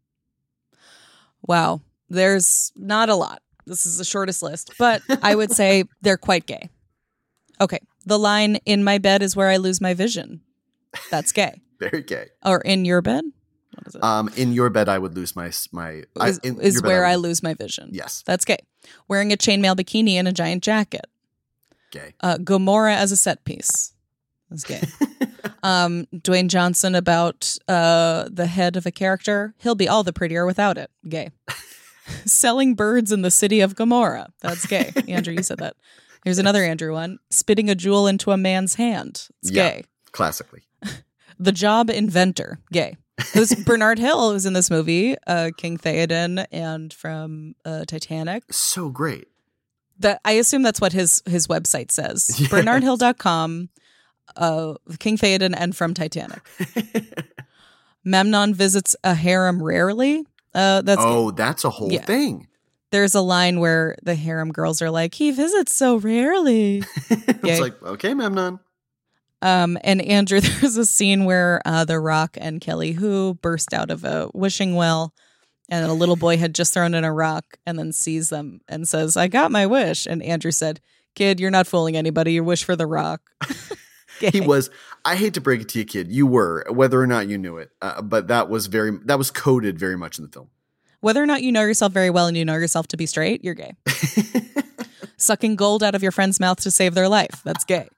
wow, 1.47 1.81
there's 2.09 2.73
not 2.77 3.09
a 3.09 3.15
lot. 3.15 3.43
This 3.67 3.87
is 3.87 3.99
the 3.99 4.05
shortest 4.05 4.43
list, 4.43 4.73
but 4.79 5.03
I 5.23 5.35
would 5.35 5.53
say 5.53 5.85
they're 6.03 6.17
quite 6.17 6.47
gay. 6.47 6.71
Okay, 7.61 7.81
the 8.07 8.19
line 8.19 8.57
"In 8.65 8.85
my 8.85 8.99
bed 8.99 9.23
is 9.23 9.37
where 9.37 9.49
I 9.49 9.57
lose 9.57 9.81
my 9.81 9.95
vision." 9.95 10.43
That's 11.11 11.33
gay. 11.33 11.61
Very 11.81 12.03
gay. 12.03 12.29
Or 12.45 12.61
in 12.61 12.85
your 12.85 13.03
bed? 13.03 13.25
Is 13.87 13.95
it? 13.95 14.03
Um, 14.05 14.29
in 14.37 14.53
your 14.53 14.71
bed, 14.71 14.89
I 14.89 14.99
would 14.99 15.15
lose 15.15 15.35
my 15.37 15.51
my. 15.73 16.03
I- 16.19 16.29
is 16.29 16.39
in 16.39 16.61
is 16.61 16.75
your 16.75 16.83
bed, 16.83 16.89
where 16.89 17.05
I 17.05 17.17
would- 17.17 17.23
lose 17.23 17.43
my 17.43 17.55
vision. 17.55 17.91
Yes, 17.93 18.23
That's 18.27 18.45
gay. 18.45 18.59
Wearing 19.09 19.33
a 19.33 19.37
chainmail 19.37 19.77
bikini 19.77 20.15
and 20.15 20.27
a 20.29 20.33
giant 20.33 20.63
jacket. 20.63 21.07
gay. 21.91 22.15
Uh, 22.21 22.39
Gomorrah 22.39 22.97
as 22.97 23.13
a 23.13 23.17
set 23.17 23.45
piece. 23.45 23.93
That's 24.51 24.65
gay. 24.65 24.83
um, 25.63 26.07
Dwayne 26.15 26.49
Johnson 26.49 26.95
about 26.95 27.57
uh, 27.69 28.29
the 28.31 28.47
head 28.47 28.77
of 28.77 28.85
a 28.87 28.91
character. 28.91 29.55
He'll 29.59 29.75
be 29.75 29.89
all 29.89 30.03
the 30.03 30.13
prettier 30.13 30.45
without 30.47 30.77
it. 30.79 30.91
Gay. 31.09 31.31
Selling 32.27 32.75
birds 32.75 33.13
in 33.13 33.23
the 33.23 33.31
city 33.31 33.61
of 33.61 33.77
Gomorrah. 33.77 34.29
That's 34.41 34.67
gay. 34.67 34.93
Andrew, 35.09 35.33
you 35.35 35.43
said 35.43 35.59
that. 35.59 35.77
Here's 36.25 36.39
another 36.45 36.63
Andrew 36.65 36.93
one. 36.93 37.19
Spitting 37.31 37.71
a 37.71 37.75
jewel 37.75 38.07
into 38.07 38.33
a 38.33 38.37
man's 38.37 38.75
hand. 38.75 39.29
It's 39.41 39.51
Yeah. 39.53 39.71
gay. 39.71 39.85
Classically, 40.11 40.63
The 41.39 41.53
job 41.53 41.89
inventor. 41.89 42.59
Gay. 42.73 42.97
Who's 43.33 43.55
Bernard 43.55 43.99
Hill 43.99 44.33
who's 44.33 44.47
in 44.47 44.53
this 44.53 44.71
movie, 44.71 45.17
uh, 45.27 45.51
King 45.57 45.79
Theoden, 45.79 46.47
and 46.53 46.93
from 46.93 47.55
uh, 47.65 47.85
Titanic. 47.87 48.53
so 48.53 48.89
great. 48.91 49.29
that 50.01 50.21
I 50.25 50.33
assume 50.33 50.63
that's 50.63 50.81
what 50.81 50.93
his 50.93 51.23
his 51.27 51.47
website 51.47 51.91
says. 51.91 52.31
Yeah. 52.41 52.49
Bernardhill.com, 52.49 53.69
uh, 54.37 54.75
King 54.99 55.17
Theoden, 55.19 55.55
and 55.57 55.77
from 55.77 55.95
Titanic. 55.95 56.41
Memnon 58.05 58.55
visits 58.55 58.97
a 59.05 59.15
harem 59.15 59.63
rarely. 59.63 60.25
Uh, 60.55 60.83
that's 60.83 61.01
oh, 61.05 61.31
that's 61.31 61.65
a 61.65 61.71
whole 61.71 61.93
Yeah. 61.93 62.05
thing. 62.05 62.49
there's 62.91 63.15
a 63.15 63.23
line 63.23 63.59
where 63.61 63.97
the 64.03 64.15
harem 64.15 64.51
girls 64.53 64.83
are 64.83 64.91
like, 64.91 65.15
"He 65.15 65.31
visits 65.31 65.75
so 65.75 65.97
rarely." 65.97 66.83
it's 67.11 67.41
Gay. 67.43 67.61
like 67.61 67.81
okay, 67.83 68.13
Memnon. 68.15 68.59
Um, 69.43 69.77
and 69.85 70.01
Andrew, 70.01 70.41
there's 70.61 70.77
a 70.77 70.87
scene 70.87 71.25
where 71.25 71.61
uh, 71.67 71.85
The 71.85 72.01
Rock 72.01 72.39
and 72.41 72.61
Kelly 72.61 72.93
Hu 72.93 73.35
burst 73.35 73.75
out 73.75 73.91
of 73.91 74.05
a 74.05 74.31
wishing 74.33 74.75
well, 74.75 75.13
and 75.69 75.85
a 75.85 75.93
little 75.93 76.17
boy 76.17 76.39
had 76.39 76.55
just 76.55 76.73
thrown 76.73 76.95
in 76.95 77.05
a 77.05 77.13
rock, 77.13 77.59
and 77.67 77.79
then 77.79 77.93
sees 77.93 78.31
them 78.31 78.61
and 78.69 78.89
says, 78.89 79.17
"I 79.17 79.29
got 79.29 79.51
my 79.51 79.67
wish." 79.67 80.07
And 80.07 80.23
Andrew 80.23 80.53
said, 80.53 80.81
"Kid, 81.15 81.41
you're 81.41 81.51
not 81.51 81.67
fooling 81.67 81.97
anybody. 81.97 82.33
You 82.33 82.45
wish 82.45 82.65
for 82.65 82.77
the 82.77 82.87
rock." 82.87 83.21
He 84.21 84.41
was. 84.41 84.71
I 85.05 85.17
hate 85.17 85.35
to 85.35 85.41
break 85.41 85.63
it 85.63 85.69
to 85.71 85.81
you, 85.81 85.85
kid. 85.85 86.13
You 86.13 86.27
were, 86.27 86.65
whether 86.71 87.01
or 87.01 87.07
not 87.07 87.27
you 87.29 87.39
knew 87.39 87.57
it, 87.57 87.71
uh, 87.81 88.03
but 88.03 88.29
that 88.29 88.49
was 88.49 88.67
very. 88.67 88.97
That 89.07 89.19
was 89.19 89.31
coded 89.31 89.79
very 89.79 89.97
much 89.97 90.19
in 90.19 90.25
the 90.25 90.31
film. 90.31 90.49
Whether 91.01 91.21
or 91.21 91.27
not 91.27 91.43
you 91.43 91.51
know 91.51 91.63
yourself 91.63 91.93
very 91.93 92.11
well 92.11 92.27
and 92.29 92.37
you 92.37 92.45
know 92.45 92.55
yourself 92.55 92.87
to 92.89 92.97
be 92.97 93.07
straight, 93.07 93.43
you're 93.43 93.55
gay. 93.55 93.75
Sucking 95.17 95.57
gold 95.57 95.83
out 95.83 95.97
of 95.97 96.03
your 96.03 96.13
friend's 96.13 96.39
mouth 96.39 96.61
to 96.61 96.71
save 96.71 96.95
their 96.95 97.09
life, 97.09 97.41
that's 97.45 97.65
gay. 97.65 97.89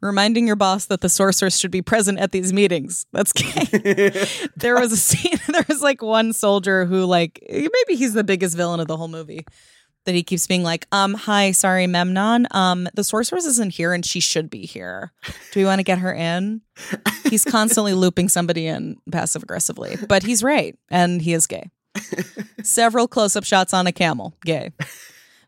Reminding 0.00 0.46
your 0.46 0.56
boss 0.56 0.86
that 0.86 1.00
the 1.00 1.08
sorceress 1.08 1.58
should 1.58 1.70
be 1.70 1.82
present 1.82 2.18
at 2.18 2.32
these 2.32 2.52
meetings, 2.52 3.06
that's 3.12 3.32
gay. 3.32 4.26
there 4.56 4.78
was 4.78 4.92
a 4.92 4.96
scene, 4.96 5.38
there 5.48 5.64
was 5.68 5.82
like 5.82 6.02
one 6.02 6.32
soldier 6.32 6.84
who, 6.84 7.04
like, 7.04 7.42
maybe 7.48 7.96
he's 7.96 8.14
the 8.14 8.24
biggest 8.24 8.56
villain 8.56 8.80
of 8.80 8.86
the 8.88 8.96
whole 8.96 9.08
movie. 9.08 9.44
that 10.04 10.14
he 10.14 10.22
keeps 10.22 10.46
being 10.46 10.62
like, 10.62 10.86
um, 10.92 11.14
hi, 11.14 11.50
sorry, 11.52 11.86
Memnon. 11.86 12.46
Um, 12.50 12.88
the 12.94 13.02
sorceress 13.02 13.46
isn't 13.46 13.72
here 13.72 13.94
and 13.94 14.04
she 14.04 14.20
should 14.20 14.50
be 14.50 14.66
here. 14.66 15.12
Do 15.52 15.60
we 15.60 15.64
want 15.64 15.78
to 15.78 15.82
get 15.84 15.98
her 15.98 16.12
in? 16.12 16.60
He's 17.30 17.44
constantly 17.44 17.94
looping 18.04 18.28
somebody 18.28 18.66
in 18.66 18.96
passive 19.10 19.42
aggressively, 19.42 19.96
but 20.06 20.22
he's 20.22 20.42
right, 20.42 20.78
and 20.90 21.22
he 21.22 21.32
is 21.32 21.46
gay. 21.46 21.70
Several 22.62 23.08
close 23.08 23.34
up 23.36 23.44
shots 23.44 23.72
on 23.72 23.86
a 23.86 23.92
camel, 23.92 24.34
gay. 24.44 24.72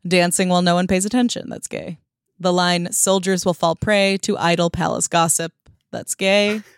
Dancing 0.06 0.48
while 0.48 0.62
no 0.62 0.74
one 0.74 0.86
pays 0.86 1.04
attention, 1.04 1.50
that's 1.50 1.66
gay. 1.68 1.98
The 2.38 2.52
line, 2.52 2.92
soldiers 2.92 3.44
will 3.44 3.54
fall 3.54 3.76
prey 3.76 4.18
to 4.22 4.36
idle 4.36 4.70
palace 4.70 5.08
gossip, 5.08 5.52
that's 5.90 6.14
gay. 6.14 6.62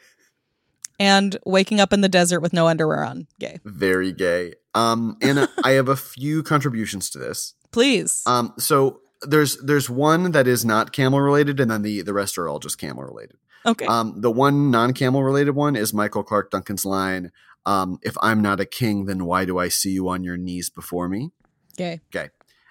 And 1.00 1.36
waking 1.46 1.78
up 1.78 1.92
in 1.92 2.00
the 2.00 2.08
desert 2.08 2.40
with 2.40 2.52
no 2.52 2.66
underwear 2.66 3.04
on, 3.04 3.28
gay. 3.38 3.60
Very 3.64 4.12
gay. 4.12 4.54
Um, 4.74 5.16
Anna, 5.22 5.48
I 5.64 5.72
have 5.72 5.88
a 5.88 5.94
few 5.94 6.42
contributions 6.42 7.08
to 7.10 7.20
this. 7.20 7.54
Please. 7.70 8.24
Um, 8.26 8.52
so 8.58 9.00
there's 9.22 9.58
there's 9.58 9.88
one 9.88 10.32
that 10.32 10.48
is 10.48 10.64
not 10.64 10.92
camel 10.92 11.20
related, 11.20 11.60
and 11.60 11.70
then 11.70 11.82
the 11.82 12.02
the 12.02 12.12
rest 12.12 12.36
are 12.36 12.48
all 12.48 12.58
just 12.58 12.78
camel 12.78 13.04
related. 13.04 13.36
okay. 13.64 13.86
Um, 13.86 14.20
the 14.20 14.30
one 14.32 14.72
non 14.72 14.92
camel 14.92 15.22
related 15.22 15.52
one 15.52 15.76
is 15.76 15.94
Michael 15.94 16.24
Clarke 16.24 16.50
Duncan's 16.50 16.84
line. 16.84 17.30
Um, 17.64 18.00
if 18.02 18.16
I'm 18.20 18.42
not 18.42 18.58
a 18.58 18.66
king, 18.66 19.06
then 19.06 19.24
why 19.24 19.44
do 19.44 19.56
I 19.56 19.68
see 19.68 19.90
you 19.90 20.08
on 20.08 20.24
your 20.24 20.36
knees 20.36 20.68
before 20.68 21.08
me? 21.08 21.30
gay. 21.76 22.00
Okay. 22.12 22.30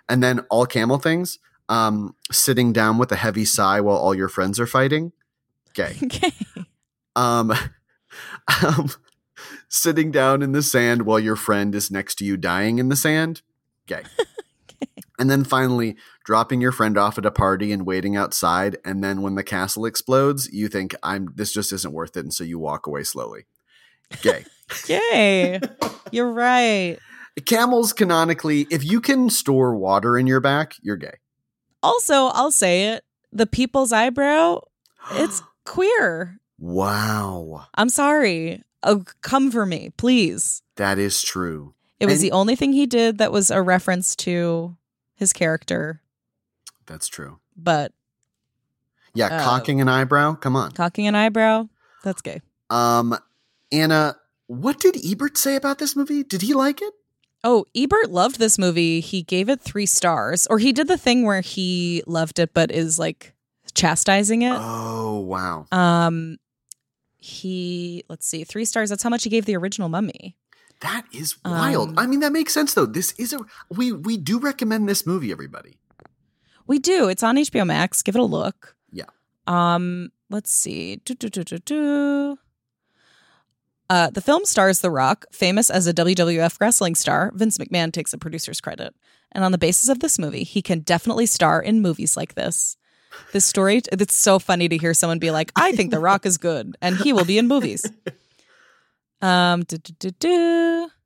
And 0.09 0.21
then 0.21 0.41
all 0.49 0.65
camel 0.65 0.97
things. 0.97 1.39
Um, 1.69 2.15
sitting 2.31 2.71
down 2.71 2.97
with 2.97 3.11
a 3.11 3.17
heavy 3.17 3.45
sigh 3.45 3.81
while 3.81 3.97
all 3.97 4.15
your 4.15 4.29
friends 4.29 4.59
are 4.59 4.67
fighting. 4.67 5.11
Gay. 5.73 5.95
Gay. 6.07 6.31
Um, 7.15 7.51
um, 8.63 8.89
sitting 9.67 10.11
down 10.11 10.41
in 10.41 10.51
the 10.51 10.63
sand 10.63 11.03
while 11.03 11.19
your 11.19 11.35
friend 11.35 11.75
is 11.75 11.91
next 11.91 12.15
to 12.15 12.25
you 12.25 12.37
dying 12.37 12.79
in 12.79 12.89
the 12.89 12.95
sand. 12.95 13.41
Gay. 13.87 14.03
And 15.19 15.31
then 15.31 15.43
finally, 15.43 15.95
dropping 16.25 16.61
your 16.61 16.71
friend 16.71 16.95
off 16.97 17.17
at 17.17 17.25
a 17.25 17.31
party 17.31 17.71
and 17.71 17.87
waiting 17.87 18.15
outside, 18.15 18.77
and 18.85 19.03
then 19.03 19.23
when 19.23 19.33
the 19.33 19.43
castle 19.43 19.85
explodes, 19.85 20.47
you 20.51 20.67
think 20.67 20.93
I'm 21.01 21.33
this 21.35 21.51
just 21.51 21.73
isn't 21.73 21.93
worth 21.93 22.15
it, 22.15 22.19
and 22.19 22.33
so 22.33 22.43
you 22.43 22.59
walk 22.59 22.85
away 22.85 23.03
slowly. 23.03 23.47
Gay. 24.21 24.45
Gay. 24.85 25.59
You're 26.11 26.31
right. 26.31 26.99
Camels 27.45 27.93
canonically, 27.93 28.67
if 28.69 28.83
you 28.83 29.01
can 29.01 29.29
store 29.29 29.75
water 29.75 30.17
in 30.17 30.27
your 30.27 30.39
back, 30.39 30.75
you're 30.81 30.97
gay. 30.97 31.17
Also, 31.83 32.27
I'll 32.27 32.51
say 32.51 32.89
it. 32.89 33.03
The 33.31 33.45
people's 33.45 33.91
eyebrow, 33.91 34.61
it's 35.11 35.43
queer. 35.65 36.39
wow. 36.59 37.67
I'm 37.75 37.89
sorry. 37.89 38.63
Oh, 38.83 39.03
come 39.21 39.51
for 39.51 39.65
me, 39.65 39.91
please. 39.97 40.61
That 40.77 40.97
is 40.97 41.21
true. 41.21 41.73
It 41.99 42.05
was 42.05 42.15
And- 42.15 42.23
the 42.23 42.31
only 42.31 42.55
thing 42.55 42.73
he 42.73 42.85
did 42.85 43.17
that 43.17 43.31
was 43.31 43.49
a 43.51 43.61
reference 43.61 44.15
to 44.17 44.75
his 45.15 45.33
character, 45.33 46.01
That's 46.85 47.07
true. 47.07 47.39
but 47.55 47.91
Yeah, 49.13 49.27
Uh, 49.27 49.43
cocking 49.43 49.81
an 49.81 49.89
eyebrow. 49.89 50.35
Come 50.35 50.55
on. 50.55 50.71
cocking 50.73 51.07
an 51.07 51.15
eyebrow, 51.15 51.67
that's 52.03 52.21
gay. 52.21 52.41
Um, 52.69 53.17
Anna, 53.71 54.15
what 54.45 54.79
did 54.79 54.95
Ebert 55.03 55.37
say 55.37 55.55
about 55.55 55.79
this 55.79 55.95
movie? 55.95 56.23
Did 56.23 56.43
he 56.43 56.53
like 56.53 56.81
it? 56.81 56.93
Oh, 57.43 57.65
Ebert 57.75 58.11
loved 58.11 58.39
this 58.39 58.57
movie. 58.57 58.99
He 58.99 59.21
gave 59.21 59.47
it 59.49 59.61
three 59.61 59.85
stars, 59.85 60.47
or 60.47 60.59
he 60.59 60.73
did 60.73 60.87
the 60.87 60.97
thing 60.97 61.23
where 61.23 61.41
he 61.41 62.03
loved 62.07 62.39
it 62.39 62.53
but 62.53 62.71
is 62.71 62.97
like 62.97 63.33
chastising 63.73 64.41
it. 64.41 64.55
Oh, 64.55 65.19
wow. 65.19 65.67
Um, 65.71 66.37
he 67.17 68.03
let's 68.09 68.27
see, 68.27 68.43
three 68.43 68.65
stars. 68.65 68.89
That's 68.89 69.03
how 69.03 69.09
much 69.09 69.23
he 69.23 69.29
gave 69.29 69.45
the 69.45 69.55
original 69.55 69.89
Mummy. 69.89 70.35
That 70.81 71.05
is 71.11 71.35
wild. 71.43 71.89
Um, 71.89 71.99
I 71.99 72.05
mean, 72.05 72.19
that 72.19 72.31
makes 72.31 72.53
sense 72.53 72.73
though. 72.73 72.85
This 72.85 73.13
is 73.13 73.33
a 73.33 73.39
we 73.69 73.91
we 73.91 74.17
do 74.17 74.39
recommend 74.39 74.87
this 74.87 75.05
movie, 75.05 75.31
everybody. 75.31 75.77
We 76.67 76.79
do. 76.79 77.07
It's 77.07 77.23
on 77.23 77.37
HBO 77.37 77.65
Max. 77.65 78.03
Give 78.03 78.15
it 78.15 78.19
a 78.19 78.23
look. 78.23 78.75
Yeah. 78.91 79.05
Um. 79.47 80.11
Let's 80.29 80.51
see. 80.51 80.97
Do, 81.05 81.13
do, 81.15 81.29
do, 81.29 81.43
do, 81.43 81.57
do. 81.59 82.39
Uh, 83.89 84.09
the 84.09 84.21
film 84.21 84.45
stars 84.45 84.81
The 84.81 84.91
Rock, 84.91 85.25
famous 85.31 85.69
as 85.69 85.87
a 85.87 85.93
WWF 85.93 86.59
wrestling 86.59 86.95
star. 86.95 87.31
Vince 87.33 87.57
McMahon 87.57 87.91
takes 87.91 88.13
a 88.13 88.17
producer's 88.17 88.59
credit. 88.59 88.93
And 89.31 89.43
on 89.43 89.51
the 89.51 89.57
basis 89.57 89.89
of 89.89 89.99
this 89.99 90.19
movie, 90.19 90.43
he 90.43 90.61
can 90.61 90.79
definitely 90.81 91.25
star 91.25 91.61
in 91.61 91.81
movies 91.81 92.17
like 92.17 92.35
this. 92.35 92.77
This 93.31 93.45
story, 93.45 93.81
it's 93.91 94.17
so 94.17 94.39
funny 94.39 94.67
to 94.69 94.77
hear 94.77 94.93
someone 94.93 95.19
be 95.19 95.31
like, 95.31 95.51
I 95.55 95.71
think 95.71 95.91
The 95.91 95.99
Rock 95.99 96.25
is 96.25 96.37
good 96.37 96.75
and 96.81 96.97
he 96.97 97.13
will 97.13 97.25
be 97.25 97.37
in 97.37 97.47
movies. 97.47 97.89
Um, 99.21 99.63
do, 99.63 99.77
do, 99.77 99.93
do, 99.97 100.11
do. 100.11 100.83
Okay. 100.83 100.96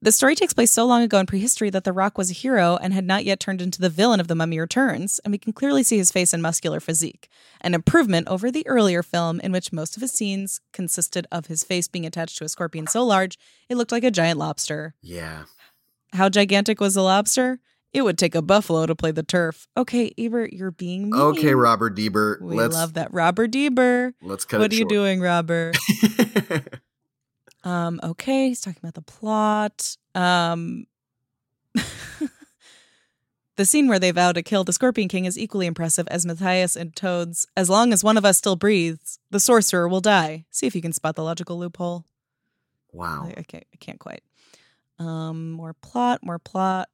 The 0.00 0.12
story 0.12 0.36
takes 0.36 0.52
place 0.52 0.70
so 0.70 0.86
long 0.86 1.02
ago 1.02 1.18
in 1.18 1.26
prehistory 1.26 1.70
that 1.70 1.82
The 1.82 1.92
Rock 1.92 2.16
was 2.16 2.30
a 2.30 2.34
hero 2.34 2.78
and 2.80 2.92
had 2.92 3.04
not 3.04 3.24
yet 3.24 3.40
turned 3.40 3.60
into 3.60 3.80
the 3.80 3.88
villain 3.88 4.20
of 4.20 4.28
The 4.28 4.36
Mummy 4.36 4.60
Returns, 4.60 5.18
and 5.24 5.32
we 5.32 5.38
can 5.38 5.52
clearly 5.52 5.82
see 5.82 5.98
his 5.98 6.12
face 6.12 6.32
and 6.32 6.40
muscular 6.40 6.78
physique, 6.78 7.28
an 7.60 7.74
improvement 7.74 8.28
over 8.28 8.48
the 8.48 8.64
earlier 8.68 9.02
film 9.02 9.40
in 9.40 9.50
which 9.50 9.72
most 9.72 9.96
of 9.96 10.02
his 10.02 10.12
scenes 10.12 10.60
consisted 10.72 11.26
of 11.32 11.46
his 11.46 11.64
face 11.64 11.88
being 11.88 12.06
attached 12.06 12.38
to 12.38 12.44
a 12.44 12.48
scorpion 12.48 12.86
so 12.86 13.04
large 13.04 13.36
it 13.68 13.76
looked 13.76 13.90
like 13.90 14.04
a 14.04 14.10
giant 14.12 14.38
lobster. 14.38 14.94
Yeah. 15.02 15.44
How 16.12 16.28
gigantic 16.28 16.80
was 16.80 16.94
the 16.94 17.02
lobster? 17.02 17.58
It 17.92 18.02
would 18.02 18.18
take 18.18 18.36
a 18.36 18.42
buffalo 18.42 18.86
to 18.86 18.94
play 18.94 19.10
the 19.10 19.24
turf. 19.24 19.66
Okay, 19.76 20.12
Ebert, 20.16 20.52
you're 20.52 20.70
being 20.70 21.10
mean. 21.10 21.20
Okay, 21.20 21.54
Robert 21.54 21.96
Deber. 21.96 22.38
We 22.40 22.54
let's 22.54 22.74
love 22.74 22.94
that. 22.94 23.12
Robert 23.12 23.50
Deber. 23.50 24.14
let's 24.22 24.44
cut 24.44 24.60
What 24.60 24.72
are 24.72 24.76
you 24.76 24.86
doing, 24.86 25.20
Robert? 25.20 25.76
Um, 27.64 28.00
okay, 28.02 28.48
he's 28.48 28.60
talking 28.60 28.80
about 28.82 28.94
the 28.94 29.02
plot. 29.02 29.96
Um 30.14 30.86
The 33.56 33.64
scene 33.64 33.88
where 33.88 33.98
they 33.98 34.12
vow 34.12 34.30
to 34.30 34.42
kill 34.42 34.62
the 34.62 34.72
Scorpion 34.72 35.08
King 35.08 35.24
is 35.24 35.36
equally 35.36 35.66
impressive 35.66 36.06
as 36.08 36.24
Mathayus 36.24 36.76
and 36.76 36.94
Toad's 36.94 37.44
As 37.56 37.68
long 37.68 37.92
as 37.92 38.04
one 38.04 38.16
of 38.16 38.24
us 38.24 38.38
still 38.38 38.54
breathes, 38.54 39.18
the 39.32 39.40
sorcerer 39.40 39.88
will 39.88 40.00
die. 40.00 40.44
See 40.52 40.68
if 40.68 40.76
you 40.76 40.80
can 40.80 40.92
spot 40.92 41.16
the 41.16 41.24
logical 41.24 41.58
loophole. 41.58 42.04
wow. 42.92 43.24
I, 43.24 43.40
I 43.40 43.42
can't 43.42 43.66
I 43.74 43.76
can't 43.80 43.98
quite. 43.98 44.22
Um 45.00 45.50
more 45.50 45.74
plot, 45.74 46.20
more 46.22 46.38
plot. 46.38 46.88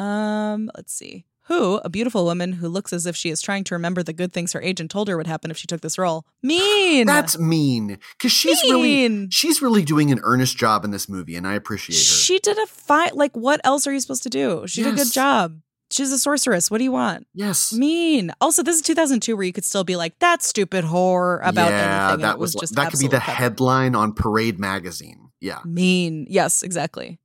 Um, 0.00 0.70
let's 0.76 0.92
see. 0.92 1.24
Hu, 1.48 1.76
a 1.82 1.88
beautiful 1.88 2.24
woman 2.26 2.52
who 2.52 2.68
looks 2.68 2.92
as 2.92 3.06
if 3.06 3.16
she 3.16 3.30
is 3.30 3.40
trying 3.40 3.64
to 3.64 3.74
remember 3.74 4.02
the 4.02 4.12
good 4.12 4.34
things 4.34 4.52
her 4.52 4.60
agent 4.60 4.90
told 4.90 5.08
her 5.08 5.16
would 5.16 5.26
happen 5.26 5.50
if 5.50 5.56
she 5.56 5.66
took 5.66 5.80
this 5.80 5.96
role. 5.96 6.26
Mean. 6.42 7.06
That's 7.06 7.38
mean 7.38 7.98
because 8.12 8.32
she's 8.32 8.62
really 8.64 9.28
she's 9.30 9.62
really 9.62 9.82
doing 9.82 10.12
an 10.12 10.20
earnest 10.22 10.58
job 10.58 10.84
in 10.84 10.90
this 10.90 11.08
movie, 11.08 11.36
and 11.36 11.46
I 11.46 11.54
appreciate 11.54 11.96
her. 11.96 12.02
She 12.02 12.38
did 12.38 12.58
a 12.58 12.66
fine. 12.66 13.12
Like, 13.14 13.34
what 13.34 13.62
else 13.64 13.86
are 13.86 13.92
you 13.92 14.00
supposed 14.00 14.24
to 14.24 14.30
do? 14.30 14.66
She 14.66 14.82
did 14.82 14.92
a 14.92 14.96
good 14.96 15.12
job. 15.12 15.60
She's 15.90 16.12
a 16.12 16.18
sorceress. 16.18 16.70
What 16.70 16.78
do 16.78 16.84
you 16.84 16.92
want? 16.92 17.26
yes. 17.32 17.72
Mean. 17.72 18.30
Also, 18.42 18.62
this 18.62 18.76
is 18.76 18.82
2002, 18.82 19.34
where 19.34 19.46
you 19.46 19.54
could 19.54 19.64
still 19.64 19.84
be 19.84 19.96
like 19.96 20.18
that 20.18 20.42
stupid 20.42 20.84
whore 20.84 21.40
about 21.42 21.70
yeah, 21.70 22.08
anything. 22.08 22.22
that 22.22 22.38
was, 22.38 22.54
was, 22.54 22.60
just 22.60 22.74
that 22.74 22.90
could 22.90 23.00
be 23.00 23.08
the 23.08 23.20
cover. 23.20 23.32
headline 23.32 23.94
on 23.94 24.12
Parade 24.12 24.60
magazine. 24.60 25.30
Yeah. 25.40 25.60
Mean. 25.64 26.26
Yes, 26.28 26.62
exactly. 26.62 27.18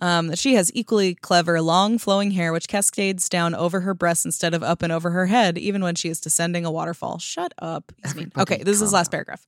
Um, 0.00 0.34
she 0.34 0.54
has 0.54 0.70
equally 0.74 1.14
clever, 1.14 1.60
long, 1.60 1.98
flowing 1.98 2.32
hair, 2.32 2.52
which 2.52 2.68
cascades 2.68 3.28
down 3.28 3.54
over 3.54 3.80
her 3.80 3.94
breasts 3.94 4.24
instead 4.24 4.52
of 4.52 4.62
up 4.62 4.82
and 4.82 4.92
over 4.92 5.10
her 5.10 5.26
head, 5.26 5.56
even 5.56 5.82
when 5.82 5.94
she 5.94 6.08
is 6.08 6.20
descending 6.20 6.64
a 6.64 6.70
waterfall. 6.70 7.18
Shut 7.18 7.54
up. 7.58 7.92
He's 8.02 8.14
mean. 8.14 8.32
Everybody 8.36 8.54
Okay, 8.54 8.62
this 8.64 8.74
is 8.74 8.80
his 8.80 8.92
last 8.92 9.10
paragraph. 9.10 9.46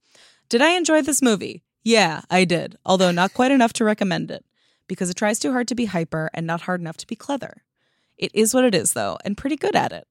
Did 0.49 0.63
I 0.63 0.71
enjoy 0.77 1.03
this 1.03 1.21
movie? 1.21 1.63
Yeah, 1.83 2.23
I 2.31 2.45
did, 2.45 2.77
although 2.85 3.11
not 3.11 3.35
quite 3.35 3.51
enough 3.51 3.73
to 3.75 3.85
recommend 3.85 4.31
it, 4.31 4.45
because 4.89 5.11
it 5.11 5.17
tries 5.17 5.39
too 5.39 5.53
hard 5.53 5.69
to 5.69 5.75
be 5.75 5.87
hyper 5.87 6.31
and 6.33 6.47
not 6.47 6.63
hard 6.63 6.81
enough 6.81 6.97
to 6.99 7.07
be 7.07 7.17
clever. 7.17 7.63
It 8.17 8.31
is 8.35 8.55
what 8.55 8.65
it 8.65 8.75
is, 8.75 8.93
though, 8.93 9.19
and 9.25 9.37
pretty 9.37 9.57
good 9.57 9.77
at 9.77 9.93
it. 9.93 10.07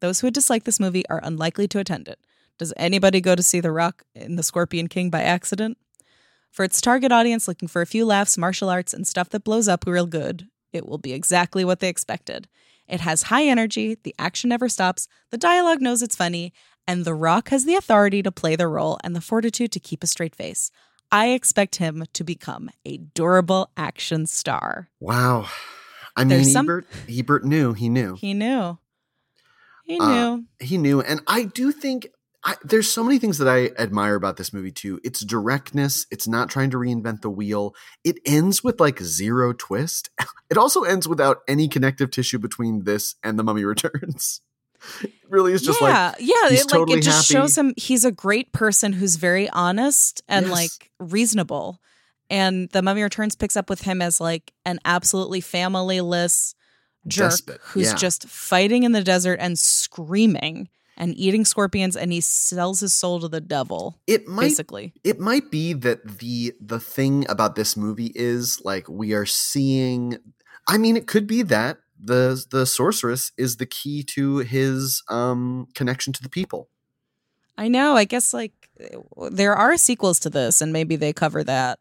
Those 0.00 0.20
who 0.20 0.26
would 0.26 0.34
dislike 0.34 0.64
this 0.64 0.80
movie 0.80 1.06
are 1.08 1.20
unlikely 1.22 1.68
to 1.68 1.78
attend 1.78 2.06
it. 2.08 2.18
Does 2.58 2.72
anybody 2.76 3.20
go 3.20 3.34
to 3.34 3.42
see 3.42 3.60
The 3.60 3.72
Rock 3.72 4.04
in 4.14 4.36
The 4.36 4.42
Scorpion 4.42 4.88
King 4.88 5.10
by 5.10 5.22
accident? 5.22 5.78
For 6.56 6.64
its 6.64 6.80
target 6.80 7.12
audience 7.12 7.46
looking 7.46 7.68
for 7.68 7.82
a 7.82 7.86
few 7.86 8.06
laughs, 8.06 8.38
martial 8.38 8.70
arts, 8.70 8.94
and 8.94 9.06
stuff 9.06 9.28
that 9.28 9.44
blows 9.44 9.68
up 9.68 9.84
real 9.86 10.06
good, 10.06 10.48
it 10.72 10.86
will 10.88 10.96
be 10.96 11.12
exactly 11.12 11.66
what 11.66 11.80
they 11.80 11.90
expected. 11.90 12.48
It 12.88 13.00
has 13.00 13.24
high 13.24 13.44
energy, 13.44 13.98
the 14.02 14.14
action 14.18 14.48
never 14.48 14.70
stops, 14.70 15.06
the 15.30 15.36
dialogue 15.36 15.82
knows 15.82 16.00
it's 16.00 16.16
funny, 16.16 16.54
and 16.86 17.04
The 17.04 17.12
Rock 17.12 17.50
has 17.50 17.66
the 17.66 17.74
authority 17.74 18.22
to 18.22 18.32
play 18.32 18.56
the 18.56 18.68
role 18.68 18.96
and 19.04 19.14
the 19.14 19.20
fortitude 19.20 19.70
to 19.72 19.80
keep 19.80 20.02
a 20.02 20.06
straight 20.06 20.34
face. 20.34 20.70
I 21.12 21.28
expect 21.32 21.76
him 21.76 22.04
to 22.14 22.24
become 22.24 22.70
a 22.86 22.96
durable 22.96 23.68
action 23.76 24.24
star. 24.24 24.88
Wow. 24.98 25.48
I 26.16 26.22
mean, 26.22 26.28
There's 26.30 26.52
some- 26.54 26.64
Ebert, 26.64 26.86
Ebert 27.06 27.44
knew. 27.44 27.74
He 27.74 27.90
knew. 27.90 28.14
He 28.18 28.32
knew. 28.32 28.78
He 29.84 29.98
Uh, 30.00 30.08
knew. 30.08 30.44
he 30.58 30.78
knew 30.78 31.00
and 31.02 31.20
i 31.28 31.44
do 31.44 31.70
think 31.70 32.08
I, 32.46 32.54
there's 32.62 32.90
so 32.90 33.02
many 33.02 33.18
things 33.18 33.38
that 33.38 33.48
i 33.48 33.66
admire 33.82 34.14
about 34.14 34.36
this 34.36 34.52
movie 34.52 34.70
too 34.70 35.00
its 35.04 35.20
directness 35.20 36.06
it's 36.10 36.28
not 36.28 36.48
trying 36.48 36.70
to 36.70 36.76
reinvent 36.78 37.20
the 37.22 37.30
wheel 37.30 37.74
it 38.04 38.18
ends 38.24 38.62
with 38.62 38.80
like 38.80 39.00
zero 39.00 39.52
twist 39.52 40.10
it 40.50 40.56
also 40.56 40.82
ends 40.82 41.08
without 41.08 41.38
any 41.48 41.68
connective 41.68 42.10
tissue 42.10 42.38
between 42.38 42.84
this 42.84 43.16
and 43.22 43.38
the 43.38 43.44
mummy 43.44 43.64
returns 43.74 44.40
it 45.02 45.12
really 45.28 45.52
is 45.52 45.62
just 45.62 45.80
yeah, 45.80 45.86
like 45.86 46.16
yeah. 46.20 46.34
It, 46.50 46.72
like 46.72 46.90
it 46.90 47.02
just 47.02 47.28
happy. 47.30 47.40
shows 47.40 47.56
him 47.56 47.74
he's 47.76 48.04
a 48.04 48.12
great 48.12 48.52
person 48.52 48.92
who's 48.92 49.16
very 49.16 49.48
honest 49.50 50.22
and 50.28 50.46
Yes. 50.46 50.52
like 50.52 50.90
reasonable. 51.00 51.80
And 52.28 52.68
the 52.70 52.82
Mummy 52.82 53.02
Returns 53.02 53.36
picks 53.36 53.56
up 53.56 53.70
with 53.70 53.82
him 53.82 54.02
as 54.02 54.20
like 54.20 54.52
an 54.64 54.80
absolutely 54.84 55.40
familyless, 55.40 56.54
jerk 57.06 57.30
Despot, 57.30 57.60
who's 57.62 57.90
yeah. 57.90 57.94
just 57.94 58.28
fighting 58.28 58.82
in 58.82 58.92
the 58.92 59.02
desert 59.02 59.38
and 59.40 59.58
screaming 59.58 60.68
and 60.96 61.14
eating 61.16 61.44
scorpions 61.44 61.96
and 61.96 62.12
he 62.12 62.20
sells 62.20 62.80
his 62.80 62.94
soul 62.94 63.20
to 63.20 63.28
the 63.28 63.40
devil 63.40 63.98
It 64.06 64.26
might 64.26 64.48
basically. 64.48 64.94
It 65.04 65.20
might 65.20 65.50
be 65.50 65.72
that 65.72 66.18
the 66.18 66.54
the 66.60 66.80
thing 66.80 67.26
about 67.28 67.54
this 67.54 67.76
movie 67.76 68.12
is 68.14 68.60
like 68.64 68.88
we 68.88 69.12
are 69.12 69.26
seeing 69.26 70.18
i 70.68 70.78
mean 70.78 70.96
it 70.96 71.06
could 71.06 71.26
be 71.26 71.42
that 71.42 71.78
the 71.98 72.44
the 72.50 72.66
sorceress 72.66 73.32
is 73.36 73.56
the 73.56 73.66
key 73.66 74.02
to 74.02 74.38
his 74.38 75.02
um 75.08 75.68
connection 75.74 76.12
to 76.12 76.22
the 76.22 76.28
people. 76.28 76.68
I 77.58 77.68
know. 77.68 77.96
I 77.96 78.04
guess 78.04 78.34
like 78.34 78.52
there 79.30 79.54
are 79.54 79.76
sequels 79.76 80.18
to 80.20 80.30
this 80.30 80.60
and 80.60 80.72
maybe 80.72 80.96
they 80.96 81.12
cover 81.12 81.42
that. 81.44 81.78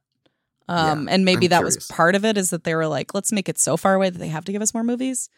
Um 0.67 1.07
and 1.09 1.25
maybe 1.25 1.45
I'm 1.47 1.51
that 1.51 1.63
was 1.63 1.87
part 1.87 2.15
of 2.15 2.25
it 2.25 2.37
is 2.37 2.49
that 2.49 2.63
they 2.63 2.75
were 2.75 2.87
like 2.87 3.13
let's 3.13 3.31
make 3.31 3.49
it 3.49 3.59
so 3.59 3.77
far 3.77 3.95
away 3.95 4.09
that 4.09 4.17
they 4.17 4.29
have 4.29 4.45
to 4.45 4.51
give 4.51 4.61
us 4.61 4.73
more 4.73 4.83
movies 4.83 5.29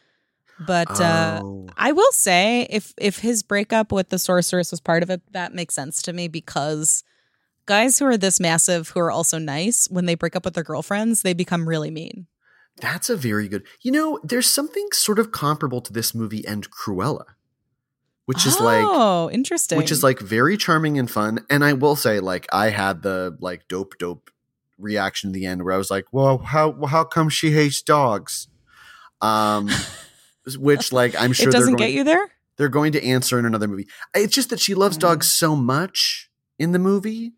but 0.66 0.90
uh 1.00 1.42
Oh. 1.44 1.68
I 1.78 1.92
will 1.92 2.12
say 2.12 2.66
if 2.70 2.94
if 2.98 3.20
his 3.20 3.44
breakup 3.44 3.92
with 3.92 4.10
the 4.10 4.18
sorceress 4.20 4.72
was 4.72 4.80
part 4.80 5.04
of 5.04 5.10
it, 5.10 5.22
that 5.32 5.54
makes 5.54 5.76
sense 5.76 6.02
to 6.04 6.14
me 6.14 6.28
because 6.28 7.04
guys 7.66 8.00
who 8.00 8.06
are 8.06 8.18
this 8.18 8.40
massive 8.40 8.90
who 8.90 9.00
are 9.00 9.12
also 9.12 9.38
nice, 9.38 9.88
when 9.90 10.06
they 10.06 10.16
break 10.16 10.36
up 10.36 10.46
with 10.46 10.54
their 10.56 10.64
girlfriends, 10.64 11.22
they 11.22 11.34
become 11.34 11.68
really 11.68 11.92
mean. 11.92 12.28
that's 12.80 13.10
a 13.10 13.18
very 13.18 13.48
good 13.48 13.64
you 13.82 13.92
know 13.92 14.20
there's 14.24 14.46
something 14.50 14.88
sort 14.94 15.18
of 15.20 15.32
comparable 15.32 15.82
to 15.82 15.92
this 15.92 16.14
movie 16.14 16.46
and 16.48 16.70
cruella 16.70 17.26
which 18.26 18.46
is 18.46 18.60
like 18.60 18.86
Oh, 18.88 19.32
interesting. 19.32 19.78
which 19.80 19.90
is 19.92 20.04
like 20.04 20.20
very 20.20 20.58
charming 20.58 21.00
and 21.00 21.10
fun 21.10 21.40
and 21.50 21.64
i 21.66 21.74
will 21.74 21.96
say 21.96 22.20
like 22.20 22.46
i 22.54 22.70
had 22.70 23.02
the 23.02 23.36
like 23.42 23.68
dope 23.68 23.98
dope 23.98 24.30
reaction 24.78 25.32
at 25.32 25.34
the 25.34 25.46
end 25.48 25.64
where 25.64 25.74
i 25.74 25.78
was 25.78 25.90
like 25.90 26.06
well 26.12 26.38
how 26.38 26.86
how 26.86 27.04
come 27.04 27.30
she 27.30 27.50
hates 27.52 27.82
dogs 27.82 28.48
um 29.22 29.70
which 30.56 30.92
like 30.94 31.20
i'm 31.20 31.34
sure 31.34 31.50
it 31.50 31.52
doesn't 31.52 31.74
going, 31.76 31.90
get 31.90 31.94
you 31.96 32.04
there? 32.04 32.28
they're 32.58 32.70
going 32.70 32.92
to 32.92 33.04
answer 33.04 33.38
in 33.40 33.46
another 33.46 33.68
movie 33.68 33.88
it's 34.14 34.34
just 34.36 34.50
that 34.52 34.60
she 34.60 34.74
loves 34.76 34.98
Mm. 34.98 35.02
dogs 35.02 35.30
so 35.30 35.56
much 35.56 36.30
in 36.60 36.72
the 36.72 36.80
movie 36.80 37.34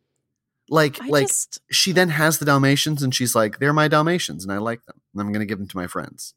like 0.69 1.01
I 1.01 1.07
like 1.07 1.27
just 1.27 1.61
she 1.71 1.91
then 1.91 2.09
has 2.09 2.37
the 2.39 2.45
dalmatians 2.45 3.01
and 3.01 3.15
she's 3.15 3.33
like 3.33 3.59
they're 3.59 3.73
my 3.73 3.87
dalmatians 3.87 4.43
and 4.43 4.51
i 4.53 4.57
like 4.57 4.85
them 4.85 4.99
and 5.13 5.21
i'm 5.21 5.31
going 5.31 5.39
to 5.39 5.45
give 5.45 5.57
them 5.57 5.67
to 5.67 5.77
my 5.77 5.87
friends 5.87 6.33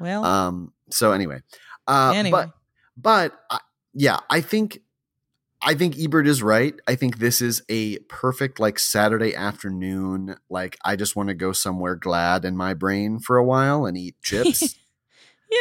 well 0.00 0.24
um 0.24 0.72
so 0.90 1.12
anyway 1.12 1.40
uh 1.86 2.12
anyway. 2.14 2.46
but 2.46 2.50
but 2.96 3.32
I, 3.50 3.58
yeah, 3.94 4.20
I 4.28 4.40
think 4.40 4.80
I 5.62 5.74
think 5.74 5.98
Ebert 5.98 6.26
is 6.26 6.42
right. 6.42 6.74
I 6.86 6.94
think 6.94 7.18
this 7.18 7.40
is 7.40 7.62
a 7.68 7.98
perfect 8.00 8.58
like 8.60 8.78
Saturday 8.78 9.34
afternoon. 9.34 10.36
Like 10.50 10.76
I 10.84 10.96
just 10.96 11.14
want 11.16 11.28
to 11.28 11.34
go 11.34 11.52
somewhere 11.52 11.94
glad 11.94 12.44
in 12.44 12.56
my 12.56 12.74
brain 12.74 13.18
for 13.18 13.36
a 13.36 13.44
while 13.44 13.86
and 13.86 13.96
eat 13.96 14.16
chips. 14.22 14.74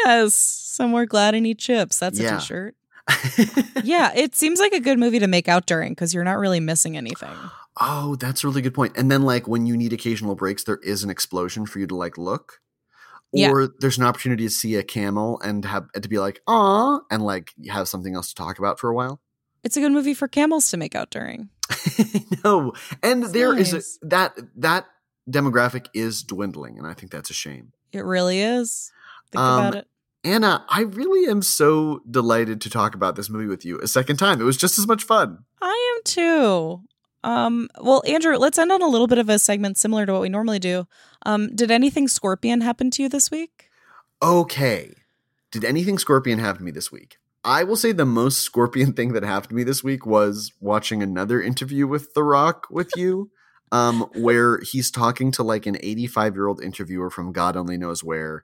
Yes, 0.05 0.33
somewhere 0.35 1.05
glad 1.05 1.35
and 1.35 1.45
eat 1.45 1.59
chips. 1.59 1.99
That's 1.99 2.19
Yeah. 2.19 2.37
a 2.37 2.39
t-shirt. 2.39 2.75
Yeah, 3.83 4.11
it 4.15 4.35
seems 4.35 4.59
like 4.59 4.73
a 4.73 4.79
good 4.79 4.99
movie 4.99 5.19
to 5.19 5.27
make 5.27 5.47
out 5.47 5.65
during 5.65 5.93
because 5.93 6.13
you're 6.13 6.23
not 6.23 6.37
really 6.37 6.59
missing 6.59 6.95
anything. 6.97 7.33
oh, 7.79 8.15
that's 8.17 8.43
a 8.43 8.47
really 8.47 8.61
good 8.61 8.73
point. 8.73 8.95
And 8.97 9.09
then 9.11 9.23
like 9.23 9.47
when 9.47 9.65
you 9.65 9.75
need 9.75 9.91
occasional 9.93 10.35
breaks, 10.35 10.63
there 10.63 10.79
is 10.83 11.03
an 11.03 11.09
explosion 11.09 11.65
for 11.65 11.79
you 11.79 11.87
to 11.87 11.95
like 11.95 12.17
look. 12.17 12.59
Yeah. 13.33 13.49
Or 13.51 13.67
there's 13.79 13.97
an 13.97 14.03
opportunity 14.03 14.43
to 14.43 14.49
see 14.49 14.75
a 14.75 14.83
camel 14.83 15.39
and 15.41 15.63
have 15.65 15.89
to 15.93 16.09
be 16.09 16.19
like, 16.19 16.41
"Aw," 16.47 16.99
and 17.09 17.23
like 17.23 17.53
have 17.69 17.87
something 17.87 18.13
else 18.13 18.27
to 18.29 18.35
talk 18.35 18.59
about 18.59 18.77
for 18.77 18.89
a 18.89 18.93
while. 18.93 19.21
It's 19.63 19.77
a 19.77 19.79
good 19.79 19.93
movie 19.93 20.13
for 20.13 20.27
camels 20.27 20.69
to 20.71 20.77
make 20.77 20.95
out 20.95 21.11
during. 21.11 21.47
no, 22.43 22.73
and 23.01 23.23
It's 23.23 23.31
there 23.31 23.57
is 23.57 23.71
nice. 23.73 23.99
a, 24.03 24.07
that 24.07 24.37
that 24.57 24.85
demographic 25.29 25.85
is 25.93 26.23
dwindling, 26.23 26.77
and 26.77 26.85
I 26.85 26.93
think 26.93 27.11
that's 27.11 27.29
a 27.29 27.33
shame. 27.33 27.71
It 27.93 28.03
really 28.03 28.41
is. 28.41 28.91
Think 29.31 29.41
Um, 29.41 29.59
about 29.59 29.75
it. 29.75 29.87
Anna, 30.23 30.63
I 30.69 30.81
really 30.81 31.29
am 31.29 31.41
so 31.41 32.01
delighted 32.09 32.61
to 32.61 32.69
talk 32.69 32.93
about 32.93 33.15
this 33.15 33.29
movie 33.29 33.47
with 33.47 33.65
you 33.65 33.79
a 33.79 33.87
second 33.87 34.17
time. 34.17 34.39
It 34.39 34.43
was 34.43 34.57
just 34.57 34.77
as 34.77 34.87
much 34.87 35.03
fun. 35.03 35.45
I 35.61 35.95
am 35.95 36.03
too. 36.03 36.81
Um, 37.23 37.69
well, 37.79 38.03
Andrew, 38.07 38.37
let's 38.37 38.57
end 38.57 38.71
on 38.71 38.81
a 38.81 38.87
little 38.87 39.07
bit 39.07 39.17
of 39.17 39.29
a 39.29 39.39
segment 39.39 39.77
similar 39.77 40.05
to 40.05 40.13
what 40.13 40.21
we 40.21 40.29
normally 40.29 40.59
do. 40.59 40.87
Um, 41.25 41.55
did 41.55 41.71
anything 41.71 42.07
Scorpion 42.07 42.61
happen 42.61 42.91
to 42.91 43.03
you 43.03 43.09
this 43.09 43.31
week? 43.31 43.69
Okay, 44.21 44.93
did 45.51 45.63
anything 45.65 45.97
Scorpion 45.97 46.39
happen 46.39 46.59
to 46.59 46.63
me 46.65 46.71
this 46.71 46.91
week? 46.91 47.17
I 47.43 47.63
will 47.63 47.75
say 47.75 47.91
the 47.91 48.05
most 48.05 48.41
Scorpion 48.41 48.93
thing 48.97 49.13
that 49.13 49.23
happened 49.23 49.49
to 49.49 49.55
me 49.55 49.63
this 49.63 49.83
week 49.83 50.05
was 50.05 50.51
watching 50.59 51.01
another 51.01 51.41
interview 51.41 51.87
with 51.87 52.13
The 52.13 52.23
Rock 52.23 52.67
with 52.69 52.91
you, 52.95 53.31
um, 53.71 54.01
where 54.15 54.59
he's 54.59 54.91
talking 54.91 55.31
to 55.31 55.43
like 55.43 55.65
an 55.65 55.77
85 55.81 56.35
year 56.35 56.47
old 56.47 56.61
interviewer 56.61 57.09
from 57.09 57.31
God 57.31 57.55
only 57.57 57.77
knows 57.77 58.03
where, 58.03 58.43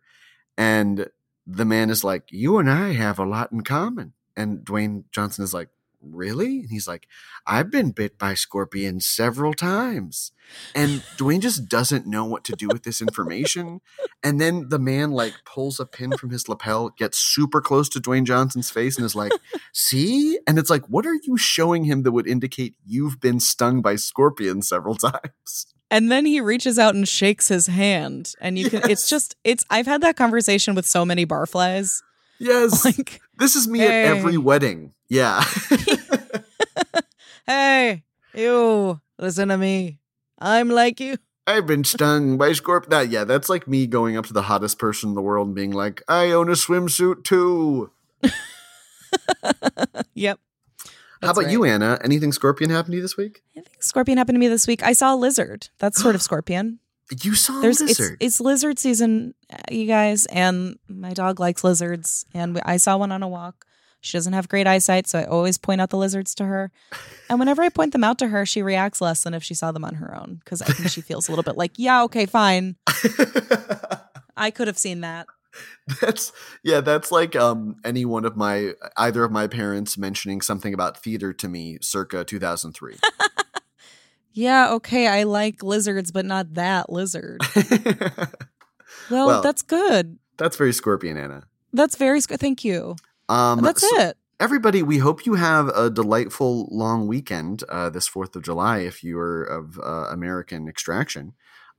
and 0.58 1.08
the 1.46 1.66
man 1.66 1.90
is 1.90 2.04
like, 2.04 2.26
"You 2.32 2.58
and 2.58 2.70
I 2.70 2.94
have 2.94 3.20
a 3.20 3.26
lot 3.26 3.52
in 3.52 3.62
common," 3.62 4.14
and 4.36 4.60
Dwayne 4.60 5.06
Johnson 5.12 5.44
is 5.44 5.54
like, 5.54 5.70
"Really?" 6.02 6.60
And 6.62 6.70
he's 6.70 6.88
like, 6.88 7.08
"I've 7.46 7.72
been 7.72 7.92
bit 7.92 8.18
by 8.18 8.34
scorpions 8.34 9.06
several 9.06 9.54
times," 9.54 10.32
and 10.76 11.02
Dwayne 11.18 11.40
just 11.42 11.68
doesn't 11.70 12.06
know 12.08 12.26
what 12.26 12.44
to 12.46 12.54
do 12.54 12.68
with 12.68 12.84
this 12.84 13.02
information. 13.02 13.82
And 14.24 14.40
then 14.42 14.70
the 14.70 14.80
man 14.80 15.12
like 15.12 15.34
pulls 15.46 15.80
a 15.80 15.86
pin 15.86 16.18
from 16.18 16.30
his 16.32 16.50
lapel, 16.50 16.90
gets 16.90 17.18
super 17.18 17.62
close 17.62 17.90
to 17.90 18.00
Dwayne 18.02 18.26
Johnson's 18.26 18.70
face, 18.70 18.98
and 18.98 19.06
is 19.06 19.16
like, 19.16 19.32
"See?" 19.74 20.40
And 20.48 20.58
it's 20.60 20.70
like, 20.70 20.86
what 20.88 21.06
are 21.06 21.18
you 21.24 21.38
showing 21.38 21.86
him 21.86 22.04
that 22.04 22.12
would 22.12 22.28
indicate 22.28 22.76
you've 22.86 23.20
been 23.20 23.40
stung 23.40 23.82
by 23.82 23.96
scorpions 23.96 24.68
several 24.70 24.96
times? 25.10 25.74
And 25.90 26.12
then 26.12 26.26
he 26.26 26.42
reaches 26.42 26.78
out 26.78 26.96
and 26.96 27.08
shakes 27.08 27.48
his 27.48 27.68
hand, 27.68 28.34
and 28.42 28.60
you 28.60 28.70
can. 28.70 28.82
Yes. 28.82 28.90
It's 28.90 29.10
just. 29.10 29.36
It's. 29.44 29.66
I've 29.70 29.86
had 29.86 30.02
that 30.02 30.18
conversation 30.18 30.76
with 30.76 30.86
so 30.86 31.06
many 31.06 31.26
barflies. 31.26 32.02
Yes, 32.40 32.84
Like, 32.86 33.22
this 33.40 33.56
is 33.56 33.68
me 33.68 33.82
at 33.82 33.92
every 33.92 34.38
wedding. 34.38 34.94
Yeah. 35.08 35.44
hey, 37.48 38.04
you 38.34 39.00
listen 39.18 39.50
to 39.50 39.58
me. 39.58 40.00
I'm 40.40 40.70
like 40.70 41.00
you. 41.00 41.18
I've 41.48 41.66
been 41.66 41.86
stung 41.86 42.38
by 42.38 42.52
scorpion. 42.52 42.90
That 42.90 43.10
yeah, 43.10 43.24
that's 43.24 43.48
like 43.48 43.68
me 43.68 43.88
going 43.88 44.18
up 44.18 44.26
to 44.26 44.34
the 44.34 44.44
hottest 44.44 44.80
person 44.80 45.10
in 45.10 45.16
the 45.16 45.22
world 45.22 45.48
and 45.48 45.56
being 45.56 45.72
like, 45.72 46.04
"I 46.08 46.32
own 46.32 46.50
a 46.50 46.54
swimsuit 46.54 47.24
too." 47.24 47.92
Yep. 50.14 50.40
How 51.22 51.32
about 51.32 51.50
you, 51.52 51.64
Anna? 51.66 52.00
Anything 52.04 52.32
scorpion 52.32 52.70
happened 52.70 52.94
to 52.94 52.98
you 52.98 53.02
this 53.02 53.18
week? 53.18 53.42
I 53.58 53.62
think 53.62 53.82
Scorpion 53.84 54.18
happened 54.18 54.36
to 54.36 54.40
me 54.40 54.48
this 54.48 54.68
week. 54.68 54.84
I 54.84 54.94
saw 54.94 55.14
a 55.14 55.18
lizard. 55.18 55.70
That's 55.80 56.02
sort 56.02 56.16
of 56.16 56.22
Scorpion. 56.28 56.80
You 57.24 57.36
saw 57.36 57.60
a 57.60 57.62
There's 57.62 57.80
lizard. 57.82 58.18
it's 58.20 58.36
it's 58.36 58.42
lizard 58.42 58.78
season, 58.80 59.34
uh, 59.52 59.58
you 59.72 59.86
guys, 59.88 60.26
and 60.28 60.78
my 60.90 61.14
dog 61.14 61.40
likes 61.40 61.64
lizards. 61.64 62.26
And 62.34 62.56
we, 62.56 62.62
I 62.66 62.78
saw 62.78 62.98
one 62.98 63.12
on 63.12 63.24
a 63.24 63.28
walk. 63.28 63.66
She 64.02 64.18
doesn't 64.18 64.34
have 64.34 64.48
great 64.48 64.68
eyesight, 64.68 65.08
so 65.08 65.20
I 65.20 65.24
always 65.24 65.58
point 65.58 65.82
out 65.82 65.90
the 65.90 65.98
lizards 65.98 66.36
to 66.36 66.46
her. 66.46 66.72
And 67.30 67.40
whenever 67.40 67.62
I 67.62 67.68
point 67.68 67.92
them 67.92 68.06
out 68.06 68.18
to 68.20 68.30
her, 68.30 68.46
she 68.46 68.62
reacts 68.62 69.02
less 69.02 69.24
than 69.24 69.34
if 69.34 69.44
she 69.44 69.54
saw 69.54 69.74
them 69.74 69.84
on 69.84 69.96
her 69.96 70.16
own 70.16 70.36
because 70.46 70.62
I 70.62 70.66
think 70.68 70.90
she 70.90 71.02
feels 71.08 71.28
a 71.28 71.32
little 71.32 71.44
bit 71.44 71.58
like, 71.58 71.74
yeah, 71.76 72.04
okay, 72.04 72.26
fine, 72.26 72.78
I 74.38 74.50
could 74.52 74.68
have 74.68 74.78
seen 74.78 75.02
that. 75.02 75.28
that's 76.02 76.32
yeah, 76.64 76.82
that's 76.82 77.12
like 77.12 77.36
um 77.36 77.76
any 77.84 78.06
one 78.06 78.26
of 78.26 78.36
my 78.36 78.74
either 78.98 79.24
of 79.24 79.32
my 79.32 79.48
parents 79.48 79.98
mentioning 79.98 80.42
something 80.42 80.74
about 80.74 81.02
theater 81.02 81.34
to 81.34 81.48
me 81.48 81.78
circa 81.82 82.24
2003. 82.24 82.96
Yeah, 84.34 84.70
okay, 84.74 85.08
I 85.08 85.24
like 85.24 85.64
lizards, 85.64 86.12
but 86.12 86.24
not 86.24 86.54
that 86.54 86.92
lizard. 86.92 87.42
Well, 89.10 89.28
Well, 89.28 89.42
that's 89.42 89.62
good. 89.62 90.18
that's 90.38 90.58
very 90.58 90.74
scorpion, 90.74 91.18
Anna. 91.18 91.44
That's 91.74 91.96
very 91.96 92.20
sc- 92.22 92.32
thank 92.34 92.64
you. 92.64 92.96
Um 93.30 93.62
That's 93.62 93.82
so- 93.82 94.00
it. 94.00 94.18
everybody, 94.40 94.84
we 94.84 94.98
hope 95.00 95.26
you 95.26 95.36
have 95.36 95.70
a 95.70 95.90
delightful 95.90 96.68
long 96.72 97.08
weekend 97.08 97.64
uh, 97.70 97.90
this 97.90 98.08
4th 98.10 98.36
of 98.36 98.44
July 98.44 98.80
if 98.80 99.04
you 99.04 99.18
are 99.20 99.44
of 99.44 99.80
uh, 99.80 100.08
American 100.12 100.68
extraction. 100.68 101.34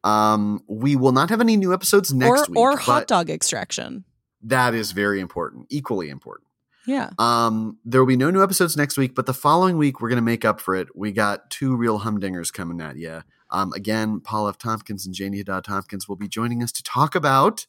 Um, 0.04 0.62
we 0.68 0.96
will 0.96 1.12
not 1.12 1.30
have 1.30 1.40
any 1.40 1.56
new 1.56 1.72
episodes 1.74 2.12
next 2.12 2.48
or 2.48 2.52
week. 2.52 2.58
or 2.58 2.76
hot 2.76 3.06
dog 3.06 3.30
extraction. 3.30 4.04
That 4.42 4.74
is 4.74 4.92
very 4.92 5.20
important, 5.20 5.66
equally 5.68 6.08
important. 6.08 6.46
Yeah. 6.86 7.10
Um, 7.18 7.78
there 7.84 8.00
will 8.00 8.06
be 8.08 8.16
no 8.16 8.30
new 8.30 8.42
episodes 8.42 8.76
next 8.76 8.96
week, 8.96 9.14
but 9.14 9.26
the 9.26 9.34
following 9.34 9.76
week 9.76 10.00
we're 10.00 10.08
going 10.08 10.16
to 10.16 10.22
make 10.22 10.44
up 10.44 10.60
for 10.60 10.74
it. 10.74 10.88
We 10.96 11.12
got 11.12 11.50
two 11.50 11.76
real 11.76 12.00
humdingers 12.00 12.52
coming 12.52 12.80
at 12.80 12.96
you. 12.96 13.22
Um, 13.50 13.72
again, 13.74 14.20
Paul 14.20 14.48
F. 14.48 14.58
Tompkins 14.58 15.04
and 15.04 15.14
Janie 15.14 15.38
Haddad 15.38 15.64
Tompkins 15.64 16.08
will 16.08 16.16
be 16.16 16.28
joining 16.28 16.62
us 16.62 16.72
to 16.72 16.82
talk 16.82 17.14
about 17.14 17.66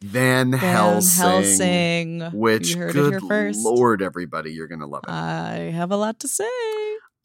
Van, 0.00 0.52
Van 0.52 0.60
Helsing, 0.60 2.20
Helsing. 2.20 2.20
which 2.32 2.76
good 2.76 2.96
it 2.96 3.10
here 3.10 3.20
first. 3.20 3.64
lord, 3.64 4.00
everybody, 4.00 4.52
you're 4.52 4.68
going 4.68 4.80
to 4.80 4.86
love 4.86 5.02
it. 5.06 5.10
I 5.10 5.72
have 5.74 5.90
a 5.90 5.96
lot 5.96 6.20
to 6.20 6.28
say. 6.28 6.48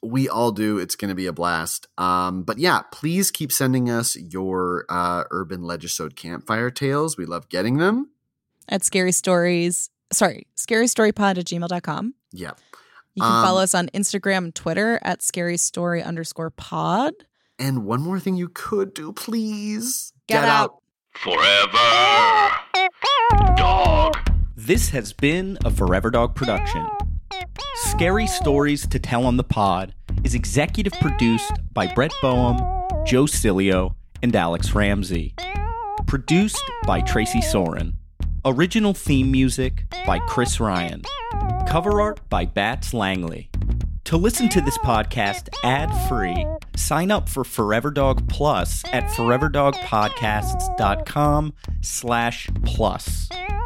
We 0.04 0.28
all 0.30 0.52
do. 0.52 0.78
It's 0.78 0.96
going 0.96 1.10
to 1.10 1.16
be 1.16 1.26
a 1.28 1.34
blast. 1.34 1.88
Um, 1.98 2.44
but 2.44 2.58
yeah, 2.58 2.82
please 2.92 3.32
keep 3.32 3.52
sending 3.52 3.90
us 3.90 4.16
your 4.16 4.86
uh, 4.90 5.24
urban 5.32 5.62
legisode 5.62 6.16
campfire 6.16 6.70
tales. 6.70 7.18
We 7.18 7.26
love 7.26 7.50
getting 7.50 7.78
them. 7.78 8.10
At 8.70 8.84
scary 8.84 9.12
stories. 9.12 9.90
Sorry, 10.12 10.48
scary 10.56 10.88
story 10.88 11.12
pod 11.12 11.38
at 11.38 11.46
gmail.com. 11.46 12.14
Yeah. 12.32 12.52
You 13.16 13.22
can 13.22 13.32
Um, 13.32 13.44
follow 13.44 13.62
us 13.62 13.76
on 13.76 13.88
Instagram 13.90 14.38
and 14.46 14.56
Twitter 14.56 15.00
at 15.04 15.22
scary 15.22 15.58
story 15.58 16.02
underscore 16.02 16.50
pod. 16.50 17.14
And 17.60 17.86
one 17.86 18.02
more 18.02 18.20
thing 18.20 18.36
you 18.36 18.50
could 18.50 18.94
do, 18.94 19.14
please 19.14 20.12
Get 20.28 20.44
out. 20.46 20.78
Forever. 21.14 22.50
Dog. 23.56 24.16
This 24.56 24.90
has 24.90 25.14
been 25.14 25.58
a 25.66 25.70
Forever 25.72 26.10
Dog 26.10 26.34
production. 26.36 26.88
Scary 27.94 28.26
Stories 28.26 28.88
to 28.88 28.98
Tell 28.98 29.28
on 29.28 29.38
the 29.38 29.44
Pod 29.44 29.94
is 30.24 30.34
executive 30.34 30.94
produced 30.94 31.54
by 31.74 31.86
Brett 31.86 32.12
Boehm, 32.24 32.58
Joe 33.06 33.26
Cilio, 33.26 33.94
and 34.24 34.36
Alex 34.36 34.74
Ramsey. 34.74 35.36
Produced 36.08 36.64
by 36.88 37.02
Tracy 37.02 37.40
Soren. 37.40 37.94
Original 38.46 38.96
theme 38.96 39.30
music 39.30 39.84
by 40.08 40.18
Chris 40.18 40.60
Ryan. 40.60 41.04
Cover 41.68 42.02
art 42.02 42.28
by 42.30 42.46
Bats 42.46 42.96
Langley. 42.96 43.52
To 44.06 44.18
listen 44.18 44.50
to 44.50 44.60
this 44.60 44.80
podcast 44.80 45.50
ad 45.64 45.94
free, 46.10 46.48
sign 46.76 47.12
up 47.12 47.30
for 47.30 47.44
Forever 47.44 47.92
Dog 47.92 48.28
Plus 48.28 48.84
at 48.86 49.04
foreverdogpodcasts.com 49.04 51.54
slash 51.82 52.50
plus. 52.66 53.30